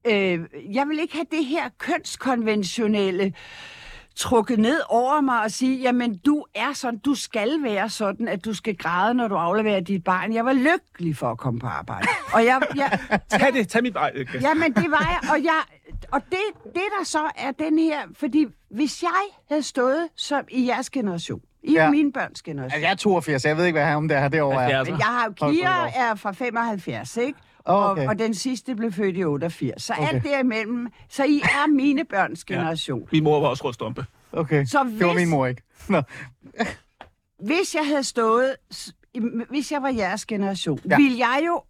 Øh, 0.07 0.39
jeg 0.75 0.87
vil 0.87 0.99
ikke 0.99 1.13
have 1.13 1.25
det 1.31 1.45
her 1.45 1.69
kønskonventionelle 1.77 3.33
trukket 4.15 4.59
ned 4.59 4.79
over 4.89 5.21
mig 5.21 5.41
og 5.43 5.51
sige, 5.51 5.81
jamen 5.81 6.17
du 6.17 6.45
er 6.55 6.73
sådan, 6.73 6.99
du 6.99 7.15
skal 7.15 7.63
være 7.63 7.89
sådan, 7.89 8.27
at 8.27 8.45
du 8.45 8.53
skal 8.53 8.77
græde, 8.77 9.13
når 9.13 9.27
du 9.27 9.35
afleverer 9.35 9.79
dit 9.79 10.03
barn. 10.03 10.33
Jeg 10.33 10.45
var 10.45 10.53
lykkelig 10.53 11.17
for 11.17 11.31
at 11.31 11.37
komme 11.37 11.59
på 11.59 11.67
arbejde. 11.67 12.07
Og 12.33 12.45
jeg, 12.45 12.61
jeg, 12.75 12.99
Tag 13.39 13.53
det, 13.53 13.67
tag 13.69 13.83
mit... 13.83 13.97
Okay. 13.97 14.41
Jamen, 14.41 14.73
det 14.73 14.91
var 14.91 15.19
jeg, 15.21 15.29
og, 15.31 15.43
jeg, 15.43 15.61
og 16.11 16.21
det, 16.29 16.63
det 16.63 16.81
der 16.99 17.05
så 17.05 17.19
er 17.37 17.51
den 17.51 17.79
her, 17.79 17.99
fordi 18.19 18.45
hvis 18.71 19.03
jeg 19.03 19.09
havde 19.49 19.63
stået 19.63 20.07
som 20.15 20.41
i 20.49 20.67
jeres 20.67 20.89
generation, 20.89 21.39
i 21.63 21.73
Ja. 21.73 21.83
ja. 21.83 21.89
min 21.91 22.11
børns 22.13 22.41
generation, 22.41 22.63
Altså, 22.73 22.79
jeg 22.79 22.91
er 22.91 22.95
82, 22.95 23.41
så 23.41 23.47
jeg 23.47 23.57
ved 23.57 23.65
ikke, 23.65 23.77
hvad 23.79 23.87
her 23.87 23.95
om 23.95 24.07
det 24.07 24.17
her 24.17 24.27
derovre 24.27 24.55
er. 24.71 24.75
70. 24.75 24.89
men 24.89 24.99
jeg 24.99 25.05
har 25.07 25.25
jo, 25.25 25.51
Kira 25.51 25.89
er 25.95 26.15
fra 26.15 26.31
75, 26.31 27.17
ikke? 27.17 27.39
Åh, 27.65 27.89
okay. 27.91 28.01
Og, 28.03 28.07
og 28.07 28.19
den 28.19 28.33
sidste 28.33 28.75
blev 28.75 28.91
født 28.91 29.17
i 29.17 29.23
88. 29.23 29.83
Så 29.83 29.93
Okay. 29.93 30.13
alt 30.13 30.23
derimellem, 30.23 30.87
så 31.09 31.23
I 31.23 31.41
er 31.43 31.67
mine 31.67 32.05
børns 32.05 32.43
generation. 32.45 33.07
Min 33.11 33.23
mor 33.23 33.39
var 33.39 33.47
også 33.47 33.63
rødstumpe. 33.65 34.05
Okay, 34.31 34.65
Så 34.65 34.83
det 34.83 34.99
var 34.99 35.13
hvis- 35.13 35.21
min 35.21 35.29
mor 35.29 35.45
ikke. 35.45 35.61
Nå. 35.89 36.01
hvis 37.39 37.75
jeg 37.75 37.87
havde 37.87 38.03
stået, 38.03 38.55
hvis 39.49 39.71
jeg 39.71 39.81
var 39.81 39.89
jeres 39.89 40.25
generation, 40.25 40.79
Ja. 40.85 40.89
ja. 40.89 40.97
ville 40.97 41.17
jeg 41.17 41.43
jo, 41.47 41.61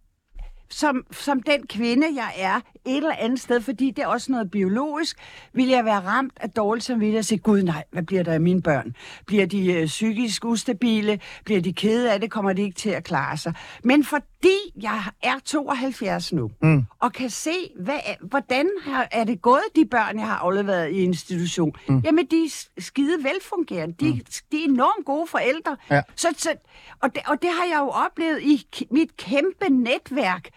som, 0.70 1.06
som 1.10 1.42
den 1.42 1.66
kvinde, 1.66 2.06
jeg 2.14 2.32
er, 2.36 2.56
et 2.84 2.96
eller 2.96 3.12
andet 3.18 3.40
sted, 3.40 3.60
fordi 3.60 3.90
det 3.90 4.02
er 4.02 4.06
også 4.06 4.32
noget 4.32 4.50
biologisk, 4.50 5.16
ville 5.52 5.72
jeg 5.72 5.84
være 5.84 6.00
ramt 6.00 6.32
af 6.40 6.50
dårligt 6.50 6.84
samvittighed 6.84 7.18
og 7.18 7.24
sige, 7.24 7.38
gud 7.38 7.62
nej, 7.62 7.84
hvad 7.90 8.02
bliver 8.02 8.22
der 8.22 8.32
af 8.32 8.40
mine 8.40 8.62
børn? 8.62 8.96
Bliver 9.26 9.46
de 9.46 9.72
øh, 9.72 9.86
psykisk 9.86 10.44
ustabile? 10.44 11.20
Bliver 11.44 11.60
de 11.60 11.72
kede 11.72 12.12
af 12.12 12.20
det? 12.20 12.30
Kommer 12.30 12.52
de 12.52 12.62
ikke 12.62 12.76
til 12.76 12.90
at 12.90 13.04
klare 13.04 13.36
sig? 13.36 13.52
Men 13.84 14.04
fordi 14.44 14.82
jeg 14.82 15.02
er 15.22 15.38
72 15.44 16.32
nu, 16.32 16.50
mm. 16.62 16.84
og 16.98 17.12
kan 17.12 17.30
se, 17.30 17.70
hvad, 17.80 17.98
hvordan 18.20 18.70
har, 18.82 19.08
er 19.12 19.24
det 19.24 19.42
gået 19.42 19.62
de 19.76 19.86
børn, 19.86 20.18
jeg 20.18 20.26
har 20.26 20.36
afleveret 20.36 20.90
i 20.90 20.94
institution, 20.94 21.72
mm. 21.88 22.00
jamen 22.04 22.26
de 22.26 22.44
er 22.44 22.66
skide 22.78 23.24
velfungerende. 23.24 23.94
De, 24.00 24.10
mm. 24.10 24.20
de 24.52 24.64
er 24.64 24.68
enormt 24.68 25.06
gode 25.06 25.26
forældre. 25.26 25.76
Ja. 25.90 26.02
Så, 26.16 26.28
så, 26.36 26.54
og, 27.02 27.14
det, 27.14 27.22
og 27.26 27.42
det 27.42 27.50
har 27.50 27.64
jeg 27.64 27.78
jo 27.80 27.88
oplevet 27.88 28.42
i 28.42 28.66
mit 28.90 29.16
kæmpe 29.16 29.68
netværk, 29.70 30.48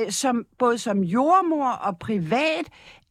øh, 0.00 0.10
som, 0.10 0.44
både 0.58 0.78
som 0.78 1.00
jordmor 1.00 1.70
og 1.70 1.98
privat, 1.98 2.66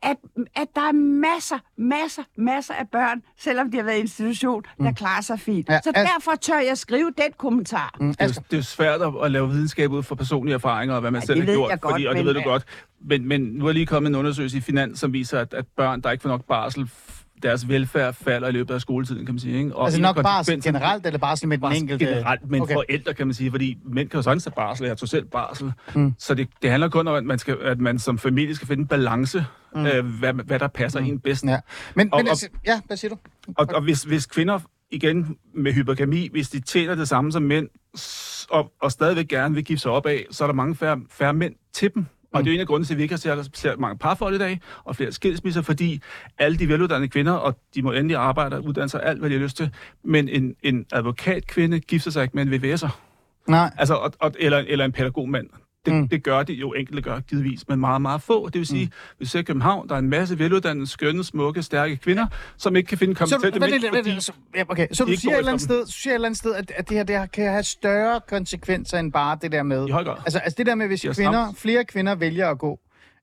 at, 0.06 0.18
at 0.56 0.68
der 0.76 0.82
er 0.82 0.92
masser, 0.92 1.58
masser, 1.78 2.24
masser 2.38 2.74
af 2.74 2.90
børn, 2.92 3.22
selvom 3.38 3.72
de 3.72 3.78
har 3.78 3.84
været 3.84 3.98
i 3.98 4.00
institution, 4.00 4.64
der 4.80 4.92
klarer 4.92 5.22
sig 5.22 5.40
fint. 5.40 5.70
Ja, 5.70 5.80
så 5.84 5.92
altså- 5.96 6.14
derfor 6.14 6.36
tør 6.42 6.60
jeg 6.60 6.78
skrive 6.78 7.14
den 7.18 7.32
kommentar. 7.38 7.96
Mm. 8.00 8.08
Det 8.14 8.22
er, 8.38 8.42
det 8.52 8.58
er 8.60 8.64
svært 8.64 9.02
at, 9.02 9.14
at 9.24 9.32
lave 9.32 9.50
videnskab 9.50 9.92
ud 9.92 10.04
fra 10.04 10.16
personlige 10.16 10.54
erfaringer, 10.54 10.96
og 10.96 11.02
hvad 11.02 11.12
man 11.12 11.22
Ja, 11.22 11.26
selv 11.26 11.40
har 11.46 11.54
gjort. 11.54 11.82
godt, 11.82 11.94
fordi, 11.94 12.06
og 12.06 12.16
det 12.16 12.26
men 12.26 12.36
ved 12.36 12.42
du 12.44 12.50
godt. 12.50 12.64
Men, 13.02 13.28
men 13.28 13.42
nu 13.42 13.68
er 13.68 13.72
lige 13.72 13.86
kommet 13.86 14.10
en 14.10 14.16
undersøgelse 14.16 14.58
i 14.58 14.62
Finans, 14.62 15.00
som 15.00 15.14
viser, 15.14 15.40
at, 15.40 15.54
at 15.54 15.66
børn, 15.78 16.02
der 16.02 16.12
ikke 16.12 16.22
får 16.22 16.30
nok 16.30 16.46
barsel, 16.46 16.90
deres 17.44 17.70
velfærd 17.70 18.14
falder 18.14 18.48
i 18.48 18.52
løbet 18.52 18.74
af 18.74 18.82
skoletiden, 18.82 19.26
kan 19.26 19.36
man 19.36 19.40
sige. 19.40 19.58
Ikke? 19.58 19.76
Og 19.76 19.86
Altså 19.86 20.02
nok 20.02 20.16
bare 20.24 20.62
generelt, 20.62 21.06
eller 21.06 21.20
bare 21.20 21.38
sådan 21.38 21.50
med 21.50 21.58
den 21.58 21.72
enkelte? 21.76 22.06
generelt, 22.06 22.50
men 22.50 22.62
Okay. 22.62 22.74
forældre, 22.74 23.14
kan 23.14 23.28
man 23.28 23.34
sige, 23.34 23.52
fordi 23.52 23.78
mænd 23.86 24.10
kan 24.10 24.18
jo 24.18 24.22
sådan 24.22 24.40
tage 24.40 24.54
barsel, 24.56 24.86
jeg 24.88 24.98
tog 24.98 25.10
selv 25.10 25.26
barsel. 25.26 25.74
Mm. 25.96 26.14
Så 26.20 26.34
det, 26.34 26.48
det 26.62 26.70
handler 26.70 26.90
kun 26.90 27.08
om, 27.08 27.16
at 27.16 27.24
man, 27.26 27.40
skal, 27.40 27.58
at 27.62 27.80
man 27.80 28.00
som 28.00 28.18
familie 28.18 28.56
skal 28.56 28.68
finde 28.68 28.82
en 28.82 28.88
balance, 28.88 29.46
mm. 29.76 29.86
øh, 29.86 30.06
hvad, 30.20 30.34
hvad 30.34 30.60
der 30.60 30.68
passer 30.68 31.00
mm. 31.00 31.06
en 31.06 31.20
bedst. 31.20 31.44
Ja. 31.46 31.60
Men, 31.96 32.14
Og- 32.14 32.20
men 32.20 32.28
altså, 32.28 32.48
ja, 32.66 32.82
hvad 32.88 32.98
siger 32.98 33.10
du? 33.10 33.18
Og, 33.58 33.68
og 33.74 33.82
hvis, 33.84 34.04
hvis 34.04 34.26
kvinder, 34.26 34.60
igen 34.92 35.38
med 35.54 35.74
hypergami, 35.74 36.30
hvis 36.32 36.50
de 36.50 36.60
tjener 36.60 36.96
det 36.96 37.08
samme 37.08 37.32
som 37.32 37.44
mænd, 37.44 37.68
og, 38.50 38.72
og 38.82 38.92
stadigvæk 38.92 39.28
gerne 39.28 39.56
vil 39.56 39.64
give 39.64 39.78
sig 39.78 39.92
op 39.92 40.06
af, 40.06 40.26
så 40.32 40.44
er 40.44 40.48
der 40.48 40.54
mange 40.54 40.76
færre, 40.76 41.00
færre 41.10 41.34
mænd 41.34 41.56
til 41.74 41.92
dem. 41.96 42.06
Og 42.36 42.44
det 42.44 42.50
er 42.50 42.54
jo 42.54 42.56
en 42.56 42.62
af 42.62 42.68
grundene 42.68 42.86
til, 42.86 42.94
at 42.94 42.98
vi 42.98 43.04
ikke 43.04 43.14
har 43.14 43.20
ser, 43.20 43.44
ser 43.54 43.78
mange 43.78 43.98
parforhold 43.98 44.36
i 44.36 44.38
dag, 44.38 44.60
og 44.84 44.96
flere 44.96 45.12
skilsmisser, 45.12 45.62
fordi 45.62 46.02
alle 46.38 46.58
de 46.58 46.70
veluddannede 46.70 47.10
kvinder, 47.10 47.34
og 47.34 47.56
de 47.76 47.82
må 47.82 47.92
endelig 47.92 48.18
arbejde 48.18 48.56
og 48.56 48.66
uddanne 48.66 48.90
sig 48.90 49.04
alt, 49.04 49.20
hvad 49.20 49.30
de 49.30 49.36
har 49.36 49.44
lyst 49.44 49.58
til, 49.58 49.70
men 50.04 50.30
en, 50.30 50.56
en 50.64 50.86
advokatkvinde 50.92 51.80
gifter 51.80 52.12
sig 52.12 52.24
ikke 52.24 52.38
med 52.38 52.46
en 52.46 52.54
VVS'er. 52.54 52.90
Nej. 53.48 53.72
Altså, 53.78 53.94
og, 53.96 54.14
og, 54.20 54.32
eller, 54.40 54.58
eller 54.58 54.86
en 54.86 54.92
pædagogmand. 54.92 55.50
Det, 55.86 55.94
Mm. 55.94 56.08
det 56.10 56.24
gør 56.24 56.44
de 56.44 56.54
jo 56.54 56.74
enkelte 56.74 57.02
gør, 57.02 57.20
givetvis, 57.20 57.68
men 57.68 57.80
meget, 57.80 58.02
meget 58.02 58.22
få. 58.22 58.50
Det 58.50 58.60
vil 58.60 58.68
sige, 58.68 58.86
mm. 58.86 58.92
hvis 59.18 59.28
du 59.28 59.32
ser 59.32 59.40
i 59.40 59.44
København, 59.44 59.90
der 59.90 59.96
er 59.96 60.00
en 60.00 60.10
masse 60.10 60.40
veluddannede, 60.40 60.88
skønne, 60.88 61.24
smukke, 61.24 61.62
stærke 61.64 61.98
kvinder, 61.98 62.28
som 62.58 62.76
ikke 62.76 62.88
kan 62.88 62.98
finde 62.98 63.16
kompetente 63.16 63.62
vent, 63.62 63.72
mænd, 63.72 63.82
vent, 63.84 63.96
fordi- 63.96 64.10
lidt, 64.12 64.24
så, 64.24 64.32
ja, 64.56 64.64
okay. 64.70 64.88
så 64.92 65.06
du 65.06 65.14
siger, 65.16 65.34
et 65.34 65.38
eller 65.38 65.52
andet 65.52 65.62
sted, 65.64 65.86
siger 65.86 66.12
et 66.12 66.16
eller 66.16 66.26
andet 66.28 66.38
sted, 66.38 66.56
at, 66.56 66.72
at 66.76 66.90
det 66.90 66.98
her 66.98 67.04
det 67.04 67.16
her 67.20 67.26
kan 67.26 67.52
have 67.52 67.64
større 67.64 68.22
konsekvenser 68.30 69.00
end 69.00 69.12
bare 69.12 69.38
det 69.42 69.52
der 69.52 69.64
med... 69.64 69.88
I 69.88 69.92
høj 69.92 70.04
grad. 70.04 70.16
Altså, 70.26 70.40
altså 70.40 70.56
det 70.58 70.66
der 70.66 70.76
med, 70.76 70.88
hvis 70.88 71.06
er 71.06 71.14
kvinder, 71.14 71.32
stramt. 71.46 71.58
flere 71.58 71.86
kvinder 71.86 72.16
vælger 72.16 72.50
at 72.50 72.60
gå, 72.60 72.80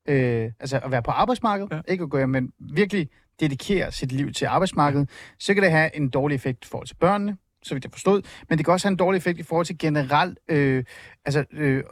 øh, 0.09 0.51
altså 0.61 0.81
at 0.85 0.91
være 0.91 1.03
på 1.03 1.11
arbejdsmarkedet, 1.11 1.71
ja. 1.71 1.77
Ja. 1.77 1.83
ikke 1.93 2.03
at 2.05 2.11
gå 2.11 2.27
men 2.27 2.53
virkelig 2.75 3.09
dedikere 3.41 3.93
sit 3.93 4.13
liv 4.13 4.33
til 4.33 4.45
arbejdsmarkedet, 4.45 5.11
så 5.39 5.55
kan 5.55 5.63
det 5.63 5.71
have 5.71 5.97
en 5.97 6.09
dårlig 6.11 6.35
effekt 6.35 6.65
i 6.65 6.69
forhold 6.69 6.87
til 6.87 6.95
børnene, 6.97 7.37
så 7.63 7.75
vidt 7.75 7.85
jeg 7.85 7.93
forstod, 7.93 8.23
men 8.49 8.59
det 8.59 8.67
kan 8.67 8.73
også 8.73 8.87
have 8.89 8.93
en 8.93 8.97
dårlig 8.97 9.19
effekt 9.19 9.39
i 9.39 9.43
forhold 9.43 9.67
til 9.67 9.79
generelt 9.79 10.39
øh, 10.49 10.85
altså, 11.25 11.45
øh, 11.53 11.83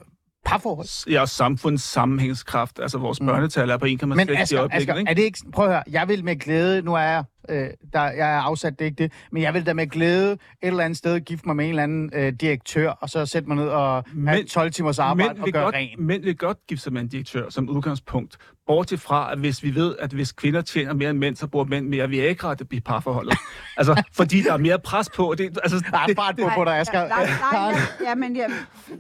parforhold. 0.45 1.11
Ja, 1.11 1.21
og 1.21 1.29
samfundets 1.29 1.85
sammenhængskraft. 1.85 2.79
Altså, 2.83 2.99
vores 2.99 3.21
Mm. 3.21 3.27
børnetal 3.27 3.71
er 3.71 3.77
på 3.77 3.87
1,6 3.87 4.07
Men 4.07 4.29
i 4.29 4.55
øjeblikket, 4.55 4.99
ikke? 4.99 5.11
er 5.11 5.15
det 5.15 5.23
ikke... 5.23 5.39
Prøv 5.53 5.65
at 5.67 5.71
høre, 5.73 5.83
jeg 5.91 6.09
vil 6.09 6.25
med 6.25 6.37
glæde... 6.37 6.83
Nu 6.83 6.95
er 6.95 7.01
jeg... 7.01 7.25
Øh, 7.49 7.69
der, 7.93 8.01
jeg 8.03 8.35
er 8.35 8.41
afsat, 8.41 8.73
det 8.79 8.81
er 8.81 8.87
ikke 8.87 9.03
det. 9.03 9.13
Men 9.33 9.43
jeg 9.43 9.55
vil 9.55 9.67
da 9.67 9.73
med 9.73 9.87
glæde 9.87 10.33
et 10.33 10.39
eller 10.63 10.85
andet 10.85 10.97
sted 10.99 11.21
gifte 11.21 11.47
mig 11.49 11.57
med 11.57 11.65
en 11.65 11.71
eller 11.71 11.83
anden 11.83 12.11
øh, 12.15 12.33
direktør, 12.33 12.91
og 12.91 13.09
så 13.11 13.27
sætte 13.27 13.49
mig 13.49 13.57
ned 13.57 13.69
og 13.69 14.05
have 14.27 14.37
Men- 14.39 14.47
12 14.47 14.71
timers 14.73 14.99
arbejde 14.99 15.41
og 15.43 15.49
gøre 15.53 15.63
godt, 15.65 15.75
rent. 15.75 16.01
mænd 16.01 16.23
vil 16.25 16.37
godt 16.37 16.59
gifte 16.69 16.83
sig 16.83 16.93
med 16.93 17.01
en 17.01 17.09
direktør 17.09 17.51
som 17.51 17.69
udgangspunkt. 17.69 18.37
Bortset 18.67 19.01
fra, 19.01 19.33
at 19.33 19.39
hvis 19.39 19.63
vi 19.63 19.75
ved, 19.75 19.97
at 19.99 20.13
hvis 20.13 20.33
kvinder 20.33 20.61
tjener 20.63 20.95
mere 20.95 21.11
end 21.11 21.19
mænd, 21.19 21.37
så 21.37 21.47
bruger 21.47 21.65
mænd 21.67 21.89
mere 21.89 22.09
Viagra 22.09 22.55
det 22.55 22.69
bliver 22.69 22.83
parforholdet. 22.83 23.35
altså, 23.79 24.03
fordi 24.13 24.43
der 24.43 24.53
er 24.53 24.57
mere 24.57 24.79
pres 24.79 25.11
på. 25.17 25.35
Det, 25.39 25.59
altså, 25.63 25.85
Der 25.91 25.99
er 25.99 26.07
det, 26.07 26.17
fart 26.17 26.37
på, 26.43 26.49
på 26.57 26.65
dig, 26.65 26.79
Asger. 26.79 27.09
Nej, 27.09 27.27
nej, 27.27 27.27
nej, 27.53 27.61
jeg, 27.61 27.77
ja, 28.05 28.15
men 28.15 28.37
jeg, 28.37 28.51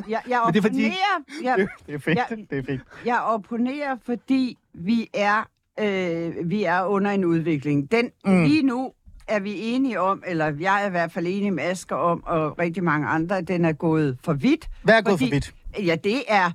jeg, 0.09 0.20
jeg 0.29 0.40
Men 0.46 0.55
det 0.55 0.59
er 0.59 0.62
fordi- 0.62 0.85
opponerer, 0.85 1.57
jeg, 1.57 1.66
Det 1.87 1.94
er 1.94 1.98
fedt, 1.98 2.18
Ja. 2.18 2.24
det 2.50 2.59
er 2.59 2.62
fedt. 2.62 2.81
jeg 3.07 3.20
opponerer, 3.20 3.96
fordi 4.07 4.59
vi 4.74 5.09
er, 5.14 5.48
øh, 5.80 6.50
vi 6.50 6.64
er 6.64 6.85
under 6.85 7.11
en 7.11 7.24
udvikling. 7.24 7.92
Den, 7.92 8.11
Mm. 8.26 8.42
Lige 8.42 8.62
nu 8.62 8.92
er 9.28 9.40
vi 9.40 9.54
enige 9.61 10.00
om, 10.00 10.22
eller 10.26 10.52
jeg 10.61 10.83
er 10.83 10.87
i 10.87 10.90
hvert 10.90 11.12
fald 11.12 11.26
enig 11.28 11.52
med 11.52 11.64
Asger 11.64 11.96
om, 11.96 12.24
og 12.26 12.59
rigtig 12.59 12.85
mange 12.85 13.06
andre, 13.06 13.38
at 13.38 13.48
den 13.48 13.64
er 13.64 13.72
gået 13.72 14.18
for 14.24 14.33
vidt. 14.33 14.68
Hvad 14.83 14.94
er 14.94 15.00
gået 15.02 15.18
Fordi- 15.18 15.30
for 15.30 15.35
vidt? 15.35 15.54
Ja, 15.87 15.94
det 16.04 16.22
er, 16.28 16.50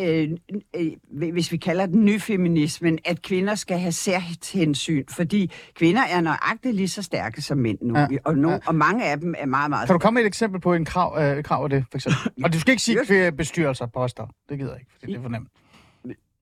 øh, 0.00 0.28
øh, 0.76 1.32
hvis 1.32 1.52
vi 1.52 1.56
kalder 1.56 1.86
den 1.86 2.04
nyfeminismen, 2.04 2.98
at 3.04 3.22
kvinder 3.22 3.54
skal 3.54 3.78
have 3.78 3.92
særhensyn, 3.92 5.04
fordi 5.10 5.50
kvinder 5.74 6.02
er 6.10 6.20
nøjagtigt 6.20 6.76
lige 6.76 6.88
så 6.88 7.02
stærke 7.02 7.42
som 7.42 7.58
mænd 7.58 7.78
nu, 7.82 7.98
Ja, 7.98 8.06
og, 8.24 8.38
no, 8.38 8.50
ja. 8.50 8.58
og 8.66 8.74
mange 8.74 9.04
af 9.04 9.20
dem 9.20 9.34
er 9.38 9.46
meget, 9.46 9.70
meget 9.70 9.86
Kan 9.86 9.94
du 9.94 9.98
komme 9.98 10.14
med 10.14 10.22
et 10.22 10.26
eksempel 10.26 10.60
på 10.60 10.74
en 10.74 10.84
krav, 10.84 11.18
øh, 11.22 11.42
krav 11.44 11.62
af 11.64 11.70
det, 11.70 11.84
for 11.90 11.98
eksempel? 11.98 12.32
Og 12.44 12.52
du 12.52 12.60
skal 12.60 12.70
ikke 12.72 12.82
sige 12.82 13.32
bestyrelser, 13.32 13.86
poster. 13.86 14.26
Det 14.48 14.58
gider 14.58 14.70
jeg 14.70 14.80
ikke, 14.80 14.92
fordi 15.00 15.12
det 15.12 15.18
er 15.18 15.22
for 15.22 15.28
nemt. 15.28 15.48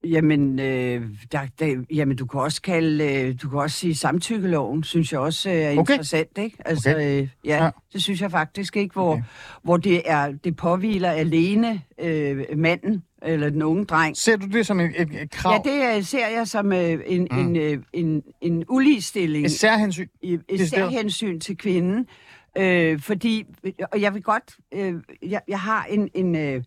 Jamen, 0.04 0.58
øh, 0.58 1.02
der, 1.32 1.40
der, 1.58 1.84
jamen, 1.94 2.16
du 2.16 2.26
kan 2.26 2.40
også 2.40 2.62
kalde, 2.62 3.04
øh, 3.28 3.34
du 3.42 3.48
kan 3.48 3.58
også 3.58 3.76
sige 3.76 3.94
samtykkeloven, 3.94 4.84
synes 4.84 5.12
jeg 5.12 5.20
også 5.20 5.50
øh, 5.50 5.56
er 5.56 5.70
Okay. 5.70 5.78
interessant, 5.78 6.38
ikke? 6.38 6.56
Altså, 6.64 6.90
Okay. 6.90 7.22
øh, 7.22 7.28
ja, 7.44 7.64
Ja. 7.64 7.70
det 7.92 8.02
synes 8.02 8.20
jeg 8.22 8.30
faktisk 8.30 8.76
ikke, 8.76 8.92
hvor, 8.92 9.12
Okay. 9.12 9.22
hvor 9.62 9.76
det 9.76 10.02
er, 10.04 10.32
det 10.44 10.56
påviler 10.56 11.10
alene 11.10 11.82
øh, 12.00 12.44
manden 12.56 13.02
eller 13.22 13.50
den 13.50 13.62
unge 13.62 13.84
dreng. 13.84 14.16
Ser 14.16 14.36
du 14.36 14.46
det 14.46 14.66
som 14.66 14.80
et, 14.80 14.92
et, 14.96 15.22
et 15.22 15.30
krav? 15.30 15.62
Ja, 15.66 15.70
det 15.92 15.96
øh, 15.96 16.02
ser 16.04 16.28
jeg 16.28 16.48
som 16.48 16.72
øh, 16.72 17.00
en, 17.06 17.28
Mm. 17.30 17.38
en, 17.38 17.56
øh, 17.56 17.78
en, 17.92 18.22
en 18.40 18.64
uligestilling. 18.68 19.44
Et 19.46 19.52
særhensyn? 19.52 20.06
et 20.22 20.40
Decideret. 20.50 20.68
særhensyn 20.92 21.40
til 21.40 21.56
kvinden. 21.56 22.06
Øh, 22.58 23.00
fordi, 23.00 23.44
og 23.92 24.00
jeg 24.00 24.14
vil 24.14 24.22
godt, 24.22 24.56
øh, 24.74 24.94
jeg, 25.22 25.40
jeg 25.48 25.60
har 25.60 25.84
en, 25.90 26.08
en, 26.14 26.36
øh, 26.36 26.62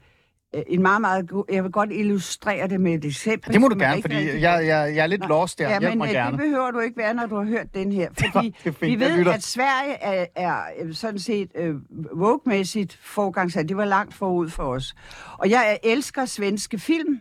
en 0.54 0.82
meget, 0.82 1.02
meget 1.02 1.30
god, 1.30 1.44
jeg 1.52 1.64
vil 1.64 1.72
godt 1.72 1.92
illustrere 1.92 2.68
det 2.68 2.82
med 2.82 2.94
et 2.94 3.06
eksempel. 3.06 3.54
Det 3.54 3.62
må 3.62 3.68
du 3.68 3.76
er 3.76 3.80
gerne, 3.80 4.02
fordi 4.02 4.16
rigtig 4.16 4.42
jeg, 4.42 4.66
jeg, 4.66 4.96
jeg 4.96 5.04
er 5.04 5.08
lidt 5.08 5.28
lost 5.28 5.60
der. 5.60 5.70
Ja, 5.70 5.80
Hjælp 5.80 5.92
men 5.92 5.98
mig 5.98 6.08
øh, 6.08 6.14
gerne. 6.14 6.32
det 6.32 6.40
behøver 6.40 6.72
du 6.72 6.80
ikke 6.80 6.98
være, 6.98 7.14
når 7.14 7.26
du 7.26 7.36
har 7.36 7.44
hørt 7.44 7.76
den 7.76 7.92
her. 7.92 8.10
Fordi 8.22 8.56
vi 8.82 9.00
ved, 9.00 9.28
at 9.28 9.44
Sverige 9.44 9.94
er, 9.94 10.26
er 10.36 10.62
øh, 10.82 10.94
sådan 10.94 11.20
set 11.20 11.52
øh, 11.56 11.76
woke-mæssigt 12.16 13.00
forgangsat. 13.04 13.70
Det 13.70 13.78
var 13.78 13.86
langt 13.86 14.14
forud 14.14 14.50
for 14.50 14.64
os. 14.64 14.96
Og 15.38 15.50
jeg 15.50 15.80
elsker 15.84 16.26
svenske 16.26 16.80
film. 16.80 17.20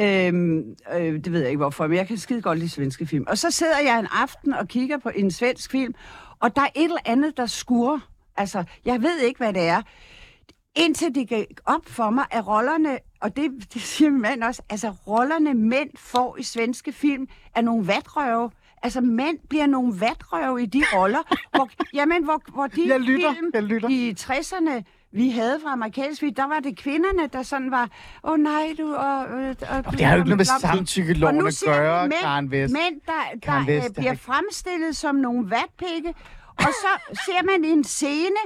Øhm, 0.00 0.74
øh, 0.94 1.14
det 1.14 1.32
ved 1.32 1.40
jeg 1.40 1.48
ikke 1.48 1.58
hvorfor, 1.58 1.86
men 1.86 1.96
jeg 1.96 2.08
kan 2.08 2.18
skide 2.18 2.42
godt 2.42 2.58
lide 2.58 2.70
svenske 2.70 3.06
film. 3.06 3.24
Og 3.28 3.38
så 3.38 3.50
sidder 3.50 3.78
jeg 3.78 3.98
en 3.98 4.06
aften 4.10 4.54
og 4.54 4.68
kigger 4.68 4.98
på 4.98 5.10
en 5.14 5.30
svensk 5.30 5.70
film, 5.70 5.94
og 6.40 6.56
der 6.56 6.62
er 6.62 6.68
et 6.74 6.84
eller 6.84 6.96
andet, 7.04 7.36
der 7.36 7.46
skurer. 7.46 7.98
Altså, 8.36 8.64
jeg 8.84 9.02
ved 9.02 9.18
ikke, 9.18 9.38
hvad 9.38 9.52
det 9.52 9.62
er. 9.62 9.82
Indtil 10.76 11.14
det 11.14 11.28
gik 11.28 11.46
op 11.66 11.86
for 11.86 12.10
mig, 12.10 12.24
at 12.30 12.46
rollerne, 12.46 12.98
og 13.20 13.36
det, 13.36 13.50
det 13.74 13.82
siger 13.82 14.10
min 14.10 14.20
mand 14.20 14.42
også, 14.42 14.62
altså 14.70 14.90
rollerne 15.06 15.54
mænd 15.54 15.90
får 15.98 16.36
i 16.38 16.42
svenske 16.42 16.92
film, 16.92 17.26
er 17.54 17.60
nogle 17.60 17.86
vatrøve. 17.86 18.50
Altså 18.82 19.00
mænd 19.00 19.38
bliver 19.48 19.66
nogle 19.66 20.00
vatrøve 20.00 20.62
i 20.62 20.66
de 20.66 20.82
roller, 20.94 21.18
hvor, 21.56 21.68
jamen, 21.94 22.24
hvor, 22.24 22.42
hvor 22.54 22.66
de 22.66 22.88
Jeg 22.88 23.00
lytter, 23.00 23.32
film 23.34 23.50
jeg 23.54 23.62
lytter. 23.62 23.88
i 23.88 24.14
60'erne, 24.20 24.82
vi 25.12 25.30
havde 25.30 25.60
fra 25.62 25.72
amerikansk 25.72 26.20
film, 26.20 26.34
der 26.34 26.44
var 26.48 26.60
det 26.60 26.76
kvinderne, 26.78 27.28
der 27.32 27.42
sådan 27.42 27.70
var, 27.70 27.88
åh 28.24 28.30
oh, 28.32 28.38
nej, 28.38 28.74
du... 28.78 28.94
Og, 28.94 29.18
og, 29.18 29.56
og, 29.86 29.92
det 29.92 30.00
har 30.00 30.12
jo 30.12 30.18
ikke 30.18 30.28
noget 30.30 30.36
med 30.36 30.44
samtykkeloven 30.44 31.46
at 31.46 31.62
gøre, 31.66 32.02
mænd, 32.08 32.12
Karen 32.20 32.50
Vest. 32.50 32.72
Mænd, 32.72 33.00
der, 33.06 33.38
Karen 33.42 33.66
der 33.66 33.72
Vest, 33.74 33.84
øh, 33.84 33.88
det 33.88 33.94
bliver 33.94 34.08
har 34.08 34.12
ikke- 34.12 34.24
fremstillet 34.24 34.96
som 34.96 35.14
nogle 35.14 35.50
vatpikke, 35.50 36.14
og 36.58 36.64
så 36.82 37.14
ser 37.14 37.44
man 37.44 37.64
en 37.64 37.84
scene, 37.84 38.36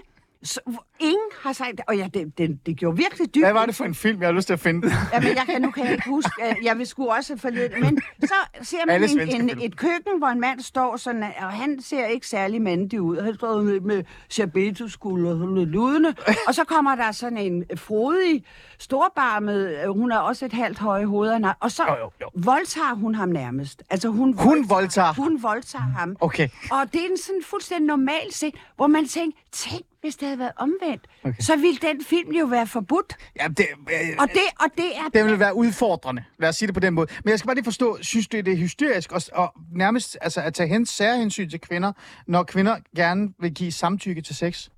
så, 0.42 0.60
ingen 1.00 1.30
har 1.42 1.52
sagt 1.52 1.80
og 1.88 1.96
ja, 1.96 2.08
det, 2.14 2.38
det, 2.38 2.58
det 2.66 2.76
gjorde 2.76 2.96
virkelig 2.96 3.34
dybt. 3.34 3.44
Hvad 3.44 3.52
var 3.52 3.66
det 3.66 3.74
for 3.74 3.84
en 3.84 3.94
film, 3.94 4.20
jeg 4.20 4.28
har 4.28 4.32
lyst 4.32 4.46
til 4.46 4.52
at 4.52 4.60
finde? 4.60 4.82
den? 4.82 4.90
Jamen, 5.12 5.28
jeg 5.28 5.44
kan, 5.46 5.62
nu 5.62 5.70
kan 5.70 5.84
jeg 5.84 5.92
ikke 5.92 6.08
huske, 6.08 6.30
jeg 6.62 6.78
vil 6.78 6.86
sgu 6.86 7.08
også 7.10 7.36
forlede 7.36 7.80
men 7.80 7.98
så 8.20 8.34
ser 8.62 8.86
man 8.86 9.02
en, 9.04 9.20
en, 9.20 9.48
film. 9.48 9.58
et 9.62 9.76
køkken, 9.76 10.18
hvor 10.18 10.26
en 10.26 10.40
mand 10.40 10.60
står 10.60 10.96
sådan, 10.96 11.22
og 11.22 11.52
han 11.52 11.82
ser 11.82 12.06
ikke 12.06 12.26
særlig 12.26 12.62
mandig 12.62 13.00
ud. 13.00 13.20
Han 13.20 13.34
står 13.34 13.62
med, 13.62 13.80
med 13.80 14.04
diabeteskulder 14.36 15.30
og 15.30 15.66
ludende, 15.66 16.14
og 16.48 16.54
så 16.54 16.64
kommer 16.64 16.94
der 16.94 17.12
sådan 17.12 17.38
en 17.38 17.64
frodig, 17.76 18.44
storbarmet, 18.78 19.78
øh, 19.84 19.90
hun 19.90 20.12
er 20.12 20.18
også 20.18 20.44
et 20.44 20.52
halvt 20.52 20.78
høje 20.78 21.06
hoved, 21.06 21.42
og 21.60 21.72
så 21.72 21.82
Jo, 21.88 21.94
jo, 21.96 22.10
jo. 22.20 22.28
voldtager 22.34 22.94
hun 22.94 23.14
ham 23.14 23.28
nærmest. 23.28 23.82
Altså, 23.90 24.08
hun, 24.08 24.34
Hun 24.38 24.70
voldtager 24.70 25.12
Hun 25.14 25.42
voldtager 25.42 25.82
ham. 25.82 26.16
Okay. 26.20 26.48
Og 26.70 26.92
det 26.92 27.00
er 27.00 27.06
en 27.10 27.16
sådan 27.16 27.42
fuldstændig 27.44 27.86
normal 27.86 28.32
scene, 28.32 28.52
hvor 28.76 28.86
man 28.86 29.06
tænker, 29.06 29.38
tænk, 29.52 29.82
hvis 30.08 30.16
det 30.16 30.28
havde 30.28 30.38
været 30.38 30.52
omvendt, 30.56 31.06
Okay. 31.24 31.34
så 31.40 31.56
ville 31.56 31.78
den 31.82 32.04
film 32.04 32.32
jo 32.32 32.46
være 32.46 32.66
forbudt. 32.66 33.16
Ja, 33.40 33.48
det, 33.48 33.66
øh, 33.80 33.96
Og 34.18 34.28
det, 34.28 34.40
og 34.60 34.66
det 34.76 34.84
er 34.96 35.08
det 35.14 35.24
vil 35.24 35.38
være 35.38 35.54
udfordrende. 35.56 36.24
Lad 36.38 36.48
os 36.48 36.56
sige 36.56 36.66
det 36.66 36.74
på 36.74 36.80
den 36.80 36.94
måde. 36.94 37.06
Men 37.24 37.30
jeg 37.30 37.38
skal 37.38 37.46
bare 37.46 37.54
lige 37.56 37.64
forstå, 37.64 37.98
synes 38.00 38.28
du, 38.28 38.36
det 38.36 38.48
er 38.48 38.56
hysterisk 38.56 39.12
og, 39.12 39.22
og 39.32 39.52
nærmest 39.72 40.18
altså, 40.20 40.40
at 40.40 40.54
tage 40.54 40.68
hen, 40.68 40.86
særhensyn 40.86 41.50
til 41.50 41.60
kvinder, 41.60 41.92
når 42.26 42.42
kvinder 42.42 42.76
gerne 42.96 43.28
vil 43.40 43.54
give 43.54 43.72
samtykke 43.72 44.20
til 44.22 44.36
sex? 44.36 44.68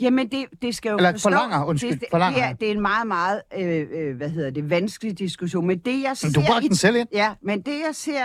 Jamen, 0.00 0.28
det, 0.30 0.46
det 0.62 0.74
skal 0.76 0.90
jo 0.90 0.96
Eller 0.96 1.12
forstå, 1.12 1.22
forlanger, 1.30 1.64
undskyld, 1.64 1.90
det, 1.90 2.00
det, 2.00 2.08
forlanger. 2.10 2.38
Det, 2.40 2.48
er, 2.48 2.52
det 2.52 2.68
er 2.68 2.72
en 2.72 2.80
meget, 2.80 3.06
meget, 3.06 3.42
øh, 3.58 3.86
øh, 3.92 4.16
hvad 4.16 4.30
hedder 4.30 4.50
det, 4.50 4.70
vanskelig 4.70 5.18
diskussion. 5.18 5.66
Men 5.66 5.78
det, 5.78 6.02
jeg 6.02 6.16
ser... 6.16 6.26
Men 6.28 6.34
du 6.34 6.40
i- 6.64 6.68
den 6.68 6.76
selv 6.76 6.96
ind. 6.96 7.08
Ja, 7.12 7.34
men 7.42 7.62
det, 7.62 7.72
jeg 7.86 7.94
ser 7.94 8.24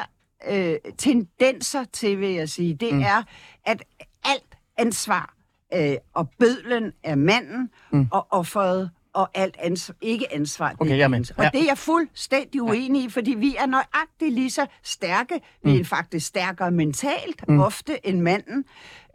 øh, 0.50 0.76
tendenser 0.98 1.84
til, 1.94 2.20
vil 2.20 2.30
jeg 2.30 2.50
sige, 2.50 2.74
det 2.74 2.94
mm. 2.94 3.02
er, 3.02 3.24
at 3.66 3.84
alt 4.24 4.56
ansvar 4.78 5.34
øh, 5.74 5.96
og 6.14 6.30
bødlen 6.40 6.94
er 7.04 7.16
manden, 7.16 7.70
mm. 7.92 8.08
og 8.12 8.28
offeret 8.30 8.90
og 9.14 9.30
alt 9.34 9.56
ansvar, 9.60 9.96
ikke 10.02 10.34
ansvar. 10.34 10.76
Okay, 10.80 10.92
er 10.92 11.04
er 11.04 11.08
med. 11.08 11.18
kvindens. 11.18 11.32
Og 11.32 11.44
Ja. 11.44 11.50
det 11.54 11.62
er 11.62 11.66
jeg 11.66 11.78
fuldstændig 11.78 12.62
uenig 12.62 13.04
i, 13.04 13.10
fordi 13.10 13.34
vi 13.34 13.56
er 13.60 13.66
nøjagtigt 13.66 14.34
lige 14.34 14.52
så 14.52 14.66
stærke. 14.84 15.42
Vi 15.64 15.80
er 15.80 15.86
faktisk 15.86 16.28
stærkere 16.28 16.72
mentalt 16.72 17.48
mm. 17.48 17.60
ofte 17.60 18.08
end 18.08 18.20
manden. 18.20 18.66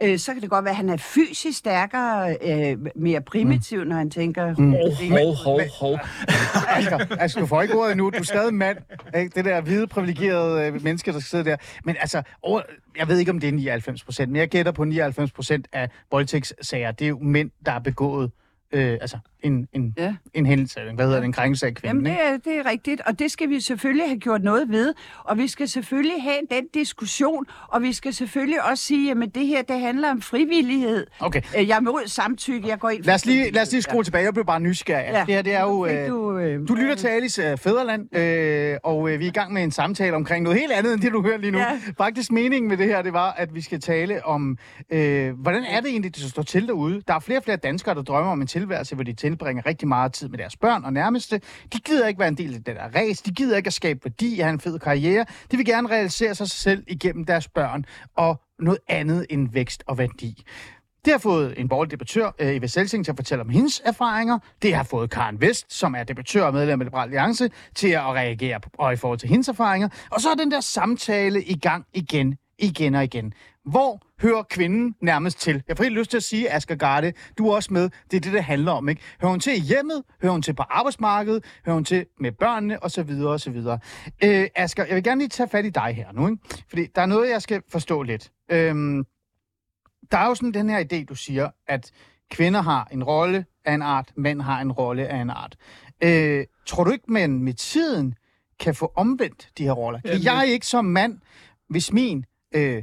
Øh, 0.02 0.18
så 0.18 0.32
kan 0.32 0.42
det 0.42 0.50
godt 0.50 0.64
være, 0.64 0.72
at 0.72 0.76
han 0.76 0.88
er 0.88 0.96
fysisk 0.96 1.58
stærkere, 1.58 2.36
øh, 2.42 2.78
mere 2.96 3.20
primitiv, 3.20 3.80
mm. 3.80 3.86
når 3.86 3.96
han 3.96 4.10
tænker... 4.10 4.54
Mm. 4.58 4.72
Hov, 5.10 5.34
hov, 5.34 5.60
hov. 5.80 5.98
Asger, 6.76 7.06
Asger, 7.20 7.40
du 7.40 7.46
får 7.46 7.62
ikke 7.62 7.74
ordet 7.74 7.92
endnu. 7.92 8.10
Du 8.10 8.18
er 8.18 8.22
stadig 8.22 8.54
mand. 8.54 8.78
Ikke? 9.16 9.32
Det 9.34 9.44
der 9.44 9.60
hvide, 9.60 9.86
privilegerede 9.86 10.66
øh, 10.66 10.82
menneske, 10.82 11.12
der 11.12 11.20
skal 11.20 11.28
sidde 11.28 11.44
der. 11.44 11.56
Men 11.84 11.96
altså, 12.00 12.22
over, 12.42 12.62
jeg 12.98 13.08
ved 13.08 13.18
ikke, 13.18 13.30
om 13.30 13.40
det 13.40 13.48
er 13.48 13.52
99 13.52 14.04
procent, 14.04 14.32
men 14.32 14.40
jeg 14.40 14.48
gætter 14.48 14.72
på 14.72 14.84
99 14.84 15.32
procent 15.32 15.68
af 15.72 15.90
voldtægtssager. 16.10 16.92
Det 16.92 17.04
er 17.04 17.08
jo 17.08 17.18
mænd, 17.18 17.50
der 17.66 17.72
har 17.72 17.78
begået 17.78 18.30
øh, 18.72 18.98
altså, 19.00 19.18
en, 19.46 19.68
en, 19.72 19.94
Ja. 19.98 20.14
en 20.34 20.46
hændelse, 20.46 20.80
hvad 20.94 21.04
hedder 21.04 21.18
det, 21.20 21.26
en 21.26 21.32
krænkelse 21.32 21.66
af 21.66 21.74
kvinden. 21.74 22.06
Jamen, 22.06 22.18
det 22.18 22.26
er, 22.26 22.36
det 22.50 22.58
er 22.66 22.70
rigtigt, 22.70 23.00
og 23.06 23.18
det 23.18 23.30
skal 23.30 23.48
vi 23.50 23.60
selvfølgelig 23.60 24.06
have 24.08 24.18
gjort 24.18 24.42
noget 24.42 24.68
ved, 24.68 24.94
og 25.24 25.38
vi 25.38 25.48
skal 25.48 25.68
selvfølgelig 25.68 26.22
have 26.22 26.36
den 26.50 26.64
diskussion, 26.74 27.44
og 27.68 27.82
vi 27.82 27.92
skal 27.92 28.14
selvfølgelig 28.14 28.70
også 28.70 28.84
sige, 28.84 29.10
at 29.10 29.16
det 29.34 29.46
her, 29.46 29.62
det 29.62 29.80
handler 29.80 30.10
om 30.10 30.20
frivillighed. 30.22 31.06
Okay. 31.20 31.40
Øh, 31.58 31.68
Jeg 31.68 31.76
er 31.76 31.80
mod 31.80 32.02
samtykke, 32.06 32.68
jeg 32.68 32.78
går 32.78 32.90
ind 32.90 33.02
for 33.04 33.06
Lad 33.06 33.14
os 33.14 33.26
lige, 33.26 33.50
lad 33.50 33.62
os 33.62 33.72
lige 33.72 33.82
skrue 33.82 34.02
tilbage. 34.04 34.24
Jeg 34.24 34.32
blev 34.32 34.44
bare 34.46 34.60
nysgerrig. 34.60 35.04
Ja. 35.12 35.18
Ja. 35.18 35.24
Det 35.24 35.34
her, 35.34 35.42
det 35.42 35.54
er 35.54 35.60
jo... 35.62 35.86
Øh, 35.86 36.08
du, 36.08 36.38
øh, 36.38 36.68
du 36.68 36.74
lytter 36.74 36.94
til 36.94 37.06
Alice 37.08 37.42
øh, 37.42 37.58
Fæderland, 37.58 38.16
øh, 38.16 38.76
og 38.84 39.10
øh, 39.10 39.18
vi 39.20 39.24
er 39.24 39.28
i 39.28 39.32
gang 39.32 39.52
med 39.52 39.62
en 39.62 39.70
samtale 39.70 40.16
omkring 40.16 40.42
noget 40.44 40.58
helt 40.58 40.72
andet, 40.72 40.92
end 40.94 41.00
det, 41.02 41.12
du 41.12 41.22
hører 41.22 41.38
lige 41.38 41.50
nu. 41.50 41.58
Ja. 41.58 41.80
Faktisk 41.98 42.32
meningen 42.32 42.68
med 42.68 42.76
det 42.76 42.86
her, 42.86 43.02
det 43.02 43.12
var, 43.12 43.32
at 43.32 43.54
vi 43.54 43.60
skal 43.60 43.80
tale 43.80 44.26
om, 44.26 44.58
øh, 44.90 45.38
hvordan 45.40 45.64
er 45.64 45.80
det 45.80 45.90
egentlig, 45.90 46.16
det 46.16 46.22
står 46.30 46.42
til 46.42 46.66
derude? 46.66 47.02
Der 47.08 47.14
er 47.14 47.18
flere 47.18 47.38
og 47.38 47.44
flere 47.44 47.56
danskere, 47.56 47.94
der 47.94 48.02
drømmer 48.02 48.32
om 48.32 48.40
en 48.40 48.46
tilværelse, 48.46 48.94
hvor 48.94 49.04
de 49.04 49.12
tilbringe 49.36 49.62
rigtig 49.66 49.88
meget 49.88 50.12
tid 50.12 50.28
med 50.28 50.38
deres 50.38 50.56
børn 50.56 50.84
og 50.84 50.92
nærmeste. 50.92 51.40
De 51.72 51.78
gider 51.78 52.08
ikke 52.08 52.20
være 52.20 52.28
en 52.28 52.36
del 52.36 52.54
af 52.54 52.64
det 52.64 52.76
der 52.76 52.88
race. 52.94 53.22
De 53.26 53.34
gider 53.34 53.56
ikke 53.56 53.66
at 53.66 53.72
skabe 53.72 54.00
værdi, 54.04 54.40
have 54.40 54.52
en 54.52 54.60
fed 54.60 54.78
karriere. 54.78 55.26
De 55.50 55.56
vil 55.56 55.66
gerne 55.66 55.88
realisere 55.88 56.34
sig 56.34 56.50
selv 56.50 56.84
igennem 56.86 57.24
deres 57.24 57.48
børn 57.48 57.84
og 58.16 58.40
noget 58.58 58.78
andet 58.88 59.26
end 59.30 59.48
vækst 59.52 59.84
og 59.86 59.98
værdi. 59.98 60.42
Det 61.04 61.12
har 61.12 61.18
fået 61.18 61.60
en 61.60 61.68
borgerlig 61.68 61.90
debattør, 61.90 62.30
øh, 62.38 62.56
Eva 62.56 62.66
Selsing, 62.66 63.04
til 63.04 63.12
at 63.12 63.16
fortælle 63.16 63.42
om 63.42 63.48
hendes 63.48 63.82
erfaringer. 63.84 64.38
Det 64.62 64.74
har 64.74 64.82
fået 64.82 65.10
Karen 65.10 65.40
Vest, 65.40 65.72
som 65.72 65.94
er 65.94 66.04
debattør 66.04 66.44
og 66.44 66.54
medlem 66.54 66.80
af 66.80 66.86
Liberal 66.86 67.02
Alliance, 67.02 67.50
til 67.74 67.88
at 67.88 68.04
reagere 68.04 68.60
på, 68.60 68.70
og 68.78 68.92
i 68.92 68.96
forhold 68.96 69.18
til 69.18 69.28
hendes 69.28 69.48
erfaringer. 69.48 69.88
Og 70.10 70.20
så 70.20 70.30
er 70.30 70.34
den 70.34 70.50
der 70.50 70.60
samtale 70.60 71.44
i 71.44 71.58
gang 71.58 71.86
igen 71.94 72.36
igen 72.58 72.94
og 72.94 73.04
igen. 73.04 73.32
Hvor 73.64 74.06
hører 74.20 74.42
kvinden 74.42 74.94
nærmest 75.02 75.40
til? 75.40 75.62
Jeg 75.68 75.76
får 75.76 75.84
helt 75.84 75.96
lyst 75.96 76.10
til 76.10 76.16
at 76.16 76.22
sige, 76.22 76.52
Asger 76.52 76.74
Garde, 76.74 77.12
du 77.38 77.48
er 77.48 77.54
også 77.54 77.72
med. 77.72 77.90
Det 78.10 78.16
er 78.16 78.20
det, 78.20 78.32
det 78.32 78.44
handler 78.44 78.72
om. 78.72 78.88
Ikke? 78.88 79.02
Hører 79.20 79.30
hun 79.30 79.40
til 79.40 79.52
i 79.56 79.60
hjemmet? 79.60 80.02
Hører 80.22 80.32
hun 80.32 80.42
til 80.42 80.54
på 80.54 80.62
arbejdsmarkedet? 80.62 81.44
Hører 81.64 81.74
hun 81.74 81.84
til 81.84 82.06
med 82.20 82.32
børnene? 82.32 82.82
Og 82.82 82.90
så 82.90 83.02
videre, 83.02 83.32
og 83.32 83.40
så 83.40 83.50
videre. 83.50 83.78
Øh, 84.24 84.48
Asger, 84.56 84.84
jeg 84.84 84.94
vil 84.94 85.04
gerne 85.04 85.20
lige 85.20 85.28
tage 85.28 85.48
fat 85.48 85.64
i 85.64 85.70
dig 85.70 85.92
her 85.96 86.12
nu. 86.12 86.28
Ikke? 86.28 86.42
Fordi 86.68 86.86
der 86.94 87.02
er 87.02 87.06
noget, 87.06 87.30
jeg 87.30 87.42
skal 87.42 87.62
forstå 87.68 88.02
lidt. 88.02 88.30
Øhm, 88.50 89.04
der 90.10 90.18
er 90.18 90.26
jo 90.26 90.34
sådan 90.34 90.54
den 90.54 90.68
her 90.70 90.84
idé, 90.92 91.04
du 91.04 91.14
siger, 91.14 91.50
at 91.66 91.90
kvinder 92.30 92.62
har 92.62 92.88
en 92.92 93.04
rolle 93.04 93.44
af 93.64 93.74
en 93.74 93.82
art, 93.82 94.12
mænd 94.16 94.40
har 94.42 94.60
en 94.60 94.72
rolle 94.72 95.06
af 95.08 95.16
en 95.16 95.30
art. 95.30 95.56
Øh, 96.04 96.44
tror 96.66 96.84
du 96.84 96.90
ikke, 96.90 97.12
man 97.12 97.30
med 97.42 97.54
tiden 97.54 98.14
kan 98.60 98.74
få 98.74 98.92
omvendt 98.96 99.48
de 99.58 99.64
her 99.64 99.72
roller? 99.72 100.00
Kan 100.00 100.10
Jamen- 100.10 100.24
jeg 100.24 100.48
ikke 100.48 100.66
som 100.66 100.84
mand, 100.84 101.18
hvis 101.68 101.92
min 101.92 102.24
øh, 102.56 102.82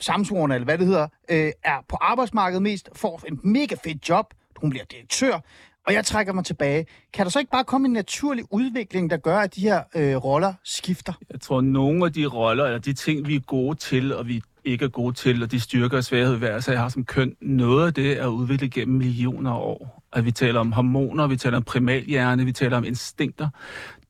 samsvorene, 0.00 0.54
eller 0.54 0.64
hvad 0.64 0.78
det 0.78 0.86
hedder, 0.86 1.08
øh, 1.30 1.52
er 1.64 1.84
på 1.88 1.96
arbejdsmarkedet 2.00 2.62
mest, 2.62 2.88
får 2.92 3.22
en 3.28 3.40
mega 3.44 3.74
fed 3.84 3.94
job, 4.08 4.34
hun 4.56 4.70
bliver 4.70 4.84
direktør, 4.84 5.40
og 5.86 5.94
jeg 5.94 6.04
trækker 6.04 6.32
mig 6.32 6.44
tilbage. 6.44 6.86
Kan 7.12 7.26
der 7.26 7.30
så 7.30 7.38
ikke 7.38 7.50
bare 7.50 7.64
komme 7.64 7.86
en 7.86 7.92
naturlig 7.92 8.44
udvikling, 8.50 9.10
der 9.10 9.16
gør, 9.16 9.38
at 9.38 9.54
de 9.54 9.60
her 9.60 9.82
øh, 9.96 10.16
roller 10.16 10.54
skifter? 10.64 11.12
Jeg 11.32 11.40
tror, 11.40 11.60
nogle 11.60 12.04
af 12.04 12.12
de 12.12 12.26
roller, 12.26 12.64
eller 12.64 12.78
de 12.78 12.92
ting, 12.92 13.26
vi 13.26 13.34
er 13.34 13.40
gode 13.40 13.78
til, 13.78 14.14
og 14.14 14.28
vi 14.28 14.42
ikke 14.64 14.84
er 14.84 14.88
gode 14.88 15.14
til, 15.14 15.42
og 15.42 15.50
de 15.50 15.60
styrker 15.60 15.96
og 15.96 16.04
svaghed, 16.04 16.36
hver 16.36 16.60
sig 16.60 16.78
har 16.78 16.88
som 16.88 17.04
køn, 17.04 17.36
noget 17.40 17.86
af 17.86 17.94
det 17.94 18.20
er 18.20 18.26
udviklet 18.26 18.72
gennem 18.72 18.98
millioner 18.98 19.50
af 19.50 19.58
år. 19.58 20.02
At 20.12 20.24
vi 20.24 20.32
taler 20.32 20.60
om 20.60 20.72
hormoner, 20.72 21.26
vi 21.26 21.36
taler 21.36 21.56
om 21.56 21.62
primalhjerne, 21.62 22.44
vi 22.44 22.52
taler 22.52 22.76
om 22.76 22.84
instinkter. 22.84 23.48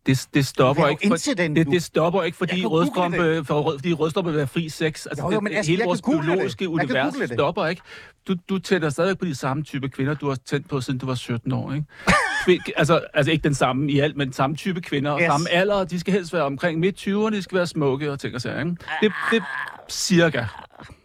Det, 0.07 0.27
det 0.35 0.47
stopper 0.47 0.89
ikke, 0.89 1.11
den 1.37 1.57
det, 1.57 1.67
det 1.67 1.83
stopper 1.83 2.23
ikke, 2.23 2.39
fordi 2.39 2.67
rødstrømpe, 2.67 3.45
for, 3.45 3.61
rød- 3.63 3.79
fordi 3.79 3.93
rødstrømpe 3.93 4.31
vil 4.31 4.39
være 4.39 4.47
fri 4.47 4.69
sex. 4.69 5.07
Altså, 5.07 5.25
Jo, 5.25 5.33
jo, 5.33 5.41
men 5.41 5.51
det, 5.53 5.57
altså, 5.57 5.73
hele 5.73 5.85
vores 5.85 6.01
det. 6.01 6.11
biologiske 6.21 6.65
kan 6.65 6.69
univers 6.73 7.15
det. 7.15 7.31
stopper 7.31 7.67
ikke. 7.67 7.83
Du, 8.29 8.35
du 8.49 8.59
tænder 8.59 8.91
stadig 8.91 9.19
på 9.19 9.25
de 9.25 9.35
samme 9.35 9.63
type 9.63 9.89
kvinder, 9.89 10.15
du 10.15 10.29
har 10.29 10.35
tændt 10.47 10.69
på, 10.69 10.81
siden 10.81 10.99
du 10.99 11.07
var 11.07 11.15
17 11.15 11.53
år, 11.53 11.73
ikke? 11.73 11.87
Altså, 12.77 13.01
altså 13.15 13.33
ikke 13.33 13.43
den 13.43 13.55
samme 13.55 13.91
i 13.93 13.99
alt, 14.01 14.17
men 14.17 14.33
samme 14.33 14.57
type 14.57 14.81
kvinder, 14.81 15.11
og 15.11 15.21
Yes. 15.21 15.27
samme 15.27 15.51
alder, 15.51 15.85
de 15.85 16.01
skal 16.01 16.13
helst 16.15 16.33
være 16.33 16.43
omkring 16.43 16.81
midt 16.81 17.07
20'erne, 17.09 17.31
de 17.37 17.43
skal 17.43 17.57
være 17.59 17.67
smukke 17.67 18.13
og 18.13 18.21
ting 18.21 18.35
og 18.35 18.41
sager, 18.41 18.59
ikke? 18.59 18.71
Det, 19.03 19.13
det 19.33 19.43
cirka. 19.89 20.45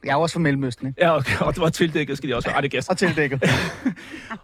Jeg 0.03 0.11
er 0.11 0.15
også 0.15 0.33
fra 0.33 0.39
Mellemøsten, 0.39 0.87
ikke? 0.87 1.01
Ja, 1.01 1.15
okay, 1.17 1.39
og 1.39 1.53
det 1.53 1.61
var 1.61 1.69
tildækket, 1.69 2.17
skal 2.17 2.29
de 2.29 2.35
også 2.35 2.47
være. 2.49 2.55
Ej, 2.55 2.61
det 2.61 2.71
gæst. 2.71 2.89
Og 2.89 2.97
tildækket. 2.97 3.43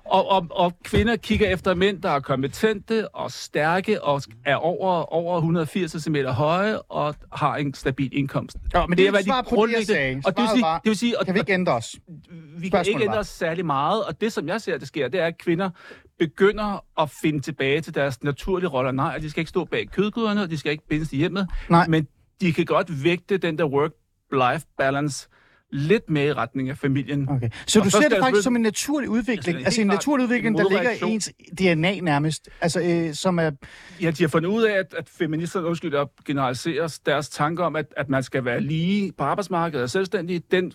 Og, 0.06 0.32
og, 0.32 0.47
og 0.52 0.73
kvinder 0.84 1.15
kigger 1.15 1.47
efter 1.50 1.73
mænd, 1.76 2.02
der 2.02 2.10
er 2.10 2.19
kompetente 2.19 3.15
og 3.15 3.32
stærke 3.32 4.04
og 4.04 4.21
er 4.45 4.56
over, 4.56 5.13
over 5.13 5.36
180 5.38 6.04
cm 6.04 6.15
høje 6.15 6.80
og 6.82 7.15
har 7.34 7.56
en 7.56 7.73
stabil 7.73 8.10
indkomst. 8.17 8.58
Ja, 8.73 8.88
men 8.88 8.97
det 8.97 9.08
er 9.08 9.12
hvad 9.12 9.23
svar 9.23 9.41
på 9.41 9.67
det. 9.67 9.76
Og 10.26 10.38
det 10.38 10.41
vil 10.43 10.47
sige, 10.54 10.62
var, 10.62 10.80
det 10.80 10.89
vil 10.89 10.97
sige 10.97 11.19
og, 11.19 11.26
Kan 11.26 11.34
vi 11.36 11.39
ikke 11.39 11.54
ændre 11.54 11.73
os? 11.73 11.95
vi 12.58 12.69
kan 12.69 12.86
ikke 12.88 13.02
ændre 13.04 13.13
var- 13.13 13.19
os 13.19 13.28
særlig 13.28 13.65
meget, 13.65 14.04
og 14.04 14.21
det, 14.21 14.34
som 14.34 14.47
jeg 14.47 14.62
ser, 14.62 14.78
det 14.78 14.88
sker, 14.88 15.08
det 15.08 15.19
er, 15.21 15.26
at 15.26 15.38
kvinder 15.38 15.69
begynder 16.19 16.84
at 17.02 17.10
finde 17.21 17.39
tilbage 17.39 17.82
til 17.82 17.95
deres 17.95 18.23
naturlige 18.23 18.69
roller. 18.69 18.91
Nej, 18.91 19.13
at 19.15 19.21
de 19.21 19.30
skal 19.30 19.41
ikke 19.41 19.50
stå 19.50 19.65
bag 19.65 19.88
kødgryderne, 19.91 20.41
og 20.43 20.50
de 20.50 20.58
skal 20.58 20.71
ikke 20.71 20.88
bindes 20.89 21.13
i 21.13 21.17
hjemmet, 21.17 21.47
Nej. 21.69 21.88
men 21.88 22.08
de 22.41 22.54
kan 22.54 22.65
godt 22.65 23.04
vægte 23.04 23.38
den 23.38 23.58
der 23.58 23.65
work-life 24.33 24.65
balance 24.77 25.27
lidt 25.71 26.09
mere 26.09 26.25
i 26.25 26.33
retning 26.33 26.69
af 26.69 26.77
familien. 26.77 27.29
Okay. 27.29 27.49
Så 27.67 27.79
Og 27.79 27.85
du 27.85 27.89
ser 27.89 28.09
det 28.09 28.17
faktisk 28.19 28.43
som 28.43 28.55
en 28.55 28.61
naturlig 28.61 29.09
udvikling? 29.09 29.65
Altså, 29.65 29.81
en 29.81 29.87
naturlig 29.87 30.23
udvikling, 30.23 30.59
en 30.59 30.65
der 30.65 30.69
ligger 30.69 31.07
i 31.07 31.11
ens 31.11 31.31
DNA 31.59 31.99
nærmest? 31.99 32.49
Altså, 32.61 32.81
øh, 32.81 33.13
som 33.13 33.39
er... 33.39 33.51
Ja, 34.01 34.11
de 34.11 34.23
har 34.23 34.27
fundet 34.27 34.49
ud 34.49 34.63
af, 34.63 34.79
at, 34.79 34.93
at 34.97 35.09
feministerne, 35.09 35.67
undskyld, 35.67 35.95
at 35.95 36.07
generaliserer 36.25 36.99
deres 37.05 37.29
tanker 37.29 37.63
om, 37.63 37.75
at, 37.75 37.85
at 37.97 38.09
man 38.09 38.23
skal 38.23 38.45
være 38.45 38.61
lige 38.61 39.11
på 39.17 39.23
arbejdsmarkedet 39.23 39.83
og 39.83 39.89
selvstændig, 39.89 40.51
den 40.51 40.73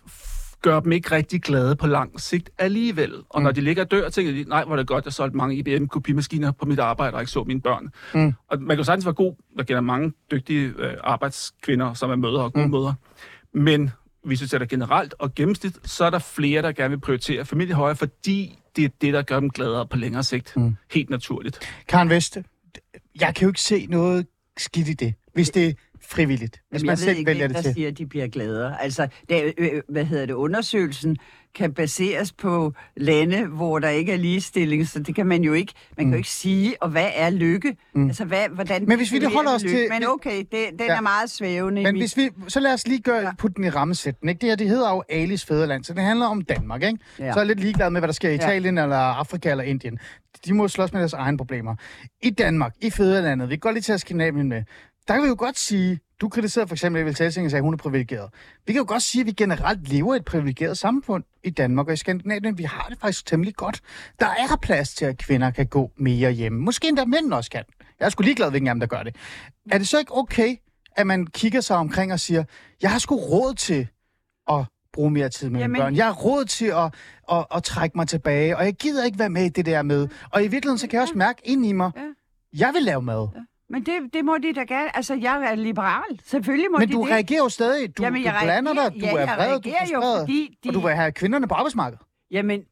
gør 0.63 0.81
dem 0.81 0.93
ikke 0.93 1.13
rigtig 1.13 1.43
glade 1.43 1.77
på 1.77 1.87
lang 1.87 2.21
sigt 2.21 2.51
alligevel. 2.59 3.15
Og 3.29 3.41
mm. 3.41 3.45
når 3.45 3.51
de 3.51 3.61
ligger 3.61 3.85
og 3.85 3.91
dør, 3.91 4.09
tænker 4.09 4.33
de, 4.33 4.45
nej, 4.49 4.65
hvor 4.65 4.73
er 4.73 4.77
det 4.77 4.87
godt, 4.87 5.05
jeg 5.05 5.13
solgte 5.13 5.37
mange 5.37 5.57
IBM-kopimaskiner 5.57 6.53
på 6.53 6.67
mit 6.67 6.79
arbejde, 6.79 7.15
og 7.15 7.21
ikke 7.21 7.33
så 7.33 7.45
mine 7.45 7.61
børn. 7.61 7.89
Mm. 8.15 8.33
Og 8.49 8.61
man 8.61 8.69
kan 8.69 8.79
jo 8.79 8.85
sagtens 8.85 9.07
være 9.07 9.15
god, 9.15 9.35
der 9.57 9.65
kender 9.65 9.81
mange 9.81 10.13
dygtige 10.31 10.73
øh, 10.79 10.95
arbejdskvinder, 11.05 11.95
som 11.95 12.11
er 12.11 12.17
mødre 12.17 12.43
og 12.43 12.53
gode 12.53 12.67
mm. 12.67 12.71
mødre. 12.71 12.95
Men 13.55 13.91
hvis 14.25 14.43
vi 14.43 14.47
sætter 14.47 14.67
generelt 14.67 15.15
og 15.19 15.35
gennemsnit, 15.35 15.91
så 15.91 16.05
er 16.05 16.11
der 16.11 16.19
flere, 16.19 16.63
der 16.63 16.73
gerne 16.73 16.91
vil 16.91 17.01
prioritere 17.01 17.45
familie 17.45 17.75
højere, 17.75 17.97
fordi 17.97 18.59
det 18.77 18.85
er 18.85 18.89
det, 19.01 19.15
der 19.15 19.23
gør 19.23 19.41
dem 19.41 19.51
gladere 19.51 19.87
på 19.87 19.97
længere 19.97 20.23
sigt. 20.23 20.57
Mm. 20.57 20.77
Helt 20.91 21.11
naturligt. 21.11 21.59
Karen 21.89 22.11
Veste, 22.11 22.45
jeg 23.21 23.35
kan 23.35 23.43
jo 23.43 23.49
ikke 23.49 23.61
se 23.61 23.87
noget 23.87 24.27
skidt 24.57 24.89
i 24.89 24.93
det, 24.93 25.15
hvis 25.35 25.51
det 25.51 25.77
frivilligt. 26.13 26.61
Hvis 26.71 26.79
Jamen, 26.81 26.87
man 26.87 26.91
jeg 26.91 26.99
selv 26.99 27.19
ikke, 27.19 27.29
vælger 27.29 27.47
det 27.47 27.57
der 27.57 27.63
til. 27.63 27.75
siger, 27.75 27.89
at 27.89 27.99
de 27.99 28.07
bliver 28.07 28.27
gladere. 28.29 28.83
Altså, 28.83 29.09
det, 29.29 29.55
øh, 29.59 29.69
øh, 29.73 29.83
hvad 29.89 30.05
hedder 30.05 30.27
det, 30.27 30.35
undersøgelsen 30.35 31.17
kan 31.55 31.75
baseres 31.75 32.33
på 32.33 32.73
lande, 32.97 33.47
hvor 33.47 33.79
der 33.79 33.89
ikke 33.89 34.13
er 34.13 34.17
ligestilling, 34.17 34.89
så 34.89 34.99
det 34.99 35.15
kan 35.15 35.27
man 35.27 35.43
jo 35.45 35.53
ikke, 35.53 35.73
man 35.97 36.07
kan 36.07 36.13
jo 36.13 36.17
ikke 36.17 36.29
sige, 36.29 36.83
og 36.83 36.89
hvad 36.89 37.09
er 37.15 37.31
lykke? 37.31 37.77
Mm. 37.95 38.07
Altså, 38.07 38.25
hvad, 38.25 38.49
hvordan 38.55 38.85
Men 38.89 38.97
hvis 38.99 39.13
vi 39.13 39.17
definerer 39.17 39.35
holder 39.37 39.55
os 39.55 39.63
lykke? 39.63 39.77
til- 39.77 39.89
Men 39.91 40.09
okay, 40.09 40.39
det, 40.39 40.53
den 40.53 40.87
Ja. 40.87 40.97
er 40.97 41.01
meget 41.01 41.31
svævende. 41.31 41.83
Men 41.83 41.95
mit- 41.95 42.03
hvis 42.03 42.17
vi, 42.17 42.31
så 42.49 42.61
lad 42.61 42.73
os 42.73 42.87
lige 42.87 43.01
gøre, 43.01 43.21
Ja. 43.21 43.31
putte 43.39 43.55
den 43.55 43.65
i 43.65 43.69
rammesætten. 43.69 44.29
Ikke? 44.29 44.39
Det 44.41 44.49
her, 44.49 44.57
det 44.57 44.69
hedder 44.69 44.91
jo 44.91 45.03
Alis 45.09 45.45
Fæderland, 45.45 45.85
så 45.85 45.95
det 45.95 46.03
handler 46.03 46.27
om 46.27 46.43
Danmark. 46.43 46.83
Ikke? 46.83 46.99
Ja. 47.19 47.33
Så 47.33 47.39
er 47.39 47.41
jeg 47.43 47.47
lidt 47.47 47.61
ligeglad 47.61 47.91
med, 47.91 48.01
hvad 48.01 48.09
der 48.09 48.13
sker 48.15 48.29
i 48.29 48.33
Ja. 48.33 48.39
Italien, 48.39 48.79
eller 48.79 48.97
Afrika, 48.97 49.51
eller 49.51 49.65
Indien. 49.65 49.99
De 50.47 50.55
må 50.55 50.69
slås 50.69 50.93
med 50.93 51.01
deres 51.01 51.13
egne 51.13 51.39
problemer. 51.39 51.75
I 52.23 52.31
Danmark, 52.31 52.73
i 52.81 52.91
Fæderlandet, 52.91 53.51
vi 53.51 53.57
godt 53.57 53.75
lige 53.75 53.83
tage 53.83 53.99
Skandinavien 53.99 54.49
med, 54.49 54.63
der 55.09 55.15
kan 55.15 55.23
vi 55.23 55.29
jo 55.29 55.35
godt 55.39 55.59
sige, 55.59 56.01
du 56.21 56.29
kritiserede 56.29 56.69
for 56.69 56.75
eksempel 56.75 57.03
Evel 57.03 57.15
Telsing 57.15 57.45
og 57.47 57.51
sagde, 57.51 57.61
at 57.61 57.65
hun 57.65 57.75
er 57.75 57.79
privilegeret. 57.79 58.31
Vi 58.67 58.73
kan 58.73 58.81
jo 58.81 58.85
godt 58.89 59.03
sige, 59.03 59.21
at 59.21 59.27
vi 59.27 59.33
generelt 59.33 59.89
lever 59.89 60.15
i 60.15 60.17
et 60.17 60.25
privilegeret 60.25 60.79
samfund 60.79 61.25
i 61.45 61.51
Danmark 61.51 61.87
og 61.87 61.93
i 61.93 61.97
Skandinavien. 61.97 62.59
Vi 62.59 62.63
har 62.63 62.87
det 62.91 62.99
faktisk 63.01 63.27
temmelig 63.27 63.55
godt. 63.55 63.81
Der 64.21 64.27
er 64.27 64.57
plads 64.63 64.95
til, 64.95 65.05
at 65.05 65.19
kvinder 65.19 65.51
kan 65.51 65.67
gå 65.67 65.91
mere 65.97 66.31
hjemme. 66.33 66.59
Måske 66.61 66.89
endda 66.89 67.05
mænd 67.05 67.33
også 67.33 67.51
kan. 67.51 67.65
Jeg 68.01 68.07
er 68.07 68.11
sgu 68.11 68.23
ligeglad, 68.23 68.51
hvilken 68.51 68.69
af 68.69 68.75
dem, 68.75 68.81
der 68.81 68.87
gør 68.87 69.03
det. 69.03 69.17
Er 69.71 69.79
det 69.79 69.89
så 69.89 69.99
ikke 69.99 70.17
okay, 70.17 70.57
at 70.97 71.07
man 71.07 71.27
kigger 71.27 71.61
sig 71.61 71.77
omkring 71.77 72.13
og 72.13 72.21
siger, 72.21 72.45
jeg 72.83 72.91
har 72.91 72.99
sgu 72.99 73.17
råd 73.17 73.55
til 73.55 73.89
at 74.51 74.65
bruge 74.93 75.11
mere 75.11 75.29
tid 75.29 75.47
med 75.51 75.53
mine 75.53 75.63
Jamen- 75.63 75.81
børn. 75.81 75.97
Jeg 75.97 76.05
har 76.05 76.13
råd 76.13 76.45
til 76.45 76.67
at, 76.67 76.95
at, 77.33 77.47
at 77.55 77.63
trække 77.63 77.99
mig 77.99 78.09
tilbage, 78.09 78.57
og 78.57 78.65
jeg 78.65 78.75
gider 78.75 79.05
ikke 79.05 79.19
være 79.19 79.31
med 79.31 79.45
i 79.45 79.49
det 79.49 79.67
der 79.67 79.83
med. 79.83 80.09
Og 80.31 80.41
i 80.45 80.49
virkeligheden, 80.49 80.79
så 80.79 80.87
kan 80.87 80.95
jeg 80.95 81.03
også 81.03 81.19
mærke 81.19 81.41
ind 81.45 81.67
i 81.67 81.73
mig, 81.73 81.91
Ja. 81.97 82.03
jeg 82.59 82.71
vil 82.75 82.83
lave 82.83 83.03
mad. 83.03 83.29
Men 83.73 83.83
det, 83.87 84.15
det 84.15 84.25
må 84.25 84.39
de 84.39 84.53
da 84.53 84.61
gerne. 84.65 84.97
Altså, 84.97 85.15
jeg 85.15 85.43
er 85.51 85.55
liberal. 85.55 86.21
Selvfølgelig 86.25 86.71
må 86.71 86.79
Men 86.79 86.89
de 86.89 86.93
du 86.93 87.03
det. 87.03 87.11
reagerer 87.11 87.39
jo 87.39 87.49
stadig. 87.49 87.99
Du, 87.99 88.03
Jamen, 88.03 88.23
du 88.23 88.29
jeg 88.29 88.39
blander 88.43 88.73
reagerer- 88.73 88.91
dig, 88.91 89.01
du 89.01 89.07
ja, 89.07 89.23
er 89.27 89.37
vred, 89.37 89.61
du 89.61 89.69
er 89.71 89.87
jo, 89.95 90.19
fordi 90.21 90.59
de- 90.65 90.69
og 90.69 90.75
du 90.75 90.81
vil 90.81 90.95
have 90.95 91.13
kvinderne 91.13 91.49
på 91.49 91.55
arbejdsmarkedet. 91.55 92.05
Jamen, 92.31 92.63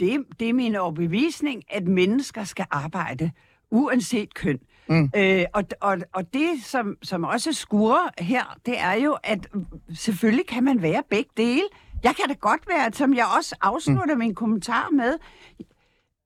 det, 0.00 0.24
det 0.40 0.48
er 0.48 0.52
min 0.52 0.76
overbevisning, 0.76 1.62
at 1.70 1.86
mennesker 1.88 2.44
skal 2.44 2.66
arbejde, 2.70 3.30
uanset 3.70 4.34
køn. 4.34 4.58
Mm. 4.88 5.10
Øh, 5.16 5.44
og, 5.54 5.64
og, 5.80 5.98
og 6.12 6.34
det, 6.34 6.48
som, 6.64 6.96
som 7.02 7.24
også 7.24 7.52
skurer 7.52 8.08
her, 8.18 8.56
det 8.66 8.80
er 8.80 8.92
jo, 8.92 9.16
at 9.24 9.46
selvfølgelig 9.94 10.46
kan 10.46 10.64
man 10.64 10.82
være 10.82 11.02
begge 11.10 11.30
dele. 11.36 11.62
Jeg 12.04 12.14
kan 12.16 12.24
da 12.28 12.34
godt 12.34 12.60
være, 12.68 12.92
som 12.92 13.14
jeg 13.14 13.26
også 13.38 13.56
afslutter 13.60 14.14
mm. 14.14 14.18
min 14.18 14.34
kommentar 14.34 14.88
med, 14.92 15.14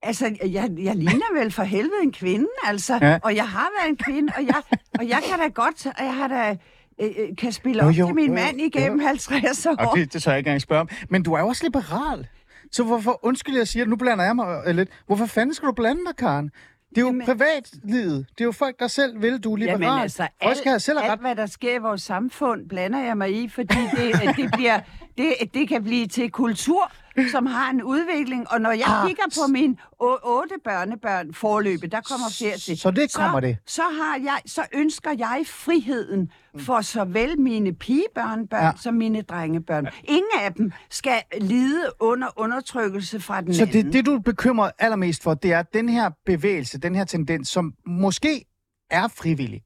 altså, 0.03 0.25
jeg, 0.45 0.69
jeg 0.77 0.95
ligner 0.95 1.39
vel 1.39 1.51
for 1.51 1.63
helvede 1.63 2.03
en 2.03 2.11
kvinde, 2.11 2.47
altså, 2.63 2.99
Ja. 3.01 3.19
og 3.23 3.35
jeg 3.35 3.47
har 3.47 3.69
været 3.79 3.89
en 3.89 3.97
kvinde, 3.97 4.33
og 4.37 4.45
jeg, 4.45 4.61
og 4.99 5.07
jeg 5.09 5.19
kan 5.29 5.39
da 5.39 5.47
godt, 5.47 5.85
og 5.85 6.05
jeg 6.05 6.15
har 6.15 6.27
da, 6.27 6.57
øh, 7.01 7.09
øh, 7.19 7.35
kan 7.37 7.51
spille 7.51 7.83
Jo, 7.83 7.89
op 7.89 7.93
jo, 7.95 8.05
til 8.05 8.15
min 8.15 8.27
jo, 8.27 8.33
mand 8.33 8.57
jo. 8.59 8.65
igennem 8.65 8.99
50 8.99 9.65
år. 9.65 9.75
Og 9.79 9.97
det, 9.97 10.13
det 10.13 10.25
jeg 10.27 10.37
ikke 10.37 10.47
engang 10.47 10.61
spørge 10.61 10.81
om. 10.81 10.89
Men 11.09 11.23
du 11.23 11.33
er 11.33 11.39
jo 11.39 11.47
også 11.47 11.63
liberal. 11.63 12.27
Så 12.71 12.83
hvorfor, 12.83 13.19
undskyld, 13.25 13.57
jeg 13.57 13.67
siger 13.67 13.85
nu 13.85 13.95
blander 13.95 14.25
jeg 14.25 14.35
mig 14.35 14.63
øh, 14.67 14.75
lidt. 14.75 14.89
Hvorfor 15.07 15.25
fanden 15.25 15.53
skal 15.55 15.67
du 15.67 15.71
blande 15.73 16.01
dig, 16.07 16.15
Karen? 16.15 16.51
Det 16.89 16.97
er 16.97 17.01
jo 17.01 17.07
Jamen- 17.07 17.25
privatlivet. 17.25 18.25
Det 18.37 18.41
er 18.41 18.45
jo 18.45 18.51
folk, 18.51 18.79
der 18.79 18.87
selv 18.87 19.21
vil, 19.21 19.37
du 19.39 19.53
er 19.53 19.57
liberal. 19.57 19.81
Jamen 19.81 19.99
altså, 19.99 20.27
Folk 20.43 20.57
skal 20.57 20.69
have 20.69 20.79
selv 20.79 20.97
have 20.99 21.07
ret. 21.07 21.11
alt, 21.11 21.21
hvad 21.21 21.35
der 21.35 21.45
sker 21.45 21.75
i 21.75 21.77
vores 21.77 22.01
samfund, 22.01 22.69
blander 22.69 22.99
jeg 22.99 23.17
mig 23.17 23.31
i, 23.43 23.47
fordi 23.49 23.75
det, 23.95 24.35
det, 24.37 24.51
bliver, 24.53 24.79
det, 25.17 25.33
det 25.53 25.69
kan 25.69 25.83
blive 25.83 26.07
til 26.07 26.31
kultur, 26.31 26.91
som 27.29 27.45
har 27.45 27.69
en 27.69 27.83
udvikling. 27.83 28.51
Og 28.51 28.61
når 28.61 28.71
jeg 28.71 28.85
Ah, 28.87 29.07
kigger 29.07 29.23
på 29.41 29.47
mine 29.51 29.75
otte 29.99 30.55
børnebørn 30.63 31.33
forløbe, 31.33 31.87
der 31.87 32.01
kommer 32.01 32.25
flere 32.37 32.57
til. 32.57 32.77
Så 32.77 32.91
det 32.91 33.13
kommer 33.13 33.37
så, 33.41 33.47
det? 33.47 33.57
Så, 33.67 33.81
har 33.81 34.17
jeg, 34.23 34.37
så 34.45 34.61
ønsker 34.73 35.11
jeg 35.17 35.43
friheden 35.47 36.31
for 36.57 36.81
såvel 36.81 37.39
mine 37.39 37.73
pigebørnebørn 37.73 38.63
Ja. 38.63 38.71
som 38.81 38.93
mine 38.93 39.21
drengebørn. 39.21 39.87
Ingen 40.03 40.31
af 40.45 40.53
dem 40.53 40.71
skal 40.89 41.21
lide 41.41 41.83
under 41.99 42.27
undertrykkelse 42.39 43.19
fra 43.19 43.41
den 43.41 43.53
Så 43.53 43.61
anden. 43.61 43.85
det, 43.85 43.93
det, 43.93 44.05
du 44.05 44.15
er 44.15 44.19
bekymret 44.19 44.71
allermest 44.79 45.23
for, 45.23 45.33
det 45.33 45.53
er 45.53 45.61
den 45.61 45.89
her 45.89 46.09
bevægelse, 46.25 46.77
den 46.79 46.95
her 46.95 47.03
tendens, 47.05 47.47
som 47.49 47.73
måske 47.85 48.45
er 48.91 49.07
frivillig. 49.07 49.61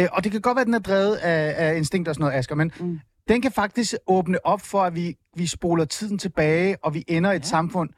Øh, 0.00 0.06
og 0.12 0.24
det 0.24 0.32
kan 0.32 0.40
godt 0.40 0.56
være, 0.56 0.60
at 0.60 0.66
den 0.66 0.74
er 0.74 0.78
drevet 0.78 1.14
af, 1.16 1.54
af 1.68 1.76
instinkt 1.76 2.08
og 2.08 2.14
sådan 2.14 2.22
noget, 2.24 2.38
Asger, 2.38 2.54
men 2.54 2.72
mm. 2.80 3.00
Den 3.28 3.42
kan 3.42 3.52
faktisk 3.52 3.94
åbne 4.06 4.46
op 4.46 4.60
for, 4.60 4.82
at 4.82 4.94
vi, 4.94 5.16
vi 5.36 5.46
spoler 5.46 5.84
tiden 5.84 6.18
tilbage, 6.18 6.76
og 6.84 6.94
vi 6.94 7.04
ender 7.08 7.32
i 7.32 7.36
et 7.36 7.42
Ja. 7.42 7.46
samfund, 7.46 7.90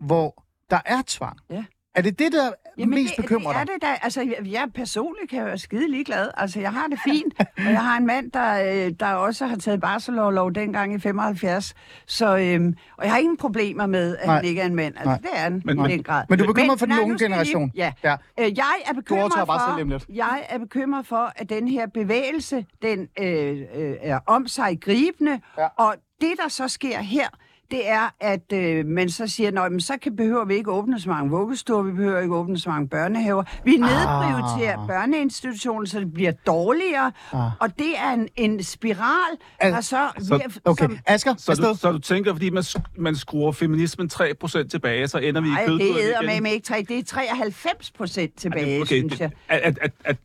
hvor 0.00 0.44
der 0.70 0.80
er 0.86 1.02
tvang. 1.06 1.38
Ja. 1.50 1.64
Er 1.94 2.02
det 2.02 2.18
det, 2.18 2.32
der 2.32 2.52
mest 2.86 3.16
det, 3.16 3.22
bekymrer 3.24 3.52
det 3.52 3.60
er 3.60 3.64
dig? 3.64 3.74
det 3.74 3.82
da. 3.82 3.88
Altså, 4.02 4.20
jeg, 4.22 4.52
jeg 4.52 4.68
personligt 4.74 5.30
kan 5.30 5.44
være 5.44 5.58
skide 5.58 5.90
ligeglad. 5.90 6.28
Altså, 6.36 6.60
jeg 6.60 6.72
har 6.72 6.86
det 6.86 6.98
fint, 7.04 7.34
og 7.38 7.72
jeg 7.72 7.82
har 7.84 7.96
en 7.98 8.06
mand, 8.06 8.30
der, 8.32 8.84
øh, 8.86 8.92
der 9.00 9.12
også 9.12 9.46
har 9.46 9.56
taget 9.56 9.80
barselorlov 9.80 10.52
dengang 10.52 10.94
i 10.94 10.98
75. 10.98 11.74
Så, 12.06 12.36
øhm, 12.36 12.74
og 12.96 13.04
jeg 13.04 13.12
har 13.12 13.18
ingen 13.18 13.36
problemer 13.36 13.86
med, 13.86 14.16
at 14.16 14.26
Nej. 14.26 14.34
han 14.36 14.44
ikke 14.44 14.60
er 14.60 14.66
en 14.66 14.74
mand. 14.74 14.94
Altså, 14.96 15.08
Nej. 15.10 15.18
det 15.18 15.30
er 15.32 15.38
han 15.40 15.62
Men- 15.64 15.86
i 15.90 15.92
den 15.92 16.02
grad. 16.02 16.24
Men 16.28 16.38
du 16.38 16.44
er 16.44 16.52
bekymret 16.52 16.78
for 16.78 16.86
den 16.86 16.94
nej, 16.94 17.02
unge 17.02 17.12
jeg 17.12 17.18
lige- 17.20 17.26
generation? 17.28 17.72
Ja. 17.74 17.92
Ja. 18.04 18.16
Øh, 18.40 18.58
jeg 18.58 18.74
er 18.86 18.92
bekymret 18.94 19.32
bare 19.46 19.46
for, 19.46 20.00
jeg 20.14 20.46
er 20.48 20.58
bekymret 20.58 21.06
for, 21.06 21.32
at 21.36 21.48
den 21.50 21.68
her 21.68 21.86
bevægelse, 21.86 22.66
den 22.82 23.08
øh, 23.20 23.58
øh, 23.74 23.94
er 24.00 24.18
om 24.26 24.46
sig 24.46 24.78
gribende, 24.80 25.40
ja. 25.58 25.66
og 25.76 25.94
det, 26.20 26.32
der 26.42 26.48
så 26.48 26.68
sker 26.68 26.98
her, 26.98 27.26
det 27.70 27.88
er, 27.88 28.14
at 28.20 28.52
øh, 28.52 28.86
man 28.86 29.10
så 29.10 29.26
siger, 29.26 29.62
at 29.62 29.82
så 29.82 29.96
kan, 30.02 30.16
behøver 30.16 30.44
vi 30.44 30.54
ikke 30.54 30.70
åbne 30.72 31.00
så 31.00 31.08
mange 31.08 31.30
vuggestuer, 31.30 31.82
vi 31.82 31.92
behøver 31.92 32.20
ikke 32.20 32.34
åbne 32.34 32.58
så 32.58 32.70
mange 32.70 32.88
børnehaver. 32.88 33.42
Vi 33.64 33.76
nedprioriterer 33.76 34.78
Ah. 34.78 34.86
børneinstitutioner, 34.88 35.86
så 35.86 36.00
det 36.00 36.12
bliver 36.14 36.32
dårligere, 36.46 37.12
Ah. 37.32 37.50
og 37.60 37.78
det 37.78 37.98
er 37.98 38.10
en, 38.12 38.28
en 38.36 38.62
spiral, 38.62 39.38
Al- 39.60 39.72
der 39.72 39.80
så... 39.80 40.08
så- 40.18 40.58
Okay, 40.64 40.84
som, 40.84 40.98
Asger, 41.06 41.34
Så 41.38 41.54
du, 41.54 41.78
så 41.78 41.92
du 41.92 41.98
tænker, 41.98 42.32
fordi 42.32 42.50
man, 42.50 42.64
man 42.98 43.16
skruer 43.16 43.52
feminismen 43.52 44.10
3% 44.12 44.68
tilbage, 44.68 45.08
så 45.08 45.18
ender 45.18 45.40
vi 45.40 45.48
i 45.48 45.50
Nej, 45.50 45.66
kødgrøden 45.66 45.94
det 45.96 46.16
er 46.16 46.30
igen? 46.30 46.42
med 46.42 46.52
ikke 46.52 46.64
tre, 46.66 46.84
det 46.88 46.98
er 46.98 47.02
93 47.04 47.90
procent 47.90 48.36
tilbage, 48.38 48.80
okay, 48.80 48.86
synes 48.86 49.20
jeg. 49.20 49.30
At, 49.48 49.60
at, 49.60 49.78
at, 49.80 49.92
at, 50.04 50.16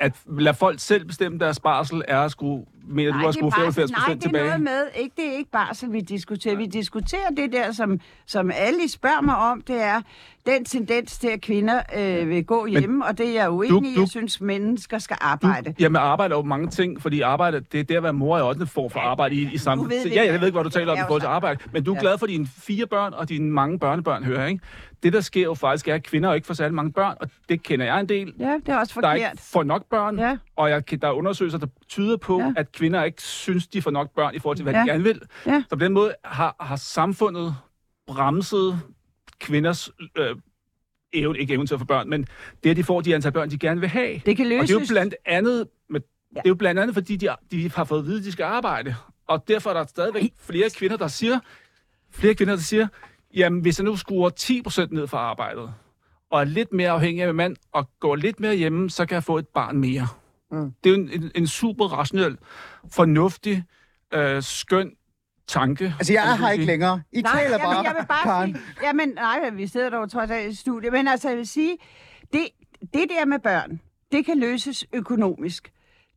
at 0.00 0.12
lade 0.38 0.54
folk 0.54 0.80
selv 0.80 1.04
bestemme 1.04 1.38
deres 1.38 1.60
barsel 1.60 2.02
er 2.08 2.20
at 2.20 2.30
skrue, 2.30 2.64
mener 2.88 3.12
du, 3.12 3.18
at 3.18 3.22
det 3.22 3.28
er 3.28 3.32
skrue 3.32 3.50
barsel. 3.50 3.72
95 3.72 3.90
Nej, 3.90 3.98
procent 4.00 4.22
det 4.22 4.26
er 4.26 4.28
tilbage? 4.30 4.44
noget 4.44 4.60
med, 4.60 5.02
ikke, 5.02 5.12
det 5.16 5.28
er 5.32 5.36
ikke 5.36 5.50
barsel, 5.50 5.92
vi 5.92 6.00
diskuterer. 6.00 6.56
Vi 6.56 6.66
diskuterer 6.66 7.30
det 7.36 7.52
der, 7.52 7.72
som, 7.72 8.00
som 8.26 8.50
alle 8.54 8.88
spørger 8.88 9.20
mig 9.20 9.36
om, 9.36 9.60
det 9.60 9.82
er 9.82 10.00
den 10.46 10.64
tendens 10.64 11.18
til, 11.18 11.28
at 11.28 11.40
kvinder 11.40 11.80
øh, 11.96 12.28
vil 12.28 12.44
gå 12.44 12.66
hjemme, 12.66 13.04
og 13.06 13.18
det 13.18 13.28
er 13.28 13.32
jeg 13.32 13.50
uenig 13.50 13.90
i. 13.92 13.94
du- 13.94 14.00
Jeg 14.00 14.08
synes, 14.08 14.40
mennesker 14.40 14.98
skal 14.98 15.16
arbejde. 15.20 15.74
Jamen, 15.80 15.96
arbejde 15.96 16.32
er 16.34 16.38
jo 16.38 16.42
mange 16.44 16.68
ting, 16.68 17.02
fordi 17.02 17.20
arbejde, 17.20 17.60
det 17.72 17.90
er 17.90 17.96
at 17.96 18.02
være 18.02 18.12
mor 18.12 18.38
er 18.38 18.42
også 18.42 18.66
form 18.66 18.90
for 18.90 19.00
arbejde 19.00 19.34
i, 19.34 19.48
i 19.52 19.58
samfundet. 19.58 20.04
ved 20.04 20.10
Ja, 20.12 20.24
jeg 20.32 20.40
ved 20.40 20.46
ikke, 20.48 20.56
hvad 20.56 20.64
du 20.64 20.70
taler 20.70 20.92
om 20.92 20.98
i 20.98 21.00
forhold 21.00 21.20
til 21.20 21.28
også. 21.28 21.34
arbejde, 21.34 21.60
men 21.72 21.84
du 21.84 21.92
er 21.92 21.96
Ja. 21.96 22.00
glad 22.00 22.18
for 22.18 22.26
dine 22.26 22.46
fire 22.46 22.86
børn 22.86 23.14
og 23.14 23.28
dine 23.28 23.50
mange 23.50 23.78
børnebørn, 23.78 24.24
hører 24.24 24.46
ikke? 24.46 24.60
Det, 25.02 25.12
der 25.12 25.20
sker 25.20 25.42
jo 25.42 25.54
faktisk, 25.54 25.88
er, 25.88 25.94
at 25.94 26.02
kvinder 26.02 26.34
ikke 26.34 26.46
får 26.46 26.54
særlig 26.54 26.74
mange 26.74 26.92
børn, 26.92 27.16
og 27.20 27.30
det 27.48 27.62
kender 27.62 27.86
jeg 27.86 28.00
en 28.00 28.08
del. 28.08 28.32
Ja, 28.38 28.56
det 28.66 28.68
er 28.68 28.78
også 28.78 29.00
Der 29.00 29.08
er 29.08 29.14
ikke 29.14 29.26
forkert. 29.26 29.40
for 29.52 29.62
nok 29.62 29.84
børn, 29.90 30.18
Ja. 30.18 30.36
og 30.56 30.70
jeg, 30.70 31.00
der 31.02 31.08
er 31.08 31.12
undersøgelser, 31.12 31.58
der 31.58 31.66
tyder 31.92 32.16
på, 32.16 32.38
Ja. 32.40 32.52
at 32.56 32.72
kvinder 32.72 33.04
ikke 33.04 33.22
synes, 33.22 33.66
de 33.66 33.82
får 33.82 33.90
nok 33.90 34.14
børn 34.14 34.34
i 34.34 34.38
forhold 34.38 34.56
til, 34.56 34.62
hvad 34.62 34.72
Ja. 34.74 34.80
de 34.80 34.86
gerne 34.86 35.02
vil. 35.04 35.20
Ja. 35.46 35.62
Så 35.68 35.76
på 35.76 35.84
den 35.84 35.92
måde 35.92 36.14
har, 36.24 36.56
har 36.60 36.76
samfundet 36.76 37.56
bremset 38.06 38.80
kvinders 39.40 39.90
øh, 40.18 40.36
evne, 41.12 41.38
ikke 41.38 41.54
evne 41.54 41.66
til 41.66 41.74
at 41.74 41.80
få 41.80 41.86
børn, 41.86 42.10
men 42.10 42.26
det, 42.64 42.70
at 42.70 42.76
de 42.76 42.84
får 42.84 43.00
de 43.00 43.14
antal 43.14 43.32
børn, 43.32 43.50
de 43.50 43.58
gerne 43.58 43.80
vil 43.80 43.88
have. 43.88 44.20
Det 44.26 44.36
kan 44.36 44.46
Og 44.46 44.50
det 44.50 44.58
løses. 44.60 44.70
er 44.70 44.74
jo 44.80 44.86
blandt 44.88 45.14
andet, 45.26 45.68
med, 45.90 46.00
Ja. 46.34 46.40
det 46.40 46.46
er 46.46 46.50
jo 46.50 46.54
blandt 46.54 46.80
andet 46.80 46.94
fordi 46.94 47.16
de, 47.16 47.28
de 47.50 47.70
har 47.70 47.84
fået 47.84 47.98
at 47.98 48.06
vide, 48.06 48.18
at 48.18 48.24
de 48.24 48.32
skal 48.32 48.44
arbejde. 48.44 48.94
Og 49.28 49.48
derfor 49.48 49.70
er 49.70 49.74
der 49.74 49.86
stadigvæk 49.86 50.32
flere 50.36 50.70
kvinder, 50.70 50.96
der 50.96 51.08
siger, 51.08 51.38
flere 52.10 52.34
kvinder, 52.34 52.54
der 52.54 52.62
siger, 52.62 52.88
jamen 53.34 53.60
hvis 53.60 53.78
jeg 53.78 53.84
nu 53.84 53.96
skruer 53.96 54.30
10% 54.40 54.86
ned 54.94 55.06
fra 55.06 55.18
arbejdet, 55.18 55.74
og 56.30 56.40
er 56.40 56.44
lidt 56.44 56.72
mere 56.72 56.90
afhængig 56.90 57.22
af 57.22 57.28
min 57.28 57.36
mand, 57.36 57.56
og 57.72 57.90
går 58.00 58.16
lidt 58.16 58.40
mere 58.40 58.54
hjemme, 58.54 58.90
så 58.90 59.06
kan 59.06 59.14
jeg 59.14 59.24
få 59.24 59.38
et 59.38 59.48
barn 59.48 59.78
mere. 59.78 60.08
Mm. 60.52 60.72
Det 60.84 60.92
er 60.92 60.96
jo 60.96 61.02
en, 61.02 61.10
en, 61.22 61.30
en 61.34 61.46
super 61.46 61.84
rationel, 61.84 62.38
fornuftig, 62.92 63.64
øh, 64.14 64.42
skøn 64.42 64.90
tanke. 65.48 65.94
Altså, 65.98 66.12
jeg 66.12 66.30
er 66.32 66.36
her 66.36 66.50
ikke 66.50 66.64
længere. 66.64 67.02
I 67.12 67.20
Nej, 67.20 67.32
taler 67.32 67.50
jamen, 67.50 67.64
bare, 67.74 67.84
jeg 67.84 67.94
vil 67.98 68.06
bare 68.06 68.22
Karen. 68.22 68.54
sige, 68.54 68.64
jamen, 68.82 69.08
nej, 69.08 69.50
vi 69.50 69.66
sidder 69.66 69.90
dog 69.90 70.10
trods 70.10 70.30
alt 70.30 70.52
i 70.52 70.54
studiet, 70.56 70.92
men 70.92 71.08
altså, 71.08 71.28
jeg 71.28 71.38
vil 71.38 71.46
sige, 71.48 71.76
det, 72.32 72.48
det 72.80 73.04
der 73.18 73.24
med 73.26 73.38
børn, 73.38 73.80
det 74.12 74.26
kan 74.26 74.38
løses 74.38 74.84
økonomisk. 74.92 75.72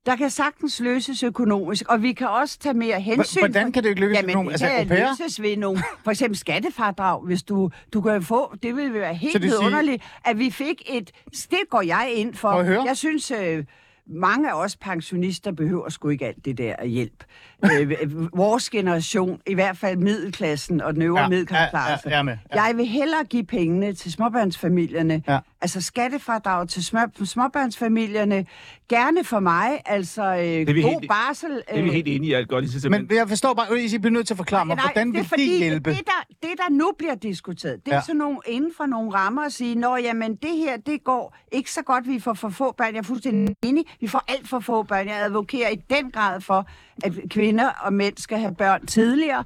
Der 0.06 0.16
kan 0.16 0.30
sagtens 0.30 0.80
løses 0.80 1.24
økonomisk, 1.24 1.88
og 1.90 2.02
vi 2.02 2.14
kan 2.14 2.28
også 2.30 2.60
tage 2.60 2.74
mere 2.74 3.00
hensyn. 3.02 3.40
Hvordan 3.42 3.72
kan 3.72 3.84
det 3.84 3.90
ikke 3.90 4.06
Jamen, 4.06 4.30
økonomisk? 4.30 4.54
Altså, 4.54 4.66
Altså, 4.66 4.80
det 4.80 4.88
kan 4.88 4.98
pair? 4.98 5.24
løses 5.24 5.42
ved 5.42 5.58
nogle, 5.58 5.84
for 6.04 6.12
eksempel 6.12 6.38
skattefradrag, 6.38 7.26
hvis 7.26 7.44
du, 7.44 7.70
du 7.94 8.02
kan 8.02 8.22
få, 8.22 8.56
det 8.64 8.76
vil 8.76 8.94
være 8.94 9.14
helt 9.14 9.42
vidunderligt, 9.44 10.04
at 10.26 10.40
vi 10.40 10.50
fik 10.52 10.82
et, 10.90 11.12
det 11.52 11.60
går 11.70 11.82
jeg 11.82 12.12
ind 12.16 12.34
for. 12.36 12.62
Jeg 12.86 12.98
synes, 12.98 13.32
øh, 13.32 13.66
mange 14.08 14.52
af 14.52 14.64
os 14.64 14.76
pensionister 14.76 15.52
behøver 15.52 15.90
sgu 15.90 16.10
ikke 16.10 16.26
alt 16.28 16.46
det 16.46 16.58
der 16.58 16.86
hjælp. 16.86 17.24
øh, 17.64 18.38
vores 18.38 18.70
generation, 18.70 19.42
i 19.48 19.54
hvert 19.54 19.78
fald 19.78 19.98
middelklassen 19.98 20.82
og 20.82 20.94
den 20.94 21.02
øvre 21.02 21.22
Ja, 21.22 21.28
middelklasse, 21.30 22.10
ja, 22.10 22.24
ja, 22.24 22.38
ja. 22.56 22.64
jeg 22.64 22.74
vil 22.76 22.86
hellere 22.86 23.24
give 23.30 23.44
pengene 23.44 23.94
til 23.94 24.12
småbørnsfamilierne. 24.12 25.24
Ja. 25.28 25.40
Altså 25.66 25.82
skattefradrag 25.82 26.68
til 26.68 26.86
små, 26.86 27.00
småbørnsfamilierne. 27.24 28.46
Gerne 28.90 29.24
for 29.24 29.40
mig, 29.40 29.82
altså 29.86 30.22
øh, 30.24 30.38
er 30.38 30.74
vi 30.74 30.82
god 30.82 30.90
helt- 30.90 31.08
barsel. 31.10 31.50
Det 31.52 31.64
er 31.68 31.84
vi 31.84 31.90
helt 31.92 32.08
enige 32.08 32.30
i, 32.30 32.34
at 32.34 32.48
godt 32.48 32.86
i 32.86 32.90
Men 32.90 33.08
jeg 33.12 33.30
forstår 33.30 33.54
bare, 33.54 33.78
at 33.86 33.94
I 33.94 33.98
bliver 33.98 34.12
nødt 34.12 34.28
til 34.28 34.34
at 34.34 34.38
forklare 34.38 34.66
mig, 34.66 34.78
hvordan 34.78 35.08
det 35.08 35.16
er 35.18 35.22
vil 35.22 35.30
fordi, 35.30 35.50
det 35.52 35.58
hjælpe? 35.60 35.90
Det 35.90 36.00
der, 36.06 36.48
det, 36.48 36.58
der 36.58 36.70
nu 36.74 36.92
bliver 36.98 37.16
diskuteret, 37.16 37.86
det 37.86 37.92
er 37.92 37.96
Ja. 37.96 37.96
ja. 37.96 38.02
sådan 38.02 38.16
nogle, 38.16 38.38
inden 38.46 38.72
for 38.78 38.86
nogle 38.86 39.14
rammer 39.14 39.42
at 39.42 39.54
sige, 39.54 39.76
nå 39.76 39.96
jamen, 39.96 40.36
det 40.36 40.58
her, 40.58 40.78
det 40.78 41.04
går 41.04 41.38
ikke 41.52 41.72
så 41.72 41.82
godt, 41.82 42.08
vi 42.08 42.20
får 42.20 42.34
for 42.34 42.50
få 42.50 42.72
børn. 42.78 42.94
Jeg 42.94 43.00
er 43.00 43.04
fuldstændig 43.04 43.56
enig, 43.66 43.84
vi 44.02 44.08
får 44.08 44.24
alt 44.28 44.48
for 44.50 44.60
få 44.60 44.84
børn. 44.84 45.08
Jeg 45.08 45.22
advokerer 45.26 45.70
i 45.70 45.76
den 45.90 46.12
grad 46.12 46.42
for, 46.42 46.68
at 47.04 47.14
kvinder 47.30 47.70
og 47.70 47.94
mænd 47.94 48.18
skal 48.18 48.38
have 48.40 48.56
børn 48.56 48.86
tidligere. 48.88 49.44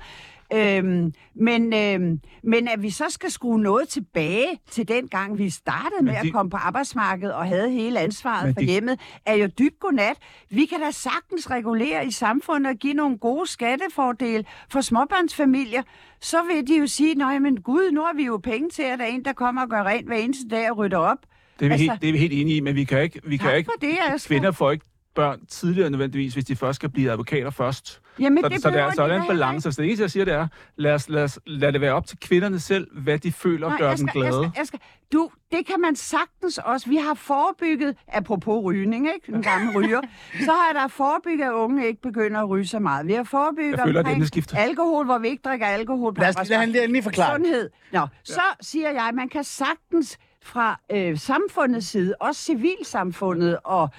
Øhm, 0.54 1.14
men, 1.36 1.74
øhm, 1.74 2.20
men 2.44 2.68
at 2.68 2.82
vi 2.82 2.90
så 2.90 3.04
skal 3.10 3.32
skrue 3.32 3.62
noget 3.62 3.88
tilbage 3.90 4.60
til 4.72 4.88
den 4.88 5.08
gang, 5.08 5.38
vi 5.38 5.50
startede 5.50 6.04
med 6.04 6.14
de- 6.14 6.18
at 6.20 6.32
komme 6.34 6.50
på 6.50 6.58
arbejdsmarkedet 6.58 7.34
og 7.34 7.46
havde 7.48 7.70
hele 7.72 8.00
ansvaret 8.00 8.46
Men 8.46 8.54
for 8.54 8.60
de- 8.60 8.66
hjemmet, 8.66 9.00
er 9.26 9.34
jo 9.36 9.48
dybt 9.60 9.80
godnat. 9.80 10.18
Vi 10.50 10.66
kan 10.66 10.80
da 10.80 10.92
sagtens 10.92 11.52
regulere 11.52 12.06
i 12.08 12.12
samfundet 12.12 12.70
og 12.72 12.76
give 12.78 12.94
nogle 12.94 13.18
gode 13.18 13.48
skattefordele 13.50 14.46
for 14.72 14.82
småbørnsfamilier. 14.82 15.84
Så 16.22 16.38
vil 16.44 16.68
de 16.68 16.80
jo 16.80 16.88
sige, 16.88 17.16
nej, 17.16 17.40
men 17.40 17.62
gud, 17.62 17.92
nu 17.92 18.02
har 18.02 18.14
vi 18.16 18.26
jo 18.26 18.38
penge 18.38 18.70
til, 18.70 18.84
at 18.84 19.00
der 19.00 19.06
er 19.06 19.10
en, 19.10 19.26
der 19.26 19.34
kommer 19.34 19.62
og 19.62 19.70
gør 19.70 19.84
rent 19.84 20.08
hver 20.08 20.18
eneste 20.18 20.48
dag 20.48 20.72
og 20.72 20.78
rydder 20.78 20.98
op. 20.98 21.18
Det 21.60 21.66
er, 21.66 21.70
vi 21.70 21.74
Altså- 21.74 21.90
helt, 21.92 22.02
det 22.02 22.08
er 22.10 22.14
vi 22.14 22.20
helt 22.20 22.34
enige 22.34 22.56
i, 22.58 22.60
men 22.60 22.76
vi 22.76 22.84
kan 22.84 23.02
ikke... 23.04 23.22
Vi 23.24 23.38
kan 23.38 23.58
ikke 23.58 23.72
det, 23.82 23.98
Asger. 24.14 24.28
kvinder 24.28 24.52
får 24.52 24.72
ikke 24.72 24.86
børn 25.16 25.46
tidligere 25.46 25.90
nødvendigvis, 25.90 26.34
hvis 26.34 26.46
de 26.46 26.56
først 26.56 26.76
skal 26.76 26.90
blive 26.90 27.12
advokater 27.12 27.50
først. 27.50 28.02
Jamen, 28.20 28.44
så, 28.44 28.50
det 28.50 28.62
så, 28.62 28.70
der, 28.70 28.92
så 28.92 29.04
er 29.04 29.08
de 29.08 29.14
der 29.14 29.22
en 29.22 29.28
balance. 29.28 29.72
Så 29.72 29.82
det 29.82 29.88
eneste, 29.88 30.02
jeg 30.02 30.12
siger, 30.12 30.26
det 30.26 30.34
er, 30.34 30.48
lad, 30.76 30.94
os, 30.94 31.10
lad, 31.10 31.24
os, 31.24 31.40
lad 31.46 31.74
det 31.74 31.82
være 31.82 31.94
op 31.94 32.08
til 32.08 32.20
kvinderne 32.20 32.60
selv, 32.60 32.88
hvad 32.92 33.20
de 33.20 33.32
føler 33.32 33.70
Nej, 33.70 33.78
gør 33.78 33.90
jeg 33.90 33.98
dem 33.98 34.08
glade. 34.08 34.26
Jeg 34.26 34.34
skal, 34.34 34.52
jeg 34.58 34.68
skal, 34.68 34.80
du, 35.14 35.30
det 35.52 35.66
kan 35.66 35.82
man 35.82 35.96
sagtens 35.96 36.58
også. 36.58 36.90
Vi 36.90 36.96
har 36.96 37.14
forebygget, 37.14 37.96
apropos 38.08 38.64
rygning, 38.64 39.08
ikke? 39.14 39.32
Den 39.32 39.44
gamle 39.44 39.74
ryger, 39.80 40.02
så 40.46 40.52
har 40.52 40.82
der 40.82 40.88
forebygget, 40.88 41.46
at 41.46 41.52
unge 41.52 41.88
ikke 41.88 42.02
begynder 42.02 42.42
at 42.42 42.50
ryge 42.50 42.68
så 42.68 42.80
meget. 42.80 43.08
Vi 43.08 43.14
har 43.14 43.24
forebygget 43.24 43.78
Jeg 43.78 43.86
føler, 43.86 44.00
omkring 44.00 44.44
alkohol, 44.54 45.06
hvor 45.06 45.18
vi 45.18 45.28
ikke 45.28 45.42
drikker 45.46 45.66
alkohol 45.66 46.14
på 46.14 46.22
Lad 46.22 46.40
os 46.40 46.50
lad 46.50 46.58
han 46.58 46.70
lige 46.70 47.04
forklare. 47.04 47.36
Sundhed. 47.36 47.70
Nå, 47.92 48.08
så 48.24 48.42
siger 48.62 48.92
jeg, 48.92 49.08
at 49.08 49.16
man 49.16 49.30
kan 49.30 49.44
sagtens 49.44 50.18
fra 50.44 50.80
øh, 50.92 51.18
samfundets 51.18 51.88
side, 51.88 52.16
også 52.20 52.42
civilsamfundet 52.42 53.58
og 53.64 53.90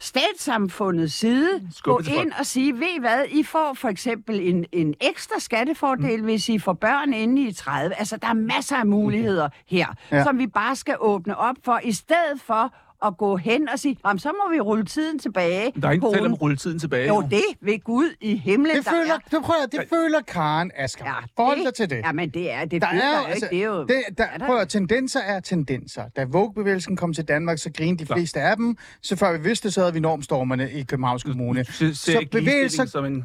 statssamfundets 0.00 1.14
side, 1.14 1.62
Skubbe 1.74 2.10
gå 2.10 2.20
ind 2.20 2.32
og 2.38 2.46
sige, 2.46 2.74
ved 2.74 2.86
I 2.96 3.00
hvad, 3.00 3.24
I 3.28 3.42
får 3.42 3.74
for 3.74 3.88
eksempel 3.88 4.40
en, 4.40 4.66
en 4.72 4.94
ekstra 5.00 5.38
skattefordel, 5.38 6.18
mm. 6.18 6.24
hvis 6.24 6.48
I 6.48 6.58
får 6.58 6.72
børn 6.72 7.12
inde 7.12 7.42
i 7.42 7.52
30. 7.52 7.94
Altså, 7.94 8.16
der 8.16 8.28
er 8.28 8.34
masser 8.34 8.76
af 8.76 8.86
muligheder 8.86 9.48
her, 9.66 9.86
ja. 10.12 10.24
som 10.24 10.38
vi 10.38 10.46
bare 10.46 10.76
skal 10.76 10.96
åbne 11.00 11.38
op 11.38 11.56
for, 11.64 11.80
i 11.84 11.92
stedet 11.92 12.40
for 12.40 12.74
at 13.04 13.16
gå 13.16 13.36
hen 13.36 13.68
og 13.68 13.78
sige, 13.78 13.96
"Jamen, 14.06 14.18
så 14.18 14.28
må 14.28 14.54
vi 14.54 14.60
rulle 14.60 14.84
tiden 14.84 15.18
tilbage. 15.18 15.72
Der 15.82 15.88
er 15.88 15.92
ikke 15.92 16.06
tale 16.06 16.16
om 16.18 16.22
konen." 16.24 16.34
rulletiden 16.34 16.78
tilbage. 16.78 17.08
Jo, 17.08 17.20
det 17.30 17.42
ved 17.60 17.84
Gud 17.84 18.08
i 18.20 18.36
himlen, 18.36 18.76
Det 18.76 18.84
der 18.84 18.90
føler, 18.90 19.14
er. 19.14 19.18
det, 19.30 19.42
prøver, 19.44 19.66
det 19.72 19.84
føler 19.90 20.20
Karen 20.20 20.70
Asger. 20.76 21.04
Ja, 21.06 21.14
Forhold 21.36 21.64
dig 21.64 21.74
til 21.74 21.90
det. 21.90 21.96
Jamen, 22.04 22.30
det 22.30 22.52
er 22.52 22.64
det. 22.64 22.82
Der 22.82 22.88
føler 22.90 23.02
er, 23.04 23.12
jo, 23.12 23.18
ikke. 23.20 23.30
altså, 23.30 23.48
det 23.50 23.58
er 23.58 23.64
jo... 23.64 23.80
det, 23.82 24.18
der, 24.18 24.24
er 24.24 24.38
der 24.38 24.46
prøv 24.46 24.56
at, 24.58 24.68
tendenser 24.68 25.20
er 25.20 25.40
tendenser. 25.40 26.02
Da 26.16 26.24
Vogue-bevægelsen 26.24 26.96
kom 26.96 27.12
til 27.12 27.24
Danmark, 27.24 27.58
så 27.58 27.70
grinede 27.76 28.04
de 28.04 28.12
fleste 28.14 28.40
af 28.40 28.56
dem. 28.56 28.76
Så 29.02 29.16
før 29.16 29.32
vi 29.32 29.42
vidste, 29.42 29.70
så 29.70 29.80
havde 29.80 29.92
vi 29.94 30.00
normstormerne 30.00 30.72
i 30.72 30.82
Københavns 30.82 31.22
Kommune. 31.22 31.64
Så, 31.64 31.94
Så 31.94 32.18
ikke 32.18 32.30
bevægelser, 32.30 32.84
som 32.84 33.04
en 33.04 33.24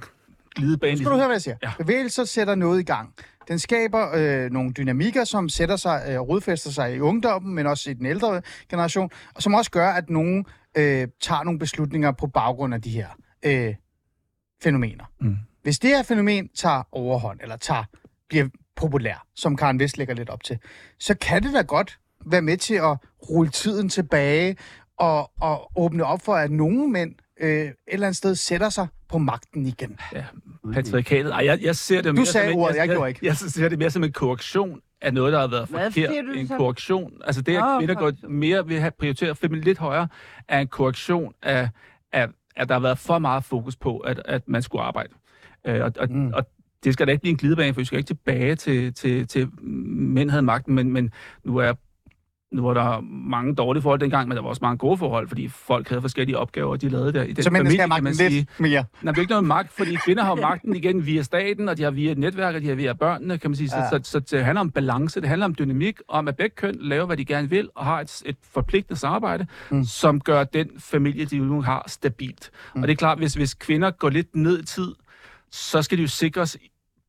glidebane. 0.56 0.98
skal 0.98 1.12
du 1.12 1.16
høre, 1.16 1.26
hvad 1.26 1.36
jeg 1.36 1.42
siger? 1.42 1.56
Ja. 1.64 1.72
Bevægelser 1.78 2.24
sætter 2.24 2.56
noget 2.56 2.80
i 2.80 2.84
gang. 2.84 3.10
Den 3.48 3.60
skaber 3.60 4.12
øh, 4.16 4.52
nogle 4.52 4.72
dynamikker, 4.72 5.24
som 5.24 5.50
sætter 5.50 5.76
sig 5.76 6.06
øh, 6.10 6.20
rodfæster 6.20 6.72
sig 6.72 6.96
i 6.96 7.00
ungdommen, 7.00 7.56
men 7.56 7.68
også 7.68 7.90
i 7.90 7.94
den 7.94 8.06
ældre 8.06 8.42
generation, 8.70 9.10
og 9.36 9.44
som 9.44 9.54
også 9.54 9.72
gør, 9.72 9.90
at 9.90 10.10
nogen 10.10 10.46
øh, 10.78 11.08
tager 11.22 11.44
nogle 11.44 11.60
beslutninger 11.60 12.12
på 12.12 12.28
baggrund 12.28 12.74
af 12.74 12.82
de 12.82 12.90
her 12.90 13.08
øh, 13.46 13.76
fænomener. 14.64 15.06
Mm. 15.22 15.38
Hvis 15.64 15.80
det 15.80 15.90
her 15.90 16.04
fænomen 16.04 16.50
tager 16.56 16.84
overhånd, 16.92 17.40
eller 17.42 17.58
tager, 17.58 17.84
bliver 18.30 18.48
populær, 18.76 19.26
som 19.36 19.56
Karen 19.56 19.80
Vest 19.80 19.98
lægger 19.98 20.14
lidt 20.14 20.30
op 20.30 20.44
til, 20.44 20.60
så 21.00 21.16
kan 21.16 21.44
det 21.44 21.54
da 21.54 21.62
godt 21.62 22.00
være 22.26 22.42
med 22.42 22.58
til 22.58 22.76
at 22.76 22.98
rulle 23.30 23.52
tiden 23.52 23.90
tilbage 23.90 24.58
og, 24.98 25.32
og 25.42 25.72
åbne 25.76 26.06
op 26.06 26.22
for, 26.22 26.36
at 26.36 26.52
nogle 26.52 26.88
mænd 26.88 27.16
øh, 27.40 27.50
et 27.62 27.74
eller 27.88 28.08
andet 28.08 28.18
sted 28.18 28.36
sætter 28.36 28.70
sig 28.70 28.88
på 29.10 29.18
magten 29.18 29.66
igen. 29.66 30.00
Ja, 30.14 30.24
patriarkatet. 30.74 31.32
Ej, 31.34 31.46
jeg, 31.46 31.60
jeg 31.62 31.76
ser 31.76 31.96
det 32.02 32.06
Du 32.06 32.14
mere 32.14 32.26
sagde 32.26 32.48
som 32.48 32.54
en, 32.54 32.60
ordet, 32.64 32.76
jeg 32.76 32.88
jeg, 32.88 32.96
gjorde 32.96 33.10
ikke. 33.10 33.20
Jeg, 33.24 33.28
jeg 33.28 33.36
ser 33.52 33.70
det 33.70 33.80
mere 33.80 33.90
som 33.90 34.04
en 34.04 34.12
korrektion 34.12 34.80
er 35.02 35.12
noget, 35.12 35.34
der 35.34 35.40
har 35.40 35.48
været 35.48 35.70
Hvad 35.70 35.92
forkert. 35.92 35.94
siger 35.94 36.22
du 36.22 36.32
En 36.32 36.48
så? 36.48 36.58
korrektion. 36.58 37.14
Altså 37.26 37.42
det, 37.42 37.56
at 37.58 37.64
Åh, 37.64 37.80
kvinder 37.80 37.96
går 37.96 38.12
mere 38.30 38.68
vil 38.68 38.80
have 38.80 38.92
prioriteret 39.00 39.38
familien 39.38 39.64
lidt 39.64 39.78
højere, 39.78 40.08
er 40.48 40.60
en 40.60 40.68
korrektion 40.68 41.34
af, 41.44 41.70
af 42.14 42.28
at 42.56 42.70
der 42.70 42.76
har 42.76 42.80
været 42.80 42.98
for 42.98 43.20
meget 43.20 43.44
fokus 43.44 43.76
på, 43.76 43.98
at, 43.98 44.22
at 44.26 44.42
man 44.48 44.62
skulle 44.62 44.82
arbejde. 44.84 45.10
Øh, 45.68 45.84
og, 45.84 45.92
og, 46.00 46.12
mm. 46.12 46.34
og 46.34 46.46
det 46.84 46.94
skal 46.94 47.08
da 47.08 47.12
ikke 47.12 47.22
blive 47.22 47.32
en 47.32 47.38
glidebane, 47.38 47.74
for 47.74 47.82
vi 47.82 47.86
skal 47.86 47.98
ikke 47.98 48.08
tilbage 48.08 48.56
til, 48.56 48.94
til, 48.94 49.28
til 49.28 49.48
mænd 49.62 50.30
havde 50.30 50.44
magten, 50.44 50.76
men, 50.76 50.92
men 50.92 51.12
nu 51.44 51.58
er 51.58 51.74
nu 52.52 52.62
var 52.62 52.74
der 52.74 53.02
mange 53.30 53.56
dårlige 53.56 53.82
forhold 53.82 54.00
dengang, 54.00 54.28
men 54.28 54.36
der 54.36 54.42
var 54.44 54.50
også 54.50 54.60
mange 54.62 54.78
gode 54.78 54.98
forhold, 54.98 55.28
fordi 55.28 55.48
folk 55.48 55.90
havde 55.90 56.02
forskellige 56.02 56.38
opgaver, 56.38 56.76
de 56.76 56.90
lavede 56.90 57.14
der 57.14 57.24
i 57.24 57.32
den 57.34 57.44
Så 57.44 57.50
mændene 57.50 57.70
skal 57.72 57.80
kan 57.80 57.90
man 57.90 58.04
magten 58.04 58.16
sige. 58.16 58.30
lidt 58.30 58.60
mere. 58.60 58.84
Nej, 59.02 59.12
det 59.12 59.18
er 59.18 59.22
ikke 59.22 59.30
noget 59.30 59.46
magt, 59.46 59.72
fordi 59.72 59.96
kvinder 59.96 60.24
har 60.24 60.36
magten 60.36 60.76
igen 60.76 61.06
via 61.06 61.22
staten, 61.22 61.70
og 61.70 61.78
de 61.78 61.84
har 61.84 61.92
via 61.92 62.12
et 62.12 62.18
netværk, 62.18 62.56
og 62.56 62.62
de 62.62 62.68
har 62.68 62.76
via 62.76 62.94
børnene, 62.94 63.38
kan 63.38 63.50
man 63.52 63.56
sige. 63.56 63.70
Så, 63.70 63.76
Ja. 63.78 63.90
så, 63.90 64.00
så, 64.04 64.22
så 64.26 64.36
det 64.38 64.46
handler 64.46 64.62
om 64.62 64.72
balance, 64.72 65.22
det 65.22 65.30
handler 65.30 65.46
om 65.46 65.56
dynamik, 65.60 66.00
om 66.08 66.28
at 66.28 66.36
begge 66.38 66.56
køn 66.56 66.76
laver, 66.82 67.06
hvad 67.06 67.18
de 67.18 67.26
gerne 67.26 67.50
vil, 67.50 67.70
og 67.76 67.86
har 67.86 68.00
et, 68.02 68.22
et 68.26 68.38
forpligtende 68.54 69.00
samarbejde, 69.00 69.48
mm. 69.72 69.84
som 69.84 70.20
gør 70.22 70.44
den 70.44 70.70
familie, 70.80 71.26
de 71.26 71.40
nu 71.40 71.62
har, 71.62 71.84
stabilt. 71.88 72.50
Mm. 72.76 72.82
Og 72.82 72.88
det 72.88 72.94
er 72.94 72.98
klart, 72.98 73.18
hvis, 73.18 73.34
hvis 73.34 73.54
kvinder 73.54 73.92
går 73.92 74.10
lidt 74.10 74.36
ned 74.36 74.60
i 74.64 74.66
tid, 74.66 74.96
så 75.52 75.82
skal 75.82 75.98
de 75.98 76.02
jo 76.04 76.08
sikres 76.08 76.58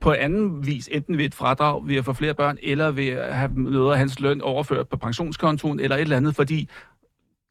på 0.00 0.12
anden 0.12 0.66
vis, 0.66 0.88
enten 0.92 1.18
ved 1.18 1.24
et 1.24 1.34
fradrag 1.34 1.88
ved 1.88 1.96
at 1.96 2.04
få 2.04 2.12
flere 2.12 2.34
børn, 2.34 2.58
eller 2.62 2.90
ved 2.90 3.08
at 3.08 3.34
have 3.34 3.50
noget 3.54 3.92
af 3.92 3.98
hans 3.98 4.20
løn 4.20 4.40
overført 4.40 4.88
på 4.88 4.96
pensionskontoen, 4.96 5.80
eller 5.80 5.96
et 5.96 6.00
eller 6.00 6.16
andet, 6.16 6.36
fordi 6.36 6.68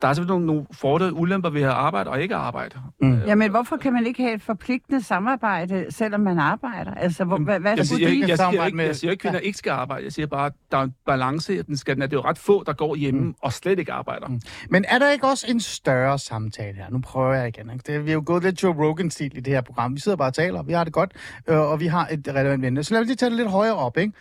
der 0.02 0.08
er 0.08 0.14
selvfølgelig 0.14 0.32
nogle, 0.34 0.46
nogle 0.46 0.66
fordele 0.74 1.12
og 1.12 1.20
ulemper 1.20 1.50
ved 1.50 1.62
at 1.62 1.70
arbejde 1.70 2.10
og 2.10 2.22
ikke 2.22 2.36
arbejde. 2.36 2.76
Mm. 3.02 3.20
Jamen, 3.28 3.52
hvorfor 3.52 3.78
kan 3.78 3.94
man 3.94 4.08
ikke 4.08 4.24
have 4.24 4.34
et 4.36 4.42
forpligtende 4.42 5.04
samarbejde, 5.04 5.86
selvom 5.90 6.22
man 6.22 6.40
arbejder? 6.40 6.94
Altså, 6.94 7.24
hvor, 7.24 7.38
hvad, 7.38 7.60
hvad 7.60 7.78
Jeg 7.78 7.86
skulle 7.86 7.98
siger, 8.00 8.10
ikke, 8.10 8.28
jeg, 8.30 8.38
siger 8.38 8.66
ikke, 8.66 8.78
med- 8.78 8.86
jeg 8.86 8.96
siger 8.96 9.12
ikke, 9.12 9.20
at 9.28 9.32
kvinder 9.32 9.40
ikke 9.40 9.58
skal 9.58 9.70
arbejde. 9.72 10.04
Jeg 10.04 10.14
siger 10.14 10.28
bare, 10.28 10.46
at 10.46 10.54
der 10.72 10.78
er 10.78 10.82
en 10.84 10.94
balance 11.06 11.56
i, 11.56 11.58
at 11.58 11.68
den 11.68 11.78
skal. 11.78 11.96
Det 11.96 12.04
er 12.04 12.08
jo 12.14 12.22
ret 12.22 12.38
få, 12.38 12.64
der 12.64 12.74
går 12.74 12.96
hjemme 12.96 13.22
mm. 13.22 13.36
og 13.42 13.54
slet 13.54 13.80
ikke 13.80 13.92
arbejder. 13.94 14.28
Mm. 14.28 14.42
Men 14.70 14.86
er 14.88 15.00
der 15.00 15.10
ikke 15.12 15.28
også 15.28 15.46
en 15.50 15.60
større 15.60 16.20
samtale 16.20 16.76
her? 16.78 16.86
Nu 16.90 17.00
prøver 17.00 17.34
jeg 17.34 17.48
igen. 17.48 17.70
Ikke? 17.70 17.84
Det, 17.94 18.06
vi 18.06 18.10
er 18.10 18.14
jo 18.14 18.24
gået 18.26 18.44
lidt 18.44 18.64
Joe 18.64 18.74
Rogan-stil 18.88 19.38
i 19.38 19.40
det 19.40 19.54
her 19.54 19.62
program. 19.62 19.96
Vi 19.96 20.00
sidder 20.00 20.18
bare 20.18 20.30
og 20.30 20.34
taler, 20.34 20.64
vi 20.64 20.74
har 20.74 20.84
det 20.84 20.94
godt, 20.94 21.12
øh, 21.48 21.60
og 21.60 21.80
vi 21.80 21.88
har 21.88 22.08
et 22.12 22.28
relevant 22.28 22.66
emne. 22.66 22.84
Så 22.84 22.94
lad 22.94 23.02
os 23.02 23.08
lige 23.08 23.16
tage 23.16 23.30
det 23.30 23.38
lidt 23.38 23.50
højere 23.50 23.76
op, 23.76 23.98
ikke? 23.98 24.14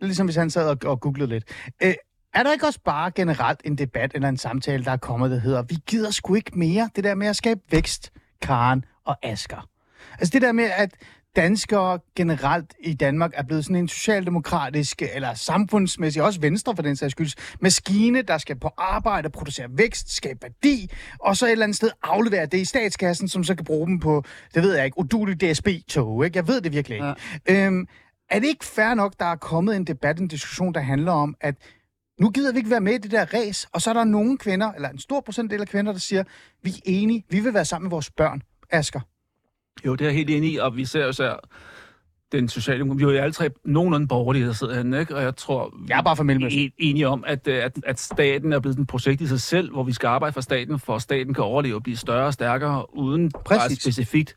Ligesom 0.00 0.26
hvis 0.26 0.36
han 0.36 0.50
sad 0.50 0.68
og, 0.68 0.76
og 0.90 1.00
googlede 1.00 1.28
lidt. 1.30 1.44
Øh, 1.82 1.94
er 2.34 2.42
der 2.42 2.52
ikke 2.52 2.66
også 2.66 2.80
bare 2.84 3.10
generelt 3.10 3.60
en 3.64 3.78
debat 3.78 4.10
eller 4.14 4.28
en 4.28 4.36
samtale, 4.36 4.84
der 4.84 4.90
er 4.90 4.96
kommet, 4.96 5.30
der 5.30 5.38
hedder, 5.40 5.62
vi 5.62 5.76
gider 5.86 6.10
sgu 6.10 6.34
ikke 6.34 6.58
mere 6.58 6.90
det 6.96 7.04
der 7.04 7.14
med 7.14 7.26
at 7.26 7.36
skabe 7.36 7.60
vækst, 7.70 8.12
Karen 8.42 8.84
og 9.04 9.16
Asker? 9.22 9.68
Altså 10.18 10.32
det 10.32 10.42
der 10.42 10.52
med, 10.52 10.70
at 10.76 10.94
danskere 11.36 11.98
generelt 12.16 12.74
i 12.80 12.94
Danmark 12.94 13.30
er 13.34 13.42
blevet 13.42 13.64
sådan 13.64 13.76
en 13.76 13.88
socialdemokratisk, 13.88 15.02
eller 15.02 15.34
samfundsmæssig, 15.34 16.22
også 16.22 16.40
venstre 16.40 16.76
for 16.76 16.82
den 16.82 16.96
sags 16.96 17.12
skyld, 17.12 17.58
maskine, 17.60 18.22
der 18.22 18.38
skal 18.38 18.58
på 18.58 18.70
arbejde, 18.78 19.30
producere 19.30 19.66
vækst, 19.70 20.16
skabe 20.16 20.38
værdi, 20.42 20.90
og 21.18 21.36
så 21.36 21.46
et 21.46 21.52
eller 21.52 21.64
andet 21.64 21.76
sted 21.76 21.90
aflevere 22.02 22.46
det 22.46 22.58
i 22.58 22.64
statskassen, 22.64 23.28
som 23.28 23.44
så 23.44 23.54
kan 23.54 23.64
bruge 23.64 23.86
dem 23.86 24.00
på, 24.00 24.24
det 24.54 24.62
ved 24.62 24.76
jeg 24.76 24.84
ikke, 24.84 24.98
udulig 24.98 25.40
DSB-tog, 25.40 26.24
ikke? 26.24 26.36
Jeg 26.36 26.48
ved 26.48 26.60
det 26.60 26.72
virkelig 26.72 26.96
ikke. 26.96 27.14
Ja. 27.48 27.66
Øhm, 27.66 27.86
er 28.30 28.38
det 28.38 28.48
ikke 28.48 28.64
fair 28.64 28.94
nok, 28.94 29.14
der 29.18 29.26
er 29.26 29.36
kommet 29.36 29.76
en 29.76 29.84
debat, 29.84 30.18
en 30.18 30.28
diskussion, 30.28 30.74
der 30.74 30.80
handler 30.80 31.12
om, 31.12 31.34
at 31.40 31.54
nu 32.20 32.30
gider 32.30 32.52
vi 32.52 32.58
ikke 32.58 32.70
være 32.70 32.80
med 32.80 32.92
i 32.92 32.98
det 32.98 33.10
der 33.10 33.24
race, 33.34 33.68
og 33.72 33.82
så 33.82 33.90
er 33.90 33.94
der 33.94 34.04
nogle 34.04 34.38
kvinder, 34.38 34.72
eller 34.72 34.88
en 34.88 34.98
stor 34.98 35.20
procentdel 35.20 35.60
af 35.60 35.68
kvinder, 35.68 35.92
der 35.92 35.98
siger, 35.98 36.24
vi 36.62 36.70
er 36.70 36.80
enige, 36.84 37.24
vi 37.30 37.40
vil 37.40 37.54
være 37.54 37.64
sammen 37.64 37.84
med 37.84 37.90
vores 37.90 38.10
børn. 38.10 38.42
Asger. 38.70 39.00
Jo, 39.86 39.92
det 39.94 40.00
er 40.00 40.08
jeg 40.08 40.14
helt 40.14 40.30
enig 40.30 40.52
i, 40.52 40.56
og 40.56 40.76
vi 40.76 40.84
ser 40.84 41.04
jo 41.04 41.12
så 41.12 41.36
den 42.32 42.48
sociale... 42.48 42.84
Vi 42.84 43.04
er 43.04 43.12
jo 43.12 43.18
alle 43.18 43.32
tre 43.32 43.50
nogenlunde 43.64 44.08
borgerlige, 44.08 44.46
der 44.46 44.52
sidder 44.52 44.74
herinde, 44.74 45.00
ikke? 45.00 45.16
Og 45.16 45.22
jeg 45.22 45.36
tror, 45.36 45.74
Jeg 45.88 45.98
er 45.98 46.02
bare 46.02 46.26
vi 46.26 46.64
er 46.64 46.70
enige 46.78 47.08
om, 47.08 47.24
at, 47.26 47.48
øh, 47.48 47.64
at, 47.64 47.78
at 47.86 48.00
staten 48.00 48.52
er 48.52 48.60
blevet 48.60 48.78
et 48.78 48.86
projekt 48.86 49.20
i 49.20 49.26
sig 49.26 49.40
selv, 49.40 49.72
hvor 49.72 49.82
vi 49.82 49.92
skal 49.92 50.06
arbejde 50.06 50.32
for 50.32 50.40
staten, 50.40 50.78
for 50.78 50.94
at 50.94 51.02
staten 51.02 51.34
kan 51.34 51.44
overleve 51.44 51.74
og 51.74 51.82
blive 51.82 51.96
større 51.96 52.26
og 52.26 52.32
stærkere, 52.32 52.96
uden 52.96 53.30
Præcis. 53.30 53.82
specifikt 53.82 54.34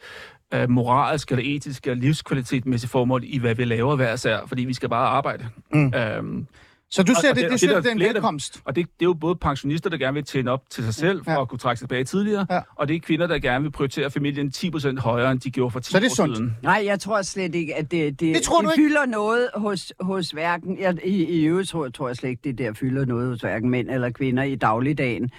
uh, 0.56 0.70
moralsk 0.70 1.32
eller 1.32 1.56
etisk 1.56 1.88
eller 1.88 2.02
livskvalitetmæssigt 2.02 2.92
formål 2.92 3.24
i, 3.26 3.38
hvad 3.38 3.56
vi 3.56 3.66
laver 3.66 3.96
hver 3.96 4.16
sær, 4.16 4.46
fordi 4.46 4.66
vi 4.66 4.74
skal 4.74 4.90
bare 4.90 5.08
arbejde. 5.08 5.50
Mm. 5.74 5.94
Øhm, 5.94 6.48
Så 6.92 7.04
du 7.04 7.14
ser 7.22 7.30
og 7.30 7.36
det, 7.36 7.52
det- 7.52 7.62
det, 7.62 7.76
og 7.76 7.84
det 7.84 7.90
er 7.90 7.94
det 7.94 8.00
der 8.00 8.06
er 8.06 8.10
en 8.10 8.14
velkomst. 8.16 8.62
og 8.66 8.76
det, 8.76 8.86
det 8.86 9.06
er 9.06 9.10
jo 9.10 9.14
både 9.14 9.36
pensionister, 9.36 9.90
der 9.90 9.98
gerne 9.98 10.14
vil 10.14 10.24
tjene 10.24 10.52
op 10.52 10.62
til 10.70 10.84
sig 10.84 10.94
selv, 10.94 11.24
for 11.24 11.32
Ja. 11.32 11.42
at 11.42 11.48
kunne 11.50 11.60
trække 11.60 11.80
sig 11.80 11.88
tilbage 11.90 12.04
tidligere, 12.04 12.46
Ja. 12.50 12.60
og 12.76 12.88
det 12.88 12.96
er 12.96 13.00
kvinder, 13.00 13.28
der 13.28 13.40
gerne 13.40 13.64
vil 13.64 13.72
prioritere 13.72 14.12
familien 14.12 14.52
10% 14.52 15.00
højere, 15.00 15.32
end 15.32 15.40
de 15.40 15.52
gjorde 15.52 15.72
for 15.72 15.80
10 15.80 15.92
Så 15.92 15.98
er 15.98 16.02
det 16.02 16.10
år 16.12 16.16
sundt. 16.16 16.38
siden. 16.38 16.58
Nej, 16.64 16.82
jeg 16.86 17.00
tror 17.00 17.22
slet 17.22 17.56
ikke, 17.56 17.76
at 17.76 17.92
det, 17.92 18.20
det, 18.20 18.36
Det 18.36 18.44
tror 18.44 18.62
det 18.62 18.72
ikke? 18.78 18.88
fylder 18.88 19.06
noget 19.06 19.50
hos, 19.56 19.94
hos 20.00 20.30
hverken... 20.30 20.80
Jeg, 20.80 20.98
i, 21.06 21.24
I 21.24 21.44
øvrigt 21.46 21.70
tror, 21.70 21.88
tror 21.90 22.08
jeg 22.10 22.16
slet 22.16 22.30
ikke, 22.30 22.42
det 22.44 22.58
der 22.58 22.74
fylder 22.74 23.06
noget 23.06 23.30
hos 23.30 23.42
hverken 23.42 23.70
mænd 23.70 23.90
eller 23.90 24.10
kvinder 24.10 24.44
i 24.44 24.56
dagligdagen. 24.56 25.32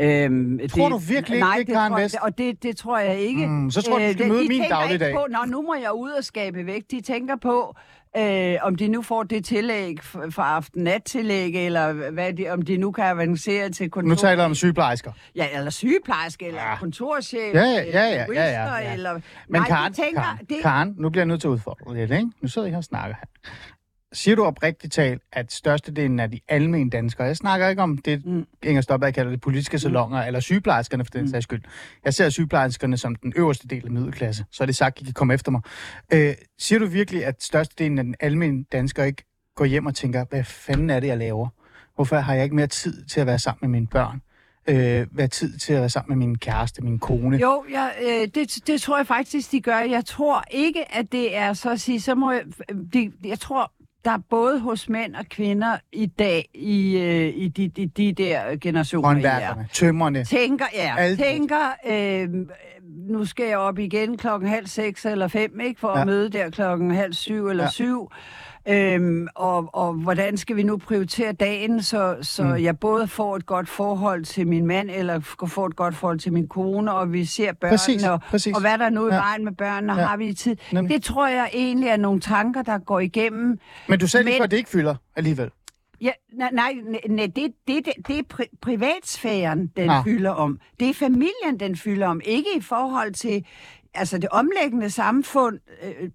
Øhm, 0.00 0.58
Tror 0.68 0.84
det, 0.84 0.92
du 0.92 0.98
virkelig 0.98 1.38
nej, 1.40 1.56
ikke, 1.58 1.68
det 1.68 1.74
Karen 1.76 2.02
Vest? 2.02 2.16
Og 2.22 2.38
det, 2.38 2.62
det 2.62 2.76
tror 2.76 2.98
jeg 2.98 3.18
ikke. 3.20 3.46
Mm, 3.46 3.70
så 3.70 3.82
tror 3.82 3.98
jeg, 3.98 4.08
du 4.08 4.12
skal 4.12 4.24
Øh, 4.26 4.32
møde 4.32 4.42
de 4.42 4.48
min 4.48 4.62
dagligdag. 4.70 5.08
Ikke 5.08 5.18
på, 5.18 5.26
Nå, 5.30 5.38
nu 5.50 5.62
må 5.62 5.74
jeg 5.82 5.92
ud 5.94 6.10
og 6.10 6.24
skabe 6.24 6.66
vægt. 6.66 6.90
De 6.90 7.00
tænker 7.00 7.36
på, 7.42 7.76
øh, 8.18 8.54
om 8.62 8.74
de 8.76 8.88
nu 8.88 9.02
får 9.02 9.22
det 9.22 9.44
tillæg 9.44 10.00
f- 10.04 10.30
for 10.30 10.42
aften-nat-tillæg, 10.42 11.66
eller 11.66 12.10
hvad 12.10 12.32
de, 12.32 12.48
om 12.50 12.62
de 12.62 12.76
nu 12.76 12.92
kan 12.92 13.04
avancere 13.04 13.68
til 13.70 13.90
kontor. 13.90 14.08
Nu 14.08 14.14
taler 14.14 14.44
om 14.44 14.54
sygeplejersker. 14.54 15.12
Ja, 15.36 15.46
eller 15.58 15.70
sygeplejerske, 15.70 16.46
eller 16.46 16.60
Ja. 16.62 16.76
kontorchef, 16.76 17.54
Ja, 17.54 17.60
ja, 17.60 17.82
ja, 17.82 18.04
ja, 18.08 18.24
ja, 18.34 18.44
ja, 18.44 18.76
ja. 18.76 18.92
eller... 18.92 19.12
Men 19.12 19.22
Nej, 19.48 19.68
Karen, 19.68 19.92
tænker, 19.92 20.22
Karen, 20.22 20.38
det, 20.48 20.56
Karen, 20.62 20.94
nu 20.98 21.10
bliver 21.10 21.20
jeg 21.22 21.26
nødt 21.26 21.40
til 21.40 21.48
at 21.48 21.52
udfordre 21.52 21.94
lidt, 21.94 22.10
ikke? 22.10 22.26
Nu 22.40 22.48
sidder 22.48 22.66
jeg 22.68 22.72
her 22.72 22.78
og 22.78 22.84
snakker 22.84 23.16
her. 23.16 23.50
Siger 24.12 24.36
du 24.36 24.44
oprigtigt 24.44 24.92
talt, 24.92 25.22
at 25.32 25.52
størstedelen 25.52 26.20
af 26.20 26.30
de 26.30 26.40
almindelige 26.48 26.90
danskere, 26.90 27.26
jeg 27.26 27.36
snakker 27.36 27.68
ikke 27.68 27.82
om 27.82 27.98
det, 27.98 28.26
mm. 28.26 28.46
Inger 28.62 28.82
Stopberg 28.82 29.14
kalder 29.14 29.30
det 29.30 29.40
politiske 29.40 29.78
salonger, 29.78 30.20
mm. 30.20 30.26
eller 30.26 30.40
sygeplejerskerne 30.40 31.04
for 31.04 31.10
den 31.10 31.20
mm. 31.20 31.28
sags 31.28 31.42
skyld. 31.42 31.62
Jeg 32.04 32.14
ser 32.14 32.28
sygeplejerskerne 32.28 32.96
som 32.96 33.14
den 33.14 33.32
øverste 33.36 33.68
del 33.68 33.84
af 33.84 33.90
middelklasse, 33.90 34.44
så 34.50 34.64
er 34.64 34.66
det 34.66 34.76
sagt, 34.76 34.96
at 34.96 35.02
I 35.02 35.04
kan 35.04 35.14
komme 35.14 35.34
efter 35.34 35.50
mig. 35.50 35.60
Øh, 36.12 36.34
siger 36.58 36.78
du 36.78 36.86
virkelig, 36.86 37.24
at 37.24 37.42
størstedelen 37.42 37.98
af 37.98 38.04
den 38.04 38.14
almindelige 38.20 38.66
danskere 38.72 39.06
ikke 39.06 39.24
går 39.54 39.64
hjem 39.64 39.86
og 39.86 39.94
tænker, 39.94 40.24
hvad 40.30 40.44
fanden 40.44 40.90
er 40.90 41.00
det, 41.00 41.06
jeg 41.06 41.18
laver? 41.18 41.48
Hvorfor 41.94 42.16
har 42.16 42.34
jeg 42.34 42.44
ikke 42.44 42.56
mere 42.56 42.66
tid 42.66 43.04
til 43.04 43.20
at 43.20 43.26
være 43.26 43.38
sammen 43.38 43.58
med 43.60 43.68
mine 43.68 43.86
børn? 43.86 44.20
Øh, 44.68 45.06
hvad 45.12 45.28
tid 45.28 45.58
til 45.58 45.72
at 45.72 45.80
være 45.80 45.88
sammen 45.88 46.18
med 46.18 46.26
min 46.26 46.38
kæreste, 46.38 46.82
min 46.82 46.98
kone? 46.98 47.36
Jo, 47.36 47.64
jeg, 47.70 47.94
øh, 48.02 48.28
det, 48.34 48.66
det 48.66 48.80
tror 48.80 48.96
jeg 48.96 49.06
faktisk, 49.06 49.52
de 49.52 49.60
gør. 49.60 49.78
Jeg 49.78 50.04
tror 50.04 50.44
ikke, 50.50 50.94
at 50.94 51.12
det 51.12 51.36
er 51.36 51.52
så 51.52 51.70
at 51.70 51.80
sige, 51.80 52.00
så 52.00 52.14
må 52.14 52.32
jeg... 52.32 52.42
De, 52.92 53.12
jeg 53.24 53.40
tror, 53.40 53.72
der 54.06 54.12
er 54.12 54.18
både 54.30 54.60
hos 54.60 54.88
mænd 54.88 55.14
og 55.14 55.24
kvinder 55.30 55.76
i 55.92 56.06
dag, 56.06 56.48
i, 56.54 56.96
øh, 56.98 57.32
i 57.36 57.48
de, 57.48 57.68
de, 57.68 57.86
de 57.86 58.12
der 58.12 58.56
generationer, 58.60 59.08
er. 59.08 59.12
Håndværkerne, 59.12 59.68
tømmerne. 59.72 60.24
Tænker, 60.24 60.64
ja, 60.74 60.94
Alt. 60.98 61.18
tænker, 61.18 61.74
øh, 61.88 62.28
nu 63.08 63.24
skal 63.24 63.46
jeg 63.46 63.58
op 63.58 63.78
igen 63.78 64.16
klokken 64.16 64.48
halv 64.48 64.66
seks 64.66 65.04
eller 65.06 65.28
fem, 65.28 65.60
ikke, 65.60 65.80
for 65.80 65.88
Ja. 65.94 66.00
at 66.00 66.06
møde 66.06 66.28
der 66.30 66.50
klokken 66.50 66.90
halv 66.90 67.12
syv 67.12 67.46
eller 67.48 67.62
Ja. 67.62 67.66
ja. 67.66 67.70
syv. 67.70 68.10
Øhm, 68.68 69.28
og, 69.34 69.70
og 69.74 69.92
hvordan 69.92 70.36
skal 70.36 70.56
vi 70.56 70.62
nu 70.62 70.76
prioritere 70.76 71.32
dagen, 71.32 71.82
så, 71.82 72.16
så 72.22 72.42
mm. 72.44 72.56
jeg 72.62 72.78
både 72.78 73.08
får 73.08 73.36
et 73.36 73.46
godt 73.46 73.68
forhold 73.68 74.24
til 74.24 74.46
min 74.46 74.66
mand, 74.66 74.90
eller 74.90 75.20
får 75.20 75.66
et 75.66 75.76
godt 75.76 75.94
forhold 75.96 76.18
til 76.18 76.32
min 76.32 76.48
kone, 76.48 76.92
og 76.92 77.12
vi 77.12 77.24
ser 77.24 77.52
børnene, 77.52 77.72
Præcis, 77.78 78.04
og, 78.04 78.20
præcis. 78.20 78.54
og 78.54 78.60
hvad 78.60 78.78
der 78.78 78.84
er 78.84 78.90
nu 78.90 79.06
i 79.08 79.10
Ja. 79.14 79.16
vejen 79.16 79.44
med 79.44 79.52
børnene, 79.52 79.92
Ja. 79.92 80.00
ja. 80.00 80.06
har 80.06 80.16
vi 80.16 80.32
tid. 80.32 80.56
Nemlig. 80.72 80.94
Det 80.94 81.02
tror 81.04 81.28
jeg 81.28 81.50
egentlig 81.52 81.88
er 81.88 81.96
nogle 81.96 82.20
tanker, 82.20 82.62
der 82.62 82.78
går 82.78 83.00
igennem 83.00 83.58
Men 83.88 83.98
du 83.98 84.06
sagde 84.08 84.24
lige 84.24 84.32
Men- 84.34 84.38
før, 84.40 84.44
at 84.44 84.50
det 84.50 84.56
ikke 84.56 84.70
fylder 84.70 84.94
alligevel. 85.16 85.50
Ja, 86.00 86.10
nej, 86.32 86.50
nej, 86.52 86.72
nej 87.08 87.26
det, 87.26 87.36
det, 87.36 87.52
det, 87.68 87.84
det 88.08 88.18
er 88.18 88.22
pri- 88.34 88.56
privatsfæren, 88.62 89.66
den 89.76 89.90
ah. 89.90 90.04
fylder 90.04 90.30
om. 90.30 90.58
Det 90.80 90.90
er 90.90 90.94
familien, 90.94 91.60
den 91.60 91.76
fylder 91.76 92.06
om. 92.06 92.20
Ikke 92.24 92.48
i 92.56 92.60
forhold 92.60 93.12
til 93.12 93.44
altså 93.94 94.18
det 94.18 94.28
omlæggende 94.30 94.90
samfund, 94.90 95.58
øh, 95.82 96.10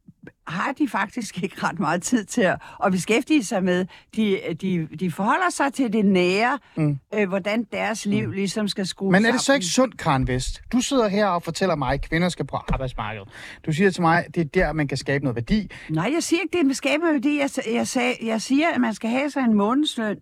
har 0.51 0.71
de 0.71 0.87
faktisk 0.87 1.43
ikke 1.43 1.55
ret 1.63 1.79
meget 1.79 2.01
tid 2.01 2.25
til 2.25 2.41
at, 2.41 2.61
at 2.85 2.91
beskæftige 2.91 3.43
sig 3.43 3.63
med. 3.63 3.85
De, 4.15 4.39
de, 4.61 4.87
de 4.99 5.11
forholder 5.11 5.49
sig 5.49 5.73
til 5.73 5.93
det 5.93 6.05
nære, 6.05 6.59
mm. 6.75 6.99
øh, 7.13 7.29
hvordan 7.29 7.63
deres 7.71 8.05
liv 8.05 8.27
mm. 8.27 8.33
ligesom 8.33 8.67
skal 8.67 8.87
skrues 8.87 9.11
Men 9.11 9.25
er 9.25 9.31
det 9.31 9.41
så 9.41 9.53
ikke 9.53 9.65
sundt, 9.65 9.97
Karen 9.97 10.27
Vest? 10.27 10.61
Du 10.71 10.79
sidder 10.81 11.07
her 11.07 11.25
og 11.27 11.43
fortæller 11.43 11.75
mig, 11.75 11.93
at 11.93 12.01
kvinder 12.01 12.29
skal 12.29 12.45
på 12.45 12.57
arbejdsmarkedet. 12.73 13.27
Du 13.65 13.71
siger 13.71 13.91
til 13.91 14.01
mig, 14.01 14.25
at 14.25 14.35
det 14.35 14.41
er 14.41 14.45
der, 14.45 14.73
man 14.73 14.87
kan 14.87 14.97
skabe 14.97 15.23
noget 15.23 15.35
værdi. 15.35 15.71
Nej, 15.89 16.11
jeg 16.13 16.23
siger 16.23 16.41
ikke, 16.41 16.51
det 16.51 16.59
er 16.59 16.63
en 16.63 16.73
skabe 16.73 17.03
værdi. 17.03 17.39
Jeg, 17.39 17.49
jeg, 17.73 17.87
sag, 17.87 18.19
jeg 18.25 18.41
siger, 18.41 18.67
at 18.75 18.81
man 18.81 18.93
skal 18.93 19.09
have 19.09 19.29
sig 19.29 19.41
en 19.41 19.53
månedsløn, 19.53 20.17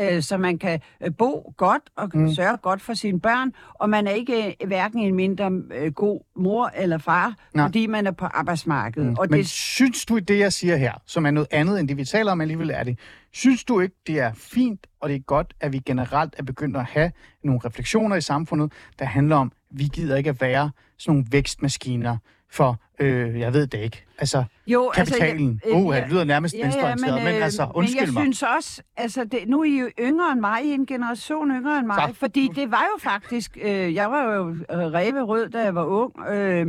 øh, 0.00 0.22
så 0.22 0.36
man 0.38 0.58
kan 0.58 0.80
øh, 1.00 1.10
bo 1.18 1.54
godt 1.56 1.82
og 1.96 2.10
mm. 2.14 2.34
sørge 2.34 2.56
godt 2.56 2.82
for 2.82 2.94
sine 2.94 3.20
børn, 3.20 3.52
og 3.74 3.90
man 3.90 4.06
er 4.06 4.10
ikke 4.10 4.56
øh, 4.62 4.66
hverken 4.66 5.00
en 5.00 5.14
mindre 5.14 5.50
øh, 5.74 5.92
god 5.92 6.20
mor 6.36 6.70
eller 6.76 6.98
far, 6.98 7.26
Nej. 7.26 7.34
Nej. 7.54 7.66
fordi 7.66 7.86
man 7.86 8.06
er 8.06 8.10
på 8.10 8.24
arbejdsmarkedet. 8.26 9.08
Mm. 9.08 9.16
Og 9.18 9.26
Men 9.30 9.38
det, 9.38 9.46
synes 9.46 10.04
du, 10.04 10.18
det 10.18 10.38
jeg 10.38 10.52
siger 10.52 10.76
her, 10.76 10.92
som 11.06 11.26
er 11.26 11.30
noget 11.30 11.48
andet 11.50 11.80
end 11.80 11.88
det, 11.88 11.96
vi 11.96 12.04
taler 12.04 12.32
om 12.32 12.40
alligevel 12.40 12.70
er 12.70 12.82
det, 12.84 12.98
synes 13.32 13.64
du 13.64 13.80
ikke, 13.80 13.94
det 14.06 14.20
er 14.20 14.32
fint, 14.34 14.86
og 15.00 15.08
det 15.08 15.16
er 15.16 15.20
godt, 15.20 15.54
at 15.60 15.72
vi 15.72 15.78
generelt 15.78 16.34
er 16.38 16.42
begyndt 16.42 16.76
at 16.76 16.84
have 16.84 17.12
nogle 17.44 17.60
refleksioner 17.64 18.16
i 18.16 18.20
samfundet, 18.20 18.72
der 18.98 19.04
handler 19.04 19.36
om, 19.36 19.52
vi 19.70 19.84
gider 19.84 20.16
ikke 20.16 20.30
at 20.30 20.40
være 20.40 20.70
sådan 20.98 21.14
nogle 21.14 21.26
vækstmaskiner 21.30 22.16
for 22.50 22.80
Øh, 22.98 23.40
jeg 23.40 23.52
ved 23.52 23.66
det 23.66 23.78
ikke. 23.80 24.04
Altså, 24.18 24.44
Jo, 24.66 24.90
kapitalen. 24.94 25.60
Altså, 25.64 25.68
jeg- 25.78 25.84
uh, 25.86 25.96
øh, 25.96 26.02
det 26.02 26.10
lyder 26.10 26.24
nærmest 26.24 26.54
ja, 26.54 26.62
venstreorienteret, 26.62 27.14
men, 27.14 27.24
men 27.24 27.34
øh, 27.34 27.44
altså, 27.44 27.66
undskyld 27.74 28.00
men 28.00 28.06
jeg 28.06 28.14
mig. 28.14 28.22
synes 28.22 28.42
også, 28.56 28.82
altså 28.96 29.24
det, 29.24 29.38
nu 29.46 29.60
er 29.60 29.64
I 29.64 29.78
jo 29.80 29.88
yngre 30.00 30.32
end 30.32 30.40
mig, 30.40 30.64
I 30.64 30.70
er 30.70 30.74
en 30.74 30.86
generation 30.86 31.50
yngre 31.50 31.78
end 31.78 31.86
mig, 31.86 31.96
Så. 32.08 32.14
fordi 32.14 32.50
det 32.54 32.70
var 32.70 32.82
jo 32.94 32.98
faktisk, 33.00 33.58
øh, 33.62 33.94
jeg 33.94 34.10
var 34.10 34.34
jo 34.34 34.48
øh, 34.50 34.92
ræve 34.92 35.22
rød, 35.22 35.48
da 35.48 35.62
jeg 35.62 35.74
var 35.74 35.84
ung, 35.84 36.12
øh, 36.30 36.66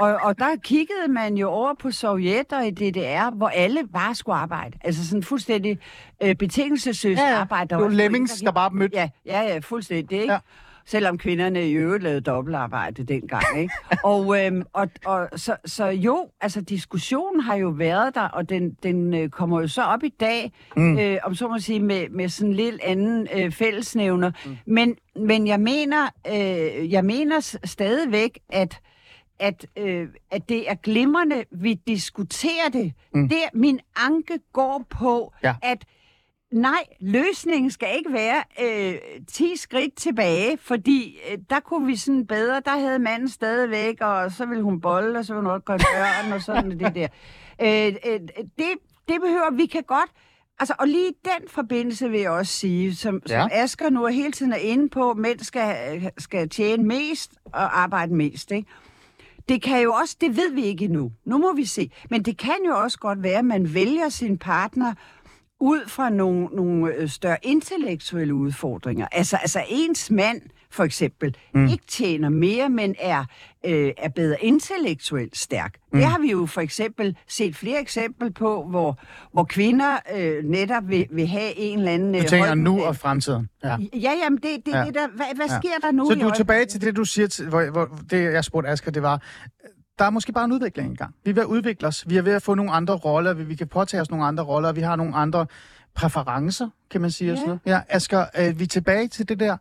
og, 0.00 0.14
og 0.22 0.38
der 0.38 0.56
kiggede 0.64 1.08
man 1.08 1.34
jo 1.36 1.48
over 1.48 1.74
på 1.82 1.90
Sovjet 1.90 2.52
og 2.52 2.66
i 2.66 2.70
DDR, 2.70 3.30
hvor 3.36 3.48
alle 3.48 3.80
bare 3.92 4.14
skulle 4.14 4.36
arbejde. 4.36 4.78
Altså 4.84 5.08
sådan 5.08 5.22
fuldstændig 5.22 5.78
øh, 6.22 6.34
betingelsesløst 6.34 7.20
Ja, 7.20 7.28
ja. 7.28 7.36
arbejde. 7.40 7.68
Der 7.68 7.76
Det 7.76 7.84
var 7.84 7.90
lemmings, 7.90 8.40
der 8.40 8.50
bare 8.52 8.70
mødte. 8.70 8.96
Ja, 8.96 9.08
ja, 9.26 9.40
ja, 9.42 9.58
fuldstændig, 9.58 10.20
ikke? 10.20 10.32
Ja. 10.32 10.38
Selvom 10.90 11.18
kvinderne 11.18 11.68
i 11.68 11.72
øvrigt 11.72 12.02
lavede 12.02 12.20
dobbeltarbejde 12.20 13.04
dengang, 13.04 13.44
ikke? 13.58 13.74
og, 14.04 14.44
øhm, 14.46 14.62
og, 14.72 14.88
og 15.04 15.28
så, 15.36 15.56
så 15.64 15.86
jo, 15.86 16.28
altså 16.40 16.60
diskussionen 16.60 17.40
har 17.40 17.54
jo 17.56 17.68
været 17.68 18.14
der, 18.14 18.28
og 18.28 18.48
den, 18.48 18.76
den 18.82 19.14
øh, 19.14 19.28
kommer 19.28 19.60
jo 19.60 19.68
så 19.68 19.82
op 19.82 20.02
i 20.04 20.08
dag, 20.08 20.52
mm. 20.76 20.98
øh, 20.98 21.18
om 21.24 21.34
så 21.34 21.48
må 21.48 21.58
sige, 21.58 21.80
med, 21.80 22.08
med 22.08 22.28
sådan 22.28 22.50
en 22.50 22.56
lidt 22.56 22.80
anden 22.84 23.28
øh, 23.34 23.52
fællesnævner. 23.52 24.32
Mm. 24.46 24.56
Men, 24.66 24.96
men 25.16 25.46
jeg 25.46 25.60
mener, 25.60 26.08
øh, 26.28 26.92
jeg 26.92 27.04
mener 27.04 27.58
stadigvæk, 27.64 28.38
at 28.48 28.80
at, 29.38 29.66
øh, 29.76 30.08
at 30.30 30.48
det 30.48 30.70
er 30.70 30.74
glimrende, 30.74 31.44
vi 31.50 31.74
diskuterer 31.74 32.68
det. 32.72 32.92
Mm. 33.14 33.28
Det 33.28 33.38
min 33.54 33.80
anke 33.96 34.38
går 34.52 34.84
på, 34.90 35.32
Ja. 35.44 35.54
at 35.62 35.84
Nej, 36.52 36.84
løsningen 37.00 37.70
skal 37.70 37.88
ikke 37.98 38.12
være 38.12 38.42
øh, 38.62 38.98
10 39.28 39.56
skridt 39.56 39.94
tilbage, 39.96 40.58
fordi 40.58 41.18
øh, 41.30 41.38
der 41.50 41.60
kunne 41.60 41.86
vi 41.86 41.96
sådan 41.96 42.26
bedre, 42.26 42.62
der 42.64 42.78
havde 42.78 42.98
manden 42.98 43.28
stadigvæk, 43.28 44.00
og 44.00 44.32
så 44.32 44.46
ville 44.46 44.62
hun 44.62 44.80
bolle, 44.80 45.18
og 45.18 45.24
så 45.24 45.34
ville 45.34 45.46
hun 45.46 45.52
også 45.52 45.64
gøre 45.64 45.78
døren, 45.78 46.32
og 46.32 46.42
sådan 46.42 46.70
det 46.70 46.94
der. 46.94 47.08
Øh, 47.62 48.12
øh, 48.12 48.20
det, 48.58 48.68
det 49.08 49.20
behøver, 49.20 49.50
vi 49.56 49.66
kan 49.66 49.82
godt, 49.82 50.10
altså, 50.58 50.74
og 50.78 50.88
lige 50.88 51.08
i 51.08 51.12
den 51.24 51.48
forbindelse 51.48 52.10
vil 52.10 52.20
jeg 52.20 52.30
også 52.30 52.52
sige, 52.52 52.94
som, 52.94 53.22
ja. 53.28 53.34
Ja. 53.34 53.42
som 53.42 53.50
Asger 53.52 53.90
nu 53.90 54.04
er 54.04 54.10
hele 54.10 54.32
tiden 54.32 54.52
er 54.52 54.56
inde 54.56 54.88
på, 54.88 55.14
mænd 55.14 55.40
skal, 55.40 56.10
skal 56.18 56.48
tjene 56.48 56.84
mest 56.84 57.34
og 57.44 57.80
arbejde 57.80 58.14
mest, 58.14 58.50
ikke? 58.50 58.68
Det 59.48 59.62
kan 59.62 59.82
jo 59.82 59.92
også, 59.92 60.16
det 60.20 60.36
ved 60.36 60.54
vi 60.54 60.62
ikke 60.62 60.84
endnu. 60.84 61.12
Nu 61.24 61.38
må 61.38 61.52
vi 61.52 61.64
se. 61.64 61.90
Men 62.10 62.22
det 62.22 62.38
kan 62.38 62.56
jo 62.66 62.76
også 62.76 62.98
godt 62.98 63.22
være, 63.22 63.38
at 63.38 63.44
man 63.44 63.74
vælger 63.74 64.08
sin 64.08 64.38
partner 64.38 64.94
ud 65.60 65.80
fra 65.88 66.10
nogle, 66.10 66.46
nogle 66.52 66.94
øh, 66.94 67.08
større 67.08 67.36
intellektuelle 67.42 68.34
udfordringer. 68.34 69.06
Altså, 69.12 69.36
altså 69.36 69.64
ens 69.68 70.10
mand, 70.10 70.40
for 70.70 70.84
eksempel, 70.84 71.36
mm. 71.54 71.66
ikke 71.68 71.84
tjener 71.88 72.28
mere, 72.28 72.68
men 72.68 72.94
er, 73.00 73.24
øh, 73.66 73.92
er 73.98 74.08
bedre 74.08 74.44
intellektuelt 74.44 75.36
stærk. 75.36 75.74
Mm. 75.92 75.98
Det 75.98 76.08
har 76.08 76.18
vi 76.18 76.30
jo 76.30 76.46
for 76.46 76.60
eksempel 76.60 77.16
set 77.28 77.56
flere 77.56 77.80
eksempler 77.80 78.30
på, 78.30 78.66
hvor, 78.70 78.98
hvor 79.32 79.44
kvinder 79.44 79.96
øh, 80.16 80.44
netop 80.44 80.88
vil, 80.88 81.06
vil 81.10 81.26
have 81.26 81.56
en 81.56 81.78
eller 81.78 81.92
anden... 81.92 82.12
Du 82.12 82.18
øh, 82.18 82.26
tænker 82.26 82.46
høj- 82.46 82.54
nu 82.54 82.82
og 82.84 82.96
fremtiden. 82.96 83.48
Ja. 83.64 83.76
Ja, 83.94 84.12
jamen, 84.24 84.36
det, 84.36 84.66
det, 84.66 84.72
Ja. 84.74 84.84
det 84.84 84.94
der, 84.94 85.08
hvad, 85.08 85.26
hvad 85.36 85.46
Ja. 85.46 85.58
sker 85.58 85.78
der 85.82 85.92
nu 85.92 86.06
Så 86.10 86.14
du 86.14 86.28
er 86.28 86.34
tilbage 86.34 86.66
til 86.66 86.80
det, 86.80 86.96
du 86.96 87.04
siger, 87.04 87.28
til, 87.28 87.48
hvor, 87.48 87.70
hvor, 87.70 87.98
det 88.10 88.32
jeg 88.32 88.44
spurgte 88.44 88.70
Asger, 88.70 88.90
det 88.90 89.02
var, 89.02 89.22
der 90.00 90.06
er 90.06 90.10
måske 90.10 90.32
bare 90.32 90.44
en 90.44 90.52
udvikling 90.52 90.92
i 90.92 90.96
gang. 90.96 91.14
Vi 91.24 91.30
er 91.30 91.34
ved 91.34 91.42
at 91.42 91.46
udvikle 91.46 91.88
os. 91.88 92.04
Vi 92.08 92.16
er 92.16 92.22
ved 92.22 92.32
at 92.32 92.42
få 92.42 92.54
nogle 92.54 92.72
andre 92.72 92.94
roller. 92.94 93.34
Vi, 93.34 93.44
vi 93.44 93.54
kan 93.54 93.66
påtage 93.68 94.00
os 94.00 94.10
nogle 94.10 94.26
andre 94.26 94.44
roller. 94.44 94.72
Vi 94.72 94.80
har 94.80 94.96
nogle 94.96 95.16
andre 95.16 95.46
præferencer, 95.94 96.68
kan 96.90 97.00
man 97.00 97.10
sige. 97.10 97.32
Og 97.32 97.38
sådan 97.38 97.48
noget. 97.48 97.60
ja 97.66 97.80
Asger, 97.88 98.26
øh, 98.38 98.58
vi 98.58 98.64
er 98.64 98.68
tilbage 98.68 99.08
til 99.08 99.28
det 99.28 99.40
der. 99.40 99.56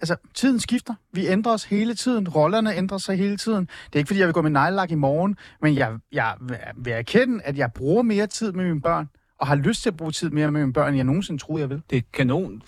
Altså, 0.00 0.16
tiden 0.34 0.60
skifter. 0.60 0.94
Vi 1.12 1.26
ændrer 1.26 1.52
os 1.52 1.64
hele 1.64 1.94
tiden. 1.94 2.28
Rollerne 2.28 2.76
ændrer 2.76 2.98
sig 2.98 3.16
hele 3.16 3.36
tiden. 3.36 3.64
Det 3.64 3.94
er 3.94 3.98
ikke, 3.98 4.06
fordi 4.06 4.20
jeg 4.20 4.26
vil 4.26 4.34
gå 4.34 4.42
med 4.42 4.50
nejlak 4.50 4.90
i 4.90 4.94
morgen, 4.94 5.36
men 5.62 5.74
jeg, 5.74 5.92
jeg 6.12 6.34
vil 6.76 6.92
erkende, 6.92 7.42
at 7.44 7.58
jeg 7.58 7.72
bruger 7.72 8.02
mere 8.02 8.26
tid 8.26 8.52
med 8.52 8.64
mine 8.64 8.80
børn, 8.80 9.08
og 9.38 9.46
har 9.46 9.54
lyst 9.54 9.82
til 9.82 9.90
at 9.90 9.96
bruge 9.96 10.12
tid 10.12 10.30
mere 10.30 10.50
med 10.50 10.60
mine 10.60 10.72
børn, 10.72 10.88
end 10.88 10.96
jeg 10.96 11.04
nogensinde 11.04 11.42
troede, 11.42 11.60
jeg 11.60 11.70
vil. 11.70 11.82
Det 11.90 11.98
er 11.98 12.02
kanon 12.12 12.62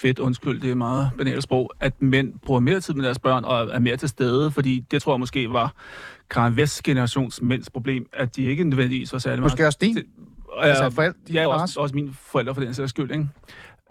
fedt, 0.00 0.18
undskyld, 0.18 0.60
det 0.60 0.70
er 0.70 0.74
meget 0.74 1.10
banalt 1.18 1.42
sprog, 1.42 1.72
at 1.80 2.02
mænd 2.02 2.32
bruger 2.42 2.60
mere 2.60 2.80
tid 2.80 2.94
med 2.94 3.04
deres 3.04 3.18
børn 3.18 3.44
og 3.44 3.68
er 3.68 3.78
mere 3.78 3.96
til 3.96 4.08
stede, 4.08 4.50
fordi 4.50 4.84
det 4.90 5.02
tror 5.02 5.12
jeg 5.14 5.20
måske 5.20 5.52
var 5.52 5.72
Karen 6.30 6.56
Vests 6.56 6.82
generations 6.82 7.42
mænds 7.42 7.70
problem, 7.70 8.06
at 8.12 8.36
de 8.36 8.42
ikke 8.42 8.64
nødvendigvis 8.64 9.12
var 9.12 9.18
særlig 9.18 9.42
Måske 9.42 9.56
meget... 9.60 9.66
også 9.66 9.78
din. 9.80 9.94
til- 9.94 10.04
Altså, 10.60 10.90
forældre- 10.90 11.32
ja, 11.32 11.46
også, 11.48 11.80
også 11.80 11.94
mine 11.94 12.12
forældre 12.12 12.54
for 12.54 12.60
den 12.60 12.74
sags 12.74 12.90
skyld, 12.90 13.10
ikke? 13.10 13.28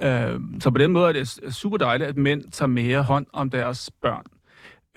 Øh, 0.02 0.40
så 0.60 0.72
på 0.72 0.78
den 0.78 0.92
måde 0.92 1.08
er 1.10 1.14
det 1.14 1.40
super 1.56 1.78
dejligt, 1.78 2.10
at 2.10 2.18
mænd 2.18 2.44
tager 2.52 2.68
mere 2.70 3.04
hånd 3.04 3.26
om 3.34 3.50
deres 3.50 3.92
børn. 4.02 4.24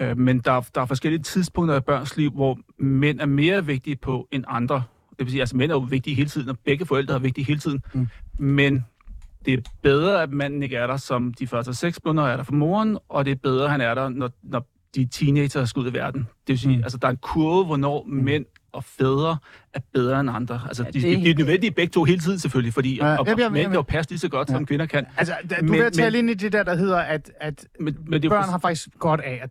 Øh, 0.01 0.19
men 0.19 0.39
der, 0.39 0.61
der 0.75 0.81
er 0.81 0.87
forskellige 0.87 1.23
tidspunkter 1.23 1.77
i 1.77 1.81
børns 1.81 2.17
liv, 2.17 2.31
hvor 2.31 2.59
mænd 2.79 3.21
er 3.21 3.27
mere 3.27 3.67
vigtige 3.67 3.97
på 3.97 4.29
end 4.33 4.45
andre. 4.49 4.83
Det 5.11 5.19
vil 5.27 5.31
sige, 5.31 5.41
altså 5.41 5.57
mænd 5.57 5.71
er 5.71 5.75
jo 5.75 5.79
vigtige 5.81 6.17
hele 6.17 6.29
tiden, 6.29 6.49
og 6.49 6.59
begge 6.65 6.87
forældre 6.87 7.15
er 7.15 7.19
vigtige 7.19 7.45
hele 7.45 7.61
tiden. 7.61 7.83
Mm. 7.95 8.09
Men 8.39 8.85
det 9.45 9.55
er 9.55 9.63
bedre, 9.83 10.23
at 10.23 10.31
manden 10.31 10.63
ikke 10.63 10.77
er 10.77 10.87
der 10.87 10.97
som 10.97 11.35
de 11.35 11.47
første 11.47 11.75
seks 11.75 11.99
måneder 12.05 12.27
er 12.29 12.37
der 12.37 12.43
for 12.45 12.53
moren, 12.53 12.99
og 13.09 13.25
det 13.25 13.31
er 13.31 13.37
bedre, 13.43 13.65
at 13.65 13.71
han 13.71 13.81
er 13.81 13.95
der, 13.95 14.09
når, 14.09 14.31
når 14.43 14.67
de 14.95 15.09
teenager 15.13 15.65
skal 15.65 15.81
ud 15.81 15.91
i 15.91 15.93
verden. 15.95 16.21
Det 16.21 16.29
vil 16.49 16.59
sige, 16.59 16.77
mm. 16.77 16.83
altså 16.83 16.99
der 16.99 17.07
er 17.07 17.11
en 17.13 17.17
kurve, 17.17 17.65
hvornår 17.65 18.05
mm. 18.09 18.13
mænd 18.25 18.45
og 18.73 18.85
fædre 18.85 19.37
er 19.75 19.81
bedre 19.95 20.21
end 20.21 20.31
andre. 20.31 20.61
Altså, 20.67 20.83
Ja, 20.85 20.91
det 20.91 21.03
de, 21.03 21.09
de, 21.17 21.25
de 21.25 21.31
er 21.31 21.35
nødvendige 21.35 21.71
begge 21.71 21.91
to 21.91 22.05
hele 22.05 22.21
tiden 22.21 22.39
selvfølgelig, 22.39 22.75
fordi 22.75 22.97
Ja, 22.97 23.07
jeg 23.07 23.19
og, 23.19 23.21
og 23.21 23.27
jeg 23.29 23.37
vil- 23.37 23.53
mænd 23.53 23.73
jo 23.75 23.83
passe 23.83 24.11
lige 24.11 24.19
så 24.19 24.29
godt, 24.29 24.49
ja. 24.49 24.55
som 24.55 24.67
kvinder 24.67 24.87
kan. 24.87 25.07
Altså, 25.17 25.35
da, 25.51 25.55
du 25.57 25.65
Men- 25.65 25.73
vil 25.73 25.93
tale 25.93 26.11
men- 26.23 26.29
ind 26.29 26.31
i 26.31 26.35
det 26.45 26.53
der, 26.53 26.63
der 26.63 26.75
hedder, 26.75 26.99
at, 26.99 27.31
at 27.41 27.67
Men, 27.81 27.97
men 28.07 28.23
det 28.23 28.31
børn 28.31 28.45
for- 28.45 28.51
har 28.51 28.59
faktisk 28.59 28.89
godt 28.99 29.21
af, 29.21 29.39
at 29.43 29.51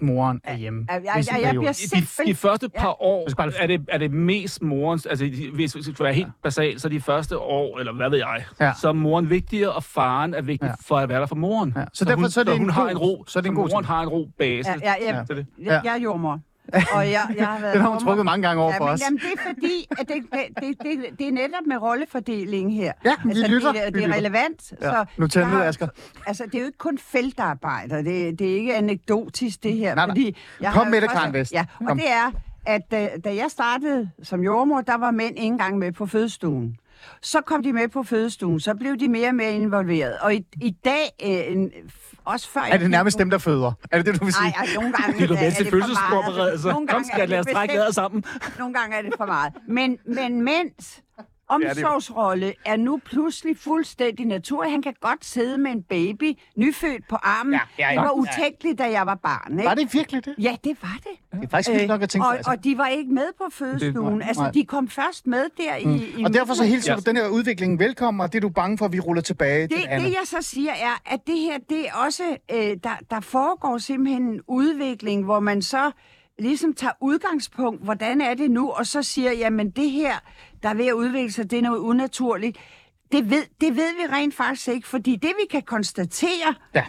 moren 0.00 0.40
er 0.44 0.56
hjemme. 0.56 0.86
Ja, 0.88 0.94
ja, 0.94 1.00
ja, 1.16 1.46
jeg 1.46 1.50
bliver 1.50 1.62
I 1.62 1.68
de, 1.68 1.74
simpelthen... 1.74 2.26
de 2.26 2.34
første 2.34 2.68
par 2.68 2.86
Ja. 2.86 3.04
år 3.04 3.28
er 3.62 3.66
det, 3.66 3.84
er 3.88 3.98
det 3.98 4.10
mest 4.10 4.62
morens, 4.62 5.06
altså 5.06 5.30
hvis 5.54 5.76
vi 5.76 5.82
skal 5.82 6.04
være 6.04 6.12
helt 6.14 6.28
basalt, 6.42 6.80
så 6.80 6.88
de 6.88 7.00
første 7.00 7.38
år, 7.38 7.78
eller 7.78 7.92
hvad 7.92 8.10
ved 8.10 8.18
jeg, 8.18 8.44
Ja. 8.60 8.72
så 8.80 8.88
er 8.88 8.92
moren 8.92 9.30
vigtigere, 9.30 9.72
og 9.72 9.84
faren 9.84 10.34
er 10.34 10.42
vigtig 10.42 10.66
Ja. 10.66 10.70
ja. 10.70 10.74
for 10.86 10.96
at 10.96 11.08
være 11.08 11.20
der 11.20 11.26
for 11.26 11.36
moren. 11.36 11.72
Ja. 11.76 11.84
Så 11.92 12.04
derfor 12.04 12.20
hun, 12.20 12.30
så 12.30 12.40
er 12.40 12.44
det 12.44 12.52
hun 12.58 12.62
en 12.66 12.70
har 12.70 12.82
god- 12.82 12.90
en 12.90 12.98
ro, 12.98 13.24
så 13.26 13.38
er 13.38 13.40
det 13.40 13.48
en 13.48 13.54
god 13.54 13.68
moren 13.70 13.84
ting. 13.84 13.86
har 13.86 14.02
en 14.02 14.08
ro 14.08 14.28
base. 14.38 14.70
Ja, 14.70 14.74
ja, 14.82 15.16
ja. 15.16 15.20
Det 15.22 15.30
er 15.30 15.34
det. 15.34 15.46
Jeg, 15.62 15.80
jeg 15.84 15.96
er 15.96 16.00
jordmor. 16.00 16.40
Og 16.96 17.10
jeg, 17.10 17.34
jeg 17.36 17.46
har 17.46 17.60
været 17.60 17.74
Den 17.74 17.82
har 17.82 17.88
hun 17.88 18.00
trukket 18.00 18.24
mange 18.24 18.46
gange 18.48 18.62
over 18.62 18.72
ja, 18.72 18.78
for 18.78 18.84
men, 18.84 18.94
os. 18.94 19.00
Jamen, 19.00 19.18
det 19.18 19.32
er 19.36 19.54
fordi, 19.54 19.86
at 19.90 20.08
det, 20.08 20.16
det, 20.60 20.82
det, 20.82 21.18
det, 21.18 21.28
er 21.28 21.32
netop 21.32 21.66
med 21.66 21.76
rollefordeling 21.76 22.74
her. 22.74 22.92
Ja, 23.04 23.14
vi 23.24 23.32
lytter. 23.32 23.72
Det, 23.72 23.94
det 23.94 24.04
er 24.04 24.14
relevant. 24.14 24.72
Ja. 24.82 24.90
Så 24.90 25.04
Nu 25.16 25.26
tæller 25.26 25.58
jeg 25.58 25.66
Asger. 25.66 25.88
Altså, 26.26 26.44
det 26.44 26.54
er 26.54 26.58
jo 26.58 26.66
ikke 26.66 26.78
kun 26.78 26.98
feltarbejder. 26.98 27.96
Det, 28.02 28.38
det 28.38 28.50
er 28.50 28.54
ikke 28.54 28.76
anekdotisk, 28.76 29.62
det 29.62 29.74
her. 29.74 29.94
Nej, 29.94 30.06
nej. 30.06 30.14
Fordi 30.14 30.36
jeg 30.60 30.72
Kom 30.72 30.86
med 30.86 31.00
det, 31.00 31.10
Karen 31.10 31.32
Vest. 31.32 31.52
Ja, 31.52 31.64
og 31.80 31.86
Kom. 31.86 31.98
det 31.98 32.10
er, 32.10 32.30
at 32.66 32.90
da, 32.90 33.10
da 33.24 33.34
jeg 33.34 33.46
startede 33.48 34.10
som 34.22 34.42
jordmor, 34.42 34.80
der 34.80 34.96
var 34.96 35.10
mænd 35.10 35.36
ikke 35.36 35.46
engang 35.46 35.78
med 35.78 35.92
på 35.92 36.06
fødestuen. 36.06 36.76
Så 37.22 37.40
kom 37.40 37.62
de 37.62 37.72
med 37.72 37.88
på 37.88 38.02
fødestuen, 38.02 38.60
så 38.60 38.74
blev 38.74 38.96
de 38.96 39.08
mere 39.08 39.28
og 39.28 39.34
mere 39.34 39.52
involveret. 39.52 40.18
Og 40.18 40.34
i, 40.34 40.46
i 40.60 40.70
dag, 40.84 41.10
øh, 41.22 41.52
en, 41.56 41.70
også 42.24 42.48
før... 42.48 42.60
Er 42.60 42.78
det 42.78 42.90
nærmest 42.90 43.18
dem, 43.18 43.30
der 43.30 43.38
føder? 43.38 43.72
Er 43.90 43.96
det 43.96 44.06
det, 44.06 44.20
du 44.20 44.24
vil 44.24 44.34
sige? 44.34 44.42
Nej, 44.50 44.66
ej, 44.66 44.74
nogle 44.74 44.92
gange 44.92 45.18
De 45.18 45.34
er 45.34 45.36
er 45.36 45.50
det 45.50 45.56
for 45.68 45.76
meget. 45.76 45.84
fødselsforberedelse. 45.84 46.68
Nogle 46.68 46.86
Kom 46.86 46.96
gange 46.96 47.10
er 47.10 47.14
skal 47.14 47.20
det 47.20 47.28
lad 47.28 47.38
os 47.38 47.46
trække 47.46 47.82
sammen. 47.92 48.24
Nogle 48.58 48.74
gange 48.74 48.96
er 48.96 49.02
det 49.02 49.12
for 49.16 49.26
meget. 49.26 49.52
Men, 49.68 49.98
men 50.06 50.42
mænds 50.42 51.02
omsorgsrolle 51.48 52.54
er 52.66 52.76
nu 52.76 53.00
pludselig 53.04 53.56
fuldstændig 53.58 54.26
naturlig. 54.26 54.70
Han 54.72 54.82
kan 54.82 54.94
godt 55.00 55.24
sidde 55.24 55.58
med 55.58 55.70
en 55.70 55.82
baby, 55.82 56.38
nyfødt 56.56 57.08
på 57.08 57.16
armen. 57.16 57.52
Ja, 57.52 57.60
ja, 57.78 57.88
ja. 57.88 57.94
Det 58.00 58.00
var 58.02 58.10
utænkeligt, 58.10 58.78
da 58.78 58.90
jeg 58.90 59.06
var 59.06 59.14
barn. 59.14 59.52
Ikke? 59.52 59.64
Var 59.68 59.74
det 59.74 59.94
virkelig 59.94 60.24
det? 60.24 60.34
Ja, 60.38 60.56
det 60.64 60.76
var 60.82 60.96
det. 60.96 61.40
Det 61.40 61.44
er 61.44 61.48
faktisk 61.48 61.70
vildt 61.70 61.88
nok 61.88 62.02
at 62.02 62.08
tænke 62.10 62.22
på. 62.24 62.28
og, 62.28 62.36
Altså. 62.36 62.50
og 62.50 62.64
de 62.64 62.78
var 62.78 62.86
ikke 62.86 63.12
med 63.12 63.26
på 63.38 63.44
fødestuen. 63.52 64.22
Altså, 64.22 64.42
nej. 64.42 64.50
de 64.50 64.64
kom 64.64 64.88
først 64.88 65.26
med 65.26 65.44
der 65.56 65.76
i, 65.76 66.12
i 66.20 66.24
Og 66.24 66.32
derfor 66.34 66.54
så 66.54 66.64
hilser 66.64 66.96
du 66.96 67.02
den 67.06 67.16
her 67.16 67.28
udvikling 67.28 67.78
velkommen, 67.78 68.20
og 68.20 68.32
det 68.32 68.38
er 68.38 68.40
du 68.40 68.48
bange 68.48 68.78
for, 68.78 68.84
at 68.84 68.92
vi 68.92 69.00
ruller 69.00 69.22
tilbage 69.22 69.66
til 69.68 69.76
det, 69.76 69.84
det 69.84 69.90
andet. 69.90 70.06
det, 70.08 70.12
jeg 70.12 70.22
så 70.24 70.36
siger, 70.40 70.72
er, 70.72 71.02
at 71.14 71.20
det 71.26 71.38
her, 71.38 71.58
det 71.70 71.88
er 71.88 71.92
også, 72.06 72.22
øh, 72.54 72.58
der, 72.58 72.98
der 73.10 73.20
foregår 73.20 73.78
simpelthen 73.78 74.22
en 74.22 74.40
udvikling, 74.48 75.24
hvor 75.24 75.40
man 75.40 75.62
så 75.62 75.90
ligesom 76.38 76.74
tager 76.74 76.92
udgangspunkt, 77.00 77.84
hvordan 77.84 78.20
er 78.20 78.34
det 78.34 78.50
nu, 78.50 78.70
og 78.70 78.86
så 78.86 79.02
siger, 79.02 79.32
jamen 79.32 79.70
det 79.70 79.90
her, 79.90 80.12
der 80.62 80.68
er 80.68 80.74
ved 80.74 80.86
at 80.86 80.92
udvikle 80.92 81.32
sig, 81.32 81.50
det 81.50 81.58
er 81.58 81.62
noget 81.62 81.78
unaturligt. 81.78 82.58
Det 83.12 83.30
ved, 83.30 83.44
det 83.60 83.76
ved 83.76 83.94
vi 83.94 84.14
rent 84.14 84.34
faktisk 84.34 84.68
ikke, 84.68 84.88
fordi 84.88 85.16
det 85.16 85.32
vi 85.40 85.46
kan 85.50 85.62
konstatere, 85.62 86.54
Ja. 86.74 86.84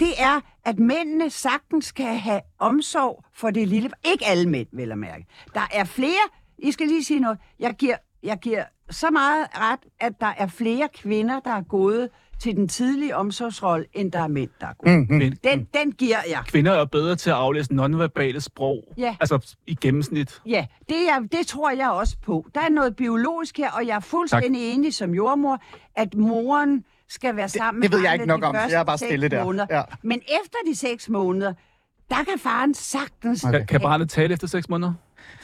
det 0.00 0.08
er, 0.18 0.40
at 0.64 0.78
mændene 0.78 1.30
sagtens 1.30 1.92
kan 1.92 2.18
have 2.18 2.40
omsorg 2.58 3.24
for 3.34 3.50
det 3.50 3.68
lille. 3.68 3.90
Ikke 4.04 4.26
alle 4.26 4.48
mænd, 4.48 4.68
vil 4.72 4.88
jeg 4.88 4.98
mærke. 4.98 5.26
Der 5.54 5.68
er 5.72 5.84
flere, 5.84 6.28
I 6.58 6.72
skal 6.72 6.86
lige 6.86 7.04
sige 7.04 7.20
noget, 7.20 7.38
jeg 7.58 7.74
giver, 7.74 7.96
jeg 8.22 8.38
giver 8.38 8.64
så 8.90 9.10
meget 9.10 9.46
ret, 9.54 9.80
at 10.00 10.12
der 10.20 10.32
er 10.38 10.46
flere 10.46 10.88
kvinder, 10.94 11.40
der 11.40 11.50
er 11.50 11.62
gået 11.62 12.08
til 12.40 12.56
den 12.56 12.68
tidlige 12.68 13.16
omsorgsrolle, 13.16 13.86
end 13.92 14.12
der 14.12 14.18
er 14.22 14.28
mænd, 14.28 14.50
der 14.60 14.66
er 14.66 14.72
gået. 14.78 14.98
Mm. 14.98 15.06
Men 15.16 15.38
Den, 15.44 15.68
den 15.74 15.92
giver 15.92 16.16
jeg. 16.28 16.42
kvinder 16.46 16.72
er 16.72 16.84
bedre 16.84 17.16
til 17.16 17.30
at 17.30 17.36
aflæse 17.36 17.74
nonverbale 17.74 18.40
sprog. 18.40 18.94
Ja. 18.98 19.16
Altså 19.20 19.54
i 19.66 19.74
gennemsnit. 19.74 20.40
Ja, 20.46 20.66
det, 20.88 21.08
er, 21.08 21.20
det 21.32 21.46
tror 21.46 21.70
jeg 21.70 21.90
også 21.90 22.16
på. 22.22 22.46
Der 22.54 22.60
er 22.60 22.68
noget 22.68 22.96
biologisk 22.96 23.58
her, 23.58 23.70
og 23.70 23.86
jeg 23.86 23.96
er 23.96 24.00
fuldstændig 24.00 24.72
enig 24.72 24.94
som 24.94 25.14
jordmor, 25.14 25.62
at 25.96 26.14
moren 26.14 26.84
skal 27.08 27.36
være 27.36 27.48
sammen 27.48 27.82
det 27.82 27.92
ved 27.92 27.98
med 27.98 28.04
jeg 28.06 28.14
ikke 28.14 28.26
nok 28.26 28.44
om, 28.44 28.54
jeg 28.54 28.72
er 28.72 28.84
bare 28.84 28.98
seks 28.98 29.08
stille 29.08 29.28
der. 29.28 29.44
Måneder. 29.44 29.66
Ja. 29.70 29.82
Men 30.02 30.18
efter 30.18 30.58
de 30.66 30.76
seks 30.76 31.08
måneder, 31.08 31.52
der 32.10 32.16
kan 32.16 32.38
faren 32.38 32.74
sagtens... 32.74 33.40
Kan, 33.50 33.66
kan 33.66 33.80
barnet 33.80 34.10
tale 34.10 34.32
efter 34.32 34.46
seks 34.46 34.68
måneder? 34.68 34.92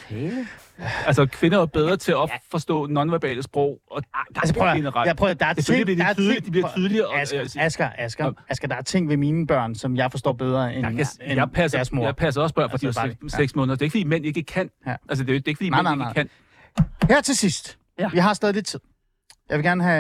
Tale. 0.09 0.47
Altså, 1.07 1.27
kvinder 1.27 1.59
er 1.63 1.67
bedre 1.67 1.97
til 1.97 2.13
at 2.13 2.31
forstå 2.51 2.87
nonverbale 2.87 3.43
sprog. 3.43 3.79
Og 3.91 4.03
Altså 4.37 4.55
prøv 4.55 4.75
generelt. 4.77 5.07
jeg 5.07 5.17
prøver, 5.17 5.35
der 5.35 5.47
er 5.47 5.53
Det 5.53 5.67
ting, 5.67 5.87
det 5.87 5.93
er 5.93 5.97
der 5.97 6.05
er 6.11 6.15
tydeligt, 6.15 6.37
ting- 6.37 6.47
de 6.47 6.51
bliver 6.51 6.69
tydeligere, 6.77 7.07
og- 7.07 7.21
Asger, 7.21 7.41
Asger, 7.59 7.91
Asger, 7.99 8.33
Asger, 8.49 8.69
der 8.69 8.77
er 8.77 8.83
ting 8.83 9.09
ved 9.09 9.17
mine 9.17 9.47
børn, 9.47 9.75
som 9.75 9.97
jeg 9.97 10.11
forstår 10.11 10.33
bedre 10.33 10.75
end, 10.75 10.87
Jeg, 10.87 10.97
kan, 10.97 11.07
end 11.23 11.35
jeg, 11.39 11.51
passer, 11.51 11.79
deres 11.79 11.93
mor. 11.93 12.05
jeg 12.05 12.17
passer 12.17 12.43
også 12.43 12.55
børn, 12.55 12.71
fordi 12.71 12.87
Altså, 12.87 13.01
de 13.03 13.09
bare 13.09 13.17
var. 13.23 13.29
6 13.29 13.55
måneder. 13.57 13.75
Det 13.77 13.83
er 13.83 13.85
ikke, 13.85 13.93
fordi 13.93 14.05
mænd 14.05 14.27
ikke 14.27 14.43
kan. 14.43 14.71
Ja. 14.87 14.97
Altså, 15.09 15.25
det 15.25 15.37
er, 15.37 15.39
det 15.41 15.47
er 15.47 15.49
ikke, 15.51 15.59
fordi 15.59 15.71
Nej, 15.71 15.83
mænd 15.83 15.97
nej, 15.99 16.09
ikke 16.11 16.21
nej. 16.21 16.29
kan. 17.01 17.09
Her 17.17 17.21
til 17.21 17.37
sidst. 17.37 17.79
Ja. 17.99 18.09
Vi 18.09 18.19
har 18.19 18.35
stadig 18.35 18.55
lidt 18.55 18.67
tid. 18.67 18.81
Jeg 19.51 19.59
vil 19.59 19.65
gerne 19.65 19.83
have, 19.85 19.99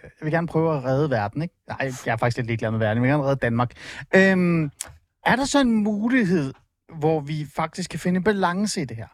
jeg 0.00 0.22
vil 0.22 0.30
gerne 0.32 0.46
prøve 0.46 0.76
at 0.76 0.84
redde 0.84 1.10
verden, 1.10 1.42
ikke? 1.42 1.54
Nej, 1.68 1.92
jeg 2.06 2.12
er 2.12 2.16
faktisk 2.16 2.36
lidt 2.36 2.46
ligeglad 2.46 2.70
med 2.70 2.78
verden. 2.78 2.96
Jeg 2.96 3.02
vil 3.02 3.10
gerne 3.10 3.22
redde 3.24 3.36
Danmark. 3.42 3.70
Øhm, 4.14 4.70
er 5.26 5.36
der 5.36 5.44
så 5.44 5.60
en 5.60 5.72
mulighed, 5.84 6.54
hvor 6.98 7.20
vi 7.20 7.46
faktisk 7.56 7.90
kan 7.90 8.00
finde 8.00 8.16
en 8.18 8.24
balance 8.24 8.82
i 8.82 8.84
det 8.84 8.96
her? 8.96 9.06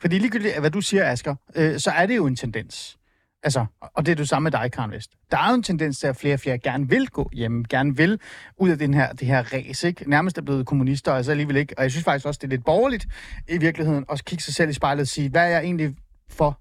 Fordi 0.00 0.18
ligegyldigt, 0.18 0.60
hvad 0.60 0.70
du 0.70 0.80
siger, 0.80 1.10
Asger, 1.10 1.34
øh, 1.54 1.78
så 1.78 1.90
er 1.90 2.06
det 2.06 2.16
jo 2.16 2.26
en 2.26 2.36
tendens. 2.36 2.96
Altså, 3.42 3.66
og 3.80 4.06
det 4.06 4.12
er 4.12 4.16
det 4.16 4.28
samme 4.28 4.44
med 4.44 4.52
dig, 4.52 4.72
Karen 4.72 4.90
Vest. 4.90 5.10
Der 5.30 5.38
er 5.38 5.48
jo 5.48 5.54
en 5.54 5.62
tendens 5.62 5.98
til, 5.98 6.06
at 6.06 6.16
flere 6.16 6.34
og 6.34 6.40
flere 6.40 6.58
gerne 6.58 6.88
vil 6.88 7.08
gå 7.08 7.30
hjem, 7.32 7.64
gerne 7.64 7.96
vil 7.96 8.20
ud 8.56 8.70
af 8.70 8.78
den 8.78 8.94
her, 8.94 9.12
det 9.12 9.26
her 9.26 9.52
race, 9.52 9.88
ikke? 9.88 10.10
Nærmest 10.10 10.38
er 10.38 10.42
blevet 10.42 10.66
kommunister, 10.66 11.12
og 11.12 11.24
så 11.24 11.30
alligevel 11.30 11.56
ikke. 11.56 11.74
Og 11.76 11.82
jeg 11.82 11.90
synes 11.90 12.04
faktisk 12.04 12.26
også, 12.26 12.38
det 12.38 12.44
er 12.44 12.50
lidt 12.50 12.64
borgerligt 12.64 13.06
i 13.48 13.58
virkeligheden, 13.58 14.04
at 14.10 14.24
kigge 14.24 14.44
sig 14.44 14.54
selv 14.54 14.70
i 14.70 14.72
spejlet 14.72 15.00
og 15.00 15.08
sige, 15.08 15.28
hvad 15.28 15.42
er 15.42 15.46
jeg 15.46 15.64
egentlig 15.64 15.96
for 16.28 16.60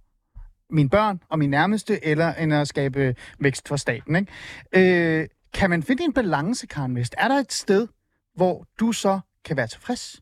mine 0.73 0.89
børn 0.89 1.19
og 1.29 1.39
mine 1.39 1.51
nærmeste, 1.51 2.05
eller 2.05 2.33
end 2.33 2.53
at 2.53 2.67
skabe 2.67 3.15
vækst 3.39 3.67
for 3.67 3.75
staten, 3.75 4.15
ikke? 4.15 5.21
Øh, 5.21 5.27
kan 5.53 5.69
man 5.69 5.83
finde 5.83 6.03
en 6.03 6.13
balance, 6.13 6.67
Karen 6.67 6.95
Vest? 6.95 7.15
Er 7.17 7.27
der 7.27 7.35
et 7.35 7.53
sted, 7.53 7.87
hvor 8.35 8.65
du 8.79 8.91
så 8.91 9.19
kan 9.45 9.57
være 9.57 9.67
tilfreds 9.67 10.21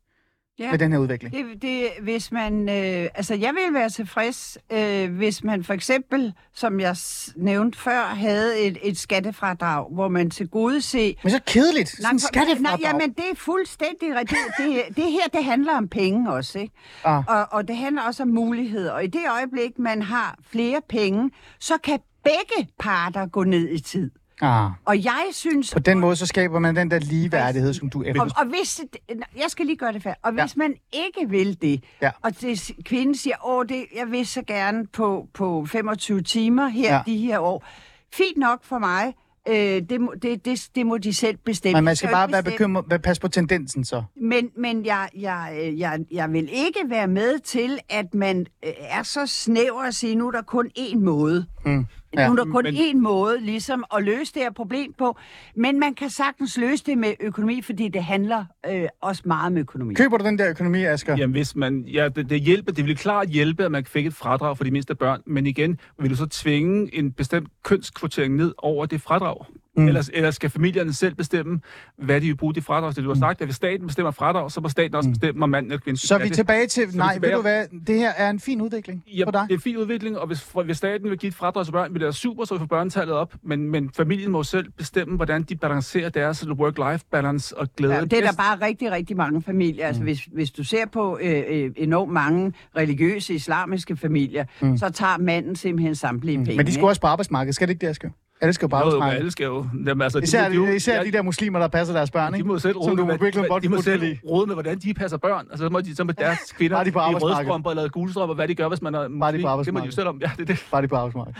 Ja. 0.59 0.71
med 0.71 0.79
den 0.79 0.91
her 0.91 0.99
udvikling? 0.99 1.33
Det, 1.33 1.61
det, 1.61 1.89
hvis 2.01 2.31
man, 2.31 2.69
øh, 2.69 3.09
altså 3.15 3.35
jeg 3.35 3.53
vil 3.53 3.73
være 3.73 3.89
tilfreds, 3.89 4.57
øh, 4.71 5.15
hvis 5.15 5.43
man 5.43 5.63
for 5.63 5.73
eksempel, 5.73 6.33
som 6.53 6.79
jeg 6.79 6.95
nævnte 7.35 7.79
før, 7.79 8.01
havde 8.01 8.59
et, 8.59 8.77
et 8.83 8.97
skattefradrag, 8.97 9.85
hvor 9.93 10.07
man 10.07 10.29
til 10.29 10.47
gode 10.47 10.81
se... 10.81 11.17
Men 11.23 11.31
så 11.31 11.39
kedeligt. 11.47 11.89
Sådan 11.89 12.15
en 12.15 12.19
for- 12.19 12.27
skattefradrag. 12.27 12.79
nej, 12.79 12.89
jamen 12.91 13.09
det 13.13 13.23
er 13.31 13.35
fuldstændig 13.35 14.15
rigtigt. 14.15 14.39
Det, 14.57 14.95
det 14.95 15.11
her, 15.11 15.27
det 15.33 15.43
handler 15.43 15.77
om 15.77 15.87
penge 15.87 16.31
også, 16.33 16.59
ikke? 16.59 16.73
Ah. 17.03 17.23
Og, 17.27 17.47
og 17.51 17.67
det 17.67 17.77
handler 17.77 18.01
også 18.01 18.23
om 18.23 18.29
muligheder. 18.29 18.91
Og 18.91 19.03
i 19.03 19.07
det 19.07 19.21
øjeblik, 19.31 19.79
man 19.79 20.01
har 20.01 20.37
flere 20.49 20.81
penge, 20.89 21.31
så 21.59 21.73
kan 21.83 21.99
begge 22.23 22.71
parter 22.79 23.25
gå 23.27 23.43
ned 23.43 23.69
i 23.69 23.79
tid. 23.79 24.11
Ah. 24.41 24.71
Og 24.85 25.03
jeg 25.03 25.23
synes... 25.31 25.73
På 25.73 25.79
den 25.79 25.99
måde, 25.99 26.15
så 26.15 26.25
skaber 26.25 26.59
man 26.59 26.75
den 26.75 26.91
der 26.91 26.99
ligeværdighed, 26.99 27.73
som 27.73 27.89
du 27.89 27.99
Og, 27.99 28.07
efterspørger. 28.07 28.31
og 28.37 28.45
hvis, 28.45 28.81
det- 28.93 29.19
jeg 29.35 29.45
skal 29.47 29.65
lige 29.65 29.77
gøre 29.77 29.93
det 29.93 30.03
færdigt. 30.03 30.25
Og 30.25 30.33
Ja. 30.37 30.43
hvis 30.43 30.57
man 30.57 30.73
ikke 30.93 31.29
vil 31.29 31.61
det, 31.61 31.83
Ja. 32.01 32.11
og 32.21 32.41
det, 32.41 32.71
kvinden 32.85 33.15
siger, 33.15 33.35
åh, 33.47 33.65
det, 33.69 33.85
jeg 33.95 34.11
vil 34.11 34.27
så 34.27 34.41
gerne 34.47 34.87
på, 34.87 35.27
på 35.33 35.65
25 35.69 36.21
timer 36.21 36.67
her, 36.67 36.83
Ja. 36.89 36.95
ja. 36.95 37.01
de 37.05 37.17
her 37.17 37.39
år. 37.39 37.65
Fint 38.13 38.37
nok 38.37 38.63
for 38.63 38.79
mig. 38.79 39.13
Øh, 39.49 39.55
det, 39.55 39.89
det, 40.21 40.45
det, 40.45 40.67
det 40.75 40.85
må 40.85 40.97
de 40.97 41.13
selv 41.13 41.37
bestemme. 41.37 41.77
Men 41.77 41.83
man 41.83 41.95
skal 41.95 42.09
bare 42.09 42.31
være 42.31 42.43
bekymret. 42.43 43.01
Pas 43.03 43.19
på 43.19 43.27
tendensen 43.27 43.85
så. 43.85 44.03
Men, 44.21 44.49
men 44.57 44.85
jeg, 44.85 45.09
jeg, 45.17 45.59
øh, 45.63 45.79
jeg, 45.79 45.99
jeg 46.11 46.33
vil 46.33 46.49
ikke 46.51 46.79
være 46.89 47.07
med 47.07 47.39
til, 47.39 47.79
at 47.89 48.13
man 48.13 48.45
øh, 48.65 48.71
er 48.79 49.03
så 49.03 49.25
snæver 49.25 49.81
at 49.81 49.95
sige, 49.95 50.15
nu 50.15 50.27
er 50.27 50.31
der 50.31 50.41
kun 50.41 50.69
én 50.79 50.97
måde. 50.99 51.45
Mm. 51.65 51.85
Ja. 52.17 52.27
Nu 52.27 52.33
er 52.33 52.35
der 52.43 52.51
kun 52.51 52.63
Men- 52.63 52.75
én 52.75 52.97
måde 52.97 53.39
ligesom 53.41 53.83
at 53.95 54.03
løse 54.03 54.33
det 54.33 54.41
her 54.41 54.51
problem 54.51 54.93
på. 54.97 55.17
Men 55.55 55.79
man 55.79 55.93
kan 55.95 56.09
sagtens 56.09 56.57
løse 56.57 56.83
det 56.85 56.97
med 56.97 57.13
økonomi, 57.19 57.61
fordi 57.61 57.87
det 57.87 58.03
handler 58.03 58.45
øh, 58.71 58.87
også 59.01 59.21
meget 59.25 59.47
om 59.47 59.57
økonomi. 59.57 59.93
Køber 59.93 60.17
du 60.17 60.25
den 60.25 60.37
der 60.39 60.49
økonomi, 60.49 60.83
Asger? 60.83 61.15
Jamen, 61.17 61.31
hvis 61.31 61.55
man, 61.55 61.81
ja, 61.81 62.09
det, 62.09 62.29
det, 62.29 62.41
hjælper, 62.41 62.71
det 62.71 62.85
ville 62.85 62.97
klart 62.97 63.27
hjælpe, 63.29 63.65
at 63.65 63.71
man 63.71 63.85
fik 63.85 64.05
et 64.05 64.13
fradrag 64.13 64.57
for 64.57 64.63
de 64.63 64.71
mindste 64.71 64.95
børn, 64.95 65.21
men 65.25 65.47
igen, 65.47 65.79
vil 65.99 66.09
du 66.09 66.15
så 66.15 66.25
tvinge 66.25 66.95
en 66.95 67.11
bestemt 67.11 67.49
kønskvotering 67.63 68.35
ned 68.35 68.53
over 68.57 68.85
det 68.85 69.01
fradrag? 69.01 69.45
Mm. 69.77 69.87
Ellers, 69.87 70.09
eller 70.13 70.31
skal 70.31 70.49
familierne 70.49 70.93
selv 70.93 71.15
bestemme, 71.15 71.59
hvad 71.97 72.21
de 72.21 72.27
vil 72.27 72.35
bruge 72.35 72.53
det 72.53 72.63
fradrag 72.63 72.93
til? 72.95 73.03
Du 73.03 73.09
har 73.09 73.15
sagt, 73.15 73.41
at 73.41 73.47
hvis 73.47 73.55
staten 73.55 73.87
bestemmer 73.87 74.11
fradrag, 74.11 74.51
så 74.51 74.61
må 74.61 74.69
staten 74.69 74.95
også 74.95 75.09
bestemme, 75.09 75.43
om 75.43 75.49
manden 75.49 75.71
eller 75.71 75.81
kvinden 75.81 75.97
Så 75.97 76.15
er 76.15 76.19
vi 76.19 76.25
det. 76.27 76.33
tilbage 76.33 76.67
til... 76.67 76.87
vi 76.93 76.97
Nej, 76.97 77.13
tilbage- 77.13 77.29
ved 77.29 77.35
du 77.35 77.41
hvad? 77.41 77.65
Det 77.87 77.95
her 77.95 78.09
er 78.17 78.29
en 78.29 78.39
fin 78.39 78.61
udvikling 78.61 79.03
Ja, 79.07 79.25
for 79.25 79.31
dig. 79.31 79.41
det 79.41 79.51
er 79.53 79.57
en 79.57 79.61
fin 79.61 79.77
udvikling, 79.77 80.19
og 80.19 80.27
hvis, 80.27 80.41
for, 80.41 80.63
hvis 80.63 80.77
staten 80.77 81.09
vil 81.09 81.17
give 81.17 81.27
et 81.27 81.35
fradrag 81.35 81.65
til 81.65 81.71
børn, 81.71 81.93
vil 81.93 81.99
det 81.99 82.05
være 82.05 82.13
super, 82.13 82.45
så 82.45 82.55
vi 82.55 82.59
får 82.59 82.65
børnetallet 82.65 83.15
op. 83.15 83.33
Men, 83.43 83.71
men 83.71 83.89
familien 83.97 84.31
må 84.31 84.43
selv 84.43 84.71
bestemme, 84.71 85.15
hvordan 85.15 85.43
de 85.43 85.55
balancerer 85.55 86.09
deres 86.09 86.45
work-life 86.47 87.05
balance 87.11 87.57
og 87.57 87.67
glæde. 87.77 87.93
Ja, 87.93 88.01
det 88.01 88.13
er 88.13 88.21
der 88.21 88.33
bare 88.37 88.65
rigtig, 88.67 88.91
rigtig 88.91 89.17
mange 89.17 89.41
familier. 89.41 89.83
Mm. 89.85 89.87
Altså, 89.87 90.03
hvis, 90.03 90.27
hvis 90.33 90.51
du 90.51 90.63
ser 90.63 90.85
på 90.85 91.19
øh, 91.21 91.43
øh, 91.49 91.71
enormt 91.75 92.11
mange 92.13 92.53
religiøse 92.77 93.33
islamiske 93.33 93.95
familier, 93.97 94.45
mm. 94.61 94.77
så 94.77 94.89
tager 94.89 95.17
manden 95.17 95.55
simpelthen 95.55 95.95
samtlige 95.95 96.37
penge. 96.37 96.57
Men 96.57 96.65
de 96.65 96.73
skal 96.73 96.83
også 96.85 97.01
på 97.01 97.07
arbejdsmarkedet, 97.07 97.55
skal 97.55 97.67
det 97.67 97.73
ikke 97.73 97.81
det, 97.85 97.87
Asger? 97.87 98.09
Det 98.41 98.55
skal 98.55 98.65
jo 98.65 98.67
på 98.67 98.77
Jo, 98.77 99.01
alle 99.01 99.31
skal 99.31 99.45
jo... 99.45 99.65
Jamen, 99.85 100.01
altså, 100.01 100.19
Især, 100.19 100.49
de, 100.49 100.55
de, 100.55 100.75
især 100.75 101.03
de 101.03 101.11
der 101.11 101.21
muslimer, 101.21 101.59
der 101.59 101.67
passer 101.67 101.93
deres 101.93 102.11
børn, 102.11 102.33
De 102.33 102.37
ikke? 102.37 102.47
må 102.47 102.59
selv 102.59 102.73
du 102.73 103.05
med, 103.05 103.47
godt 103.47 103.63
de 103.63 103.69
må 103.69 103.81
selv 103.81 104.17
råde 104.29 104.47
med, 104.47 104.55
hvordan 104.55 104.79
de 104.79 104.93
passer 104.93 105.17
børn. 105.17 105.47
Altså, 105.51 105.65
så 105.65 105.69
må 105.69 105.81
de 105.81 105.95
så 105.95 106.03
med 106.03 106.13
deres 106.13 106.39
kvinder 106.51 106.77
Bare 106.77 106.85
de 106.85 106.91
på 106.91 106.99
i 106.99 107.01
rødstrømper 107.01 107.69
eller 107.69 107.89
gulstrømper, 107.89 108.35
hvad 108.35 108.47
de 108.47 108.55
gør, 108.55 108.67
hvis 108.67 108.81
man 108.81 108.95
er 108.95 109.07
muslim. 109.07 109.41
på 109.41 109.63
Det 109.63 109.73
må 109.73 109.79
de 109.79 109.85
jo 109.85 109.91
selv 109.91 110.07
om. 110.07 110.21
Ja, 110.21 110.31
det 110.37 110.41
er 110.41 110.45
det. 110.45 110.67
Bare 110.71 110.81
de 110.81 110.87
på 110.87 110.95
arbejdsmarkedet. 110.95 111.37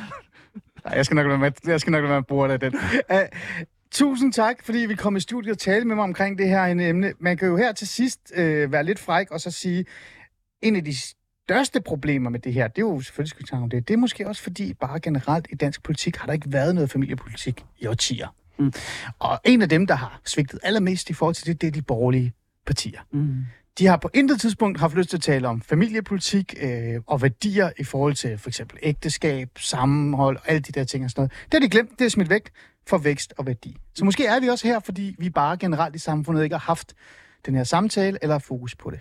Nej, 0.85 0.93
jeg 0.95 1.05
skal 1.05 1.15
nok 1.15 1.27
være 1.27 1.37
med, 1.37 1.51
jeg 1.67 1.81
skal 1.81 1.91
nok 1.91 2.01
være 2.01 2.09
med 2.09 2.17
at 2.17 2.27
bruge 2.27 2.51
af 2.51 2.59
den. 2.59 2.75
Uh, 3.13 3.17
tusind 3.91 4.33
tak, 4.33 4.55
fordi 4.65 4.77
vi 4.77 4.95
kom 4.95 5.15
i 5.15 5.19
studiet 5.19 5.51
og 5.51 5.57
talte 5.57 5.87
med 5.87 5.95
mig 5.95 6.03
omkring 6.03 6.37
det 6.37 6.49
her 6.49 6.65
emne. 6.65 7.13
Man 7.19 7.37
kan 7.37 7.47
jo 7.47 7.57
her 7.57 7.71
til 7.71 7.87
sidst 7.87 8.19
uh, 8.37 8.71
være 8.71 8.83
lidt 8.83 8.99
fræk 8.99 9.31
og 9.31 9.39
så 9.39 9.51
sige, 9.51 9.85
en 10.61 10.75
af 10.75 10.85
de 10.85 10.93
største 11.47 11.81
problemer 11.81 12.29
med 12.29 12.39
det 12.39 12.53
her, 12.53 12.67
det 12.67 12.77
er 12.77 12.85
jo 12.85 13.01
selvfølgelig, 13.01 13.29
skal 13.29 13.41
vi 13.41 13.47
snakke 13.47 13.63
om 13.63 13.69
det, 13.69 13.87
det 13.87 13.93
er 13.93 13.97
måske 13.97 14.27
også 14.27 14.41
fordi, 14.41 14.73
bare 14.73 14.99
generelt 14.99 15.47
i 15.51 15.55
dansk 15.55 15.83
politik 15.83 16.15
har 16.15 16.25
der 16.25 16.33
ikke 16.33 16.53
været 16.53 16.75
noget 16.75 16.91
familiepolitik 16.91 17.65
i 17.79 17.87
årtier. 17.87 18.27
Mm. 18.59 18.73
Og 19.19 19.39
en 19.43 19.61
af 19.61 19.69
dem, 19.69 19.87
der 19.87 19.95
har 19.95 20.21
svigtet 20.25 20.59
allermest 20.63 21.09
i 21.09 21.13
forhold 21.13 21.35
til 21.35 21.47
det, 21.47 21.61
det 21.61 21.67
er 21.67 21.71
de 21.71 21.81
borgerlige 21.81 22.33
partier. 22.65 22.99
Mm. 23.11 23.45
De 23.79 23.85
har 23.85 23.97
på 23.97 24.09
intet 24.13 24.41
tidspunkt 24.41 24.79
haft 24.79 24.95
lyst 24.95 25.09
til 25.09 25.17
at 25.17 25.21
tale 25.21 25.47
om 25.47 25.61
familiepolitik 25.61 26.55
øh, 26.61 27.01
og 27.07 27.21
værdier 27.21 27.69
i 27.79 27.83
forhold 27.83 28.13
til 28.13 28.37
for 28.37 28.49
eksempel 28.49 28.79
ægteskab, 28.81 29.49
sammenhold 29.57 30.37
og 30.37 30.43
alle 30.47 30.59
de 30.59 30.71
der 30.71 30.83
ting 30.83 31.03
og 31.03 31.09
sådan 31.09 31.21
noget. 31.21 31.31
Det 31.31 31.53
har 31.53 31.59
de 31.59 31.69
glemt, 31.69 31.99
det 31.99 32.05
er 32.05 32.09
smidt 32.09 32.29
væk 32.29 32.49
for 32.87 32.97
vækst 32.97 33.33
og 33.37 33.45
værdi. 33.45 33.77
Så 33.95 34.05
måske 34.05 34.25
er 34.25 34.39
vi 34.39 34.47
også 34.47 34.67
her, 34.67 34.79
fordi 34.79 35.15
vi 35.19 35.29
bare 35.29 35.57
generelt 35.57 35.95
i 35.95 35.99
samfundet 35.99 36.43
ikke 36.43 36.53
har 36.53 36.65
haft 36.67 36.93
den 37.45 37.55
her 37.55 37.63
samtale 37.63 38.17
eller 38.21 38.39
fokus 38.39 38.75
på 38.75 38.91
det. 38.91 38.99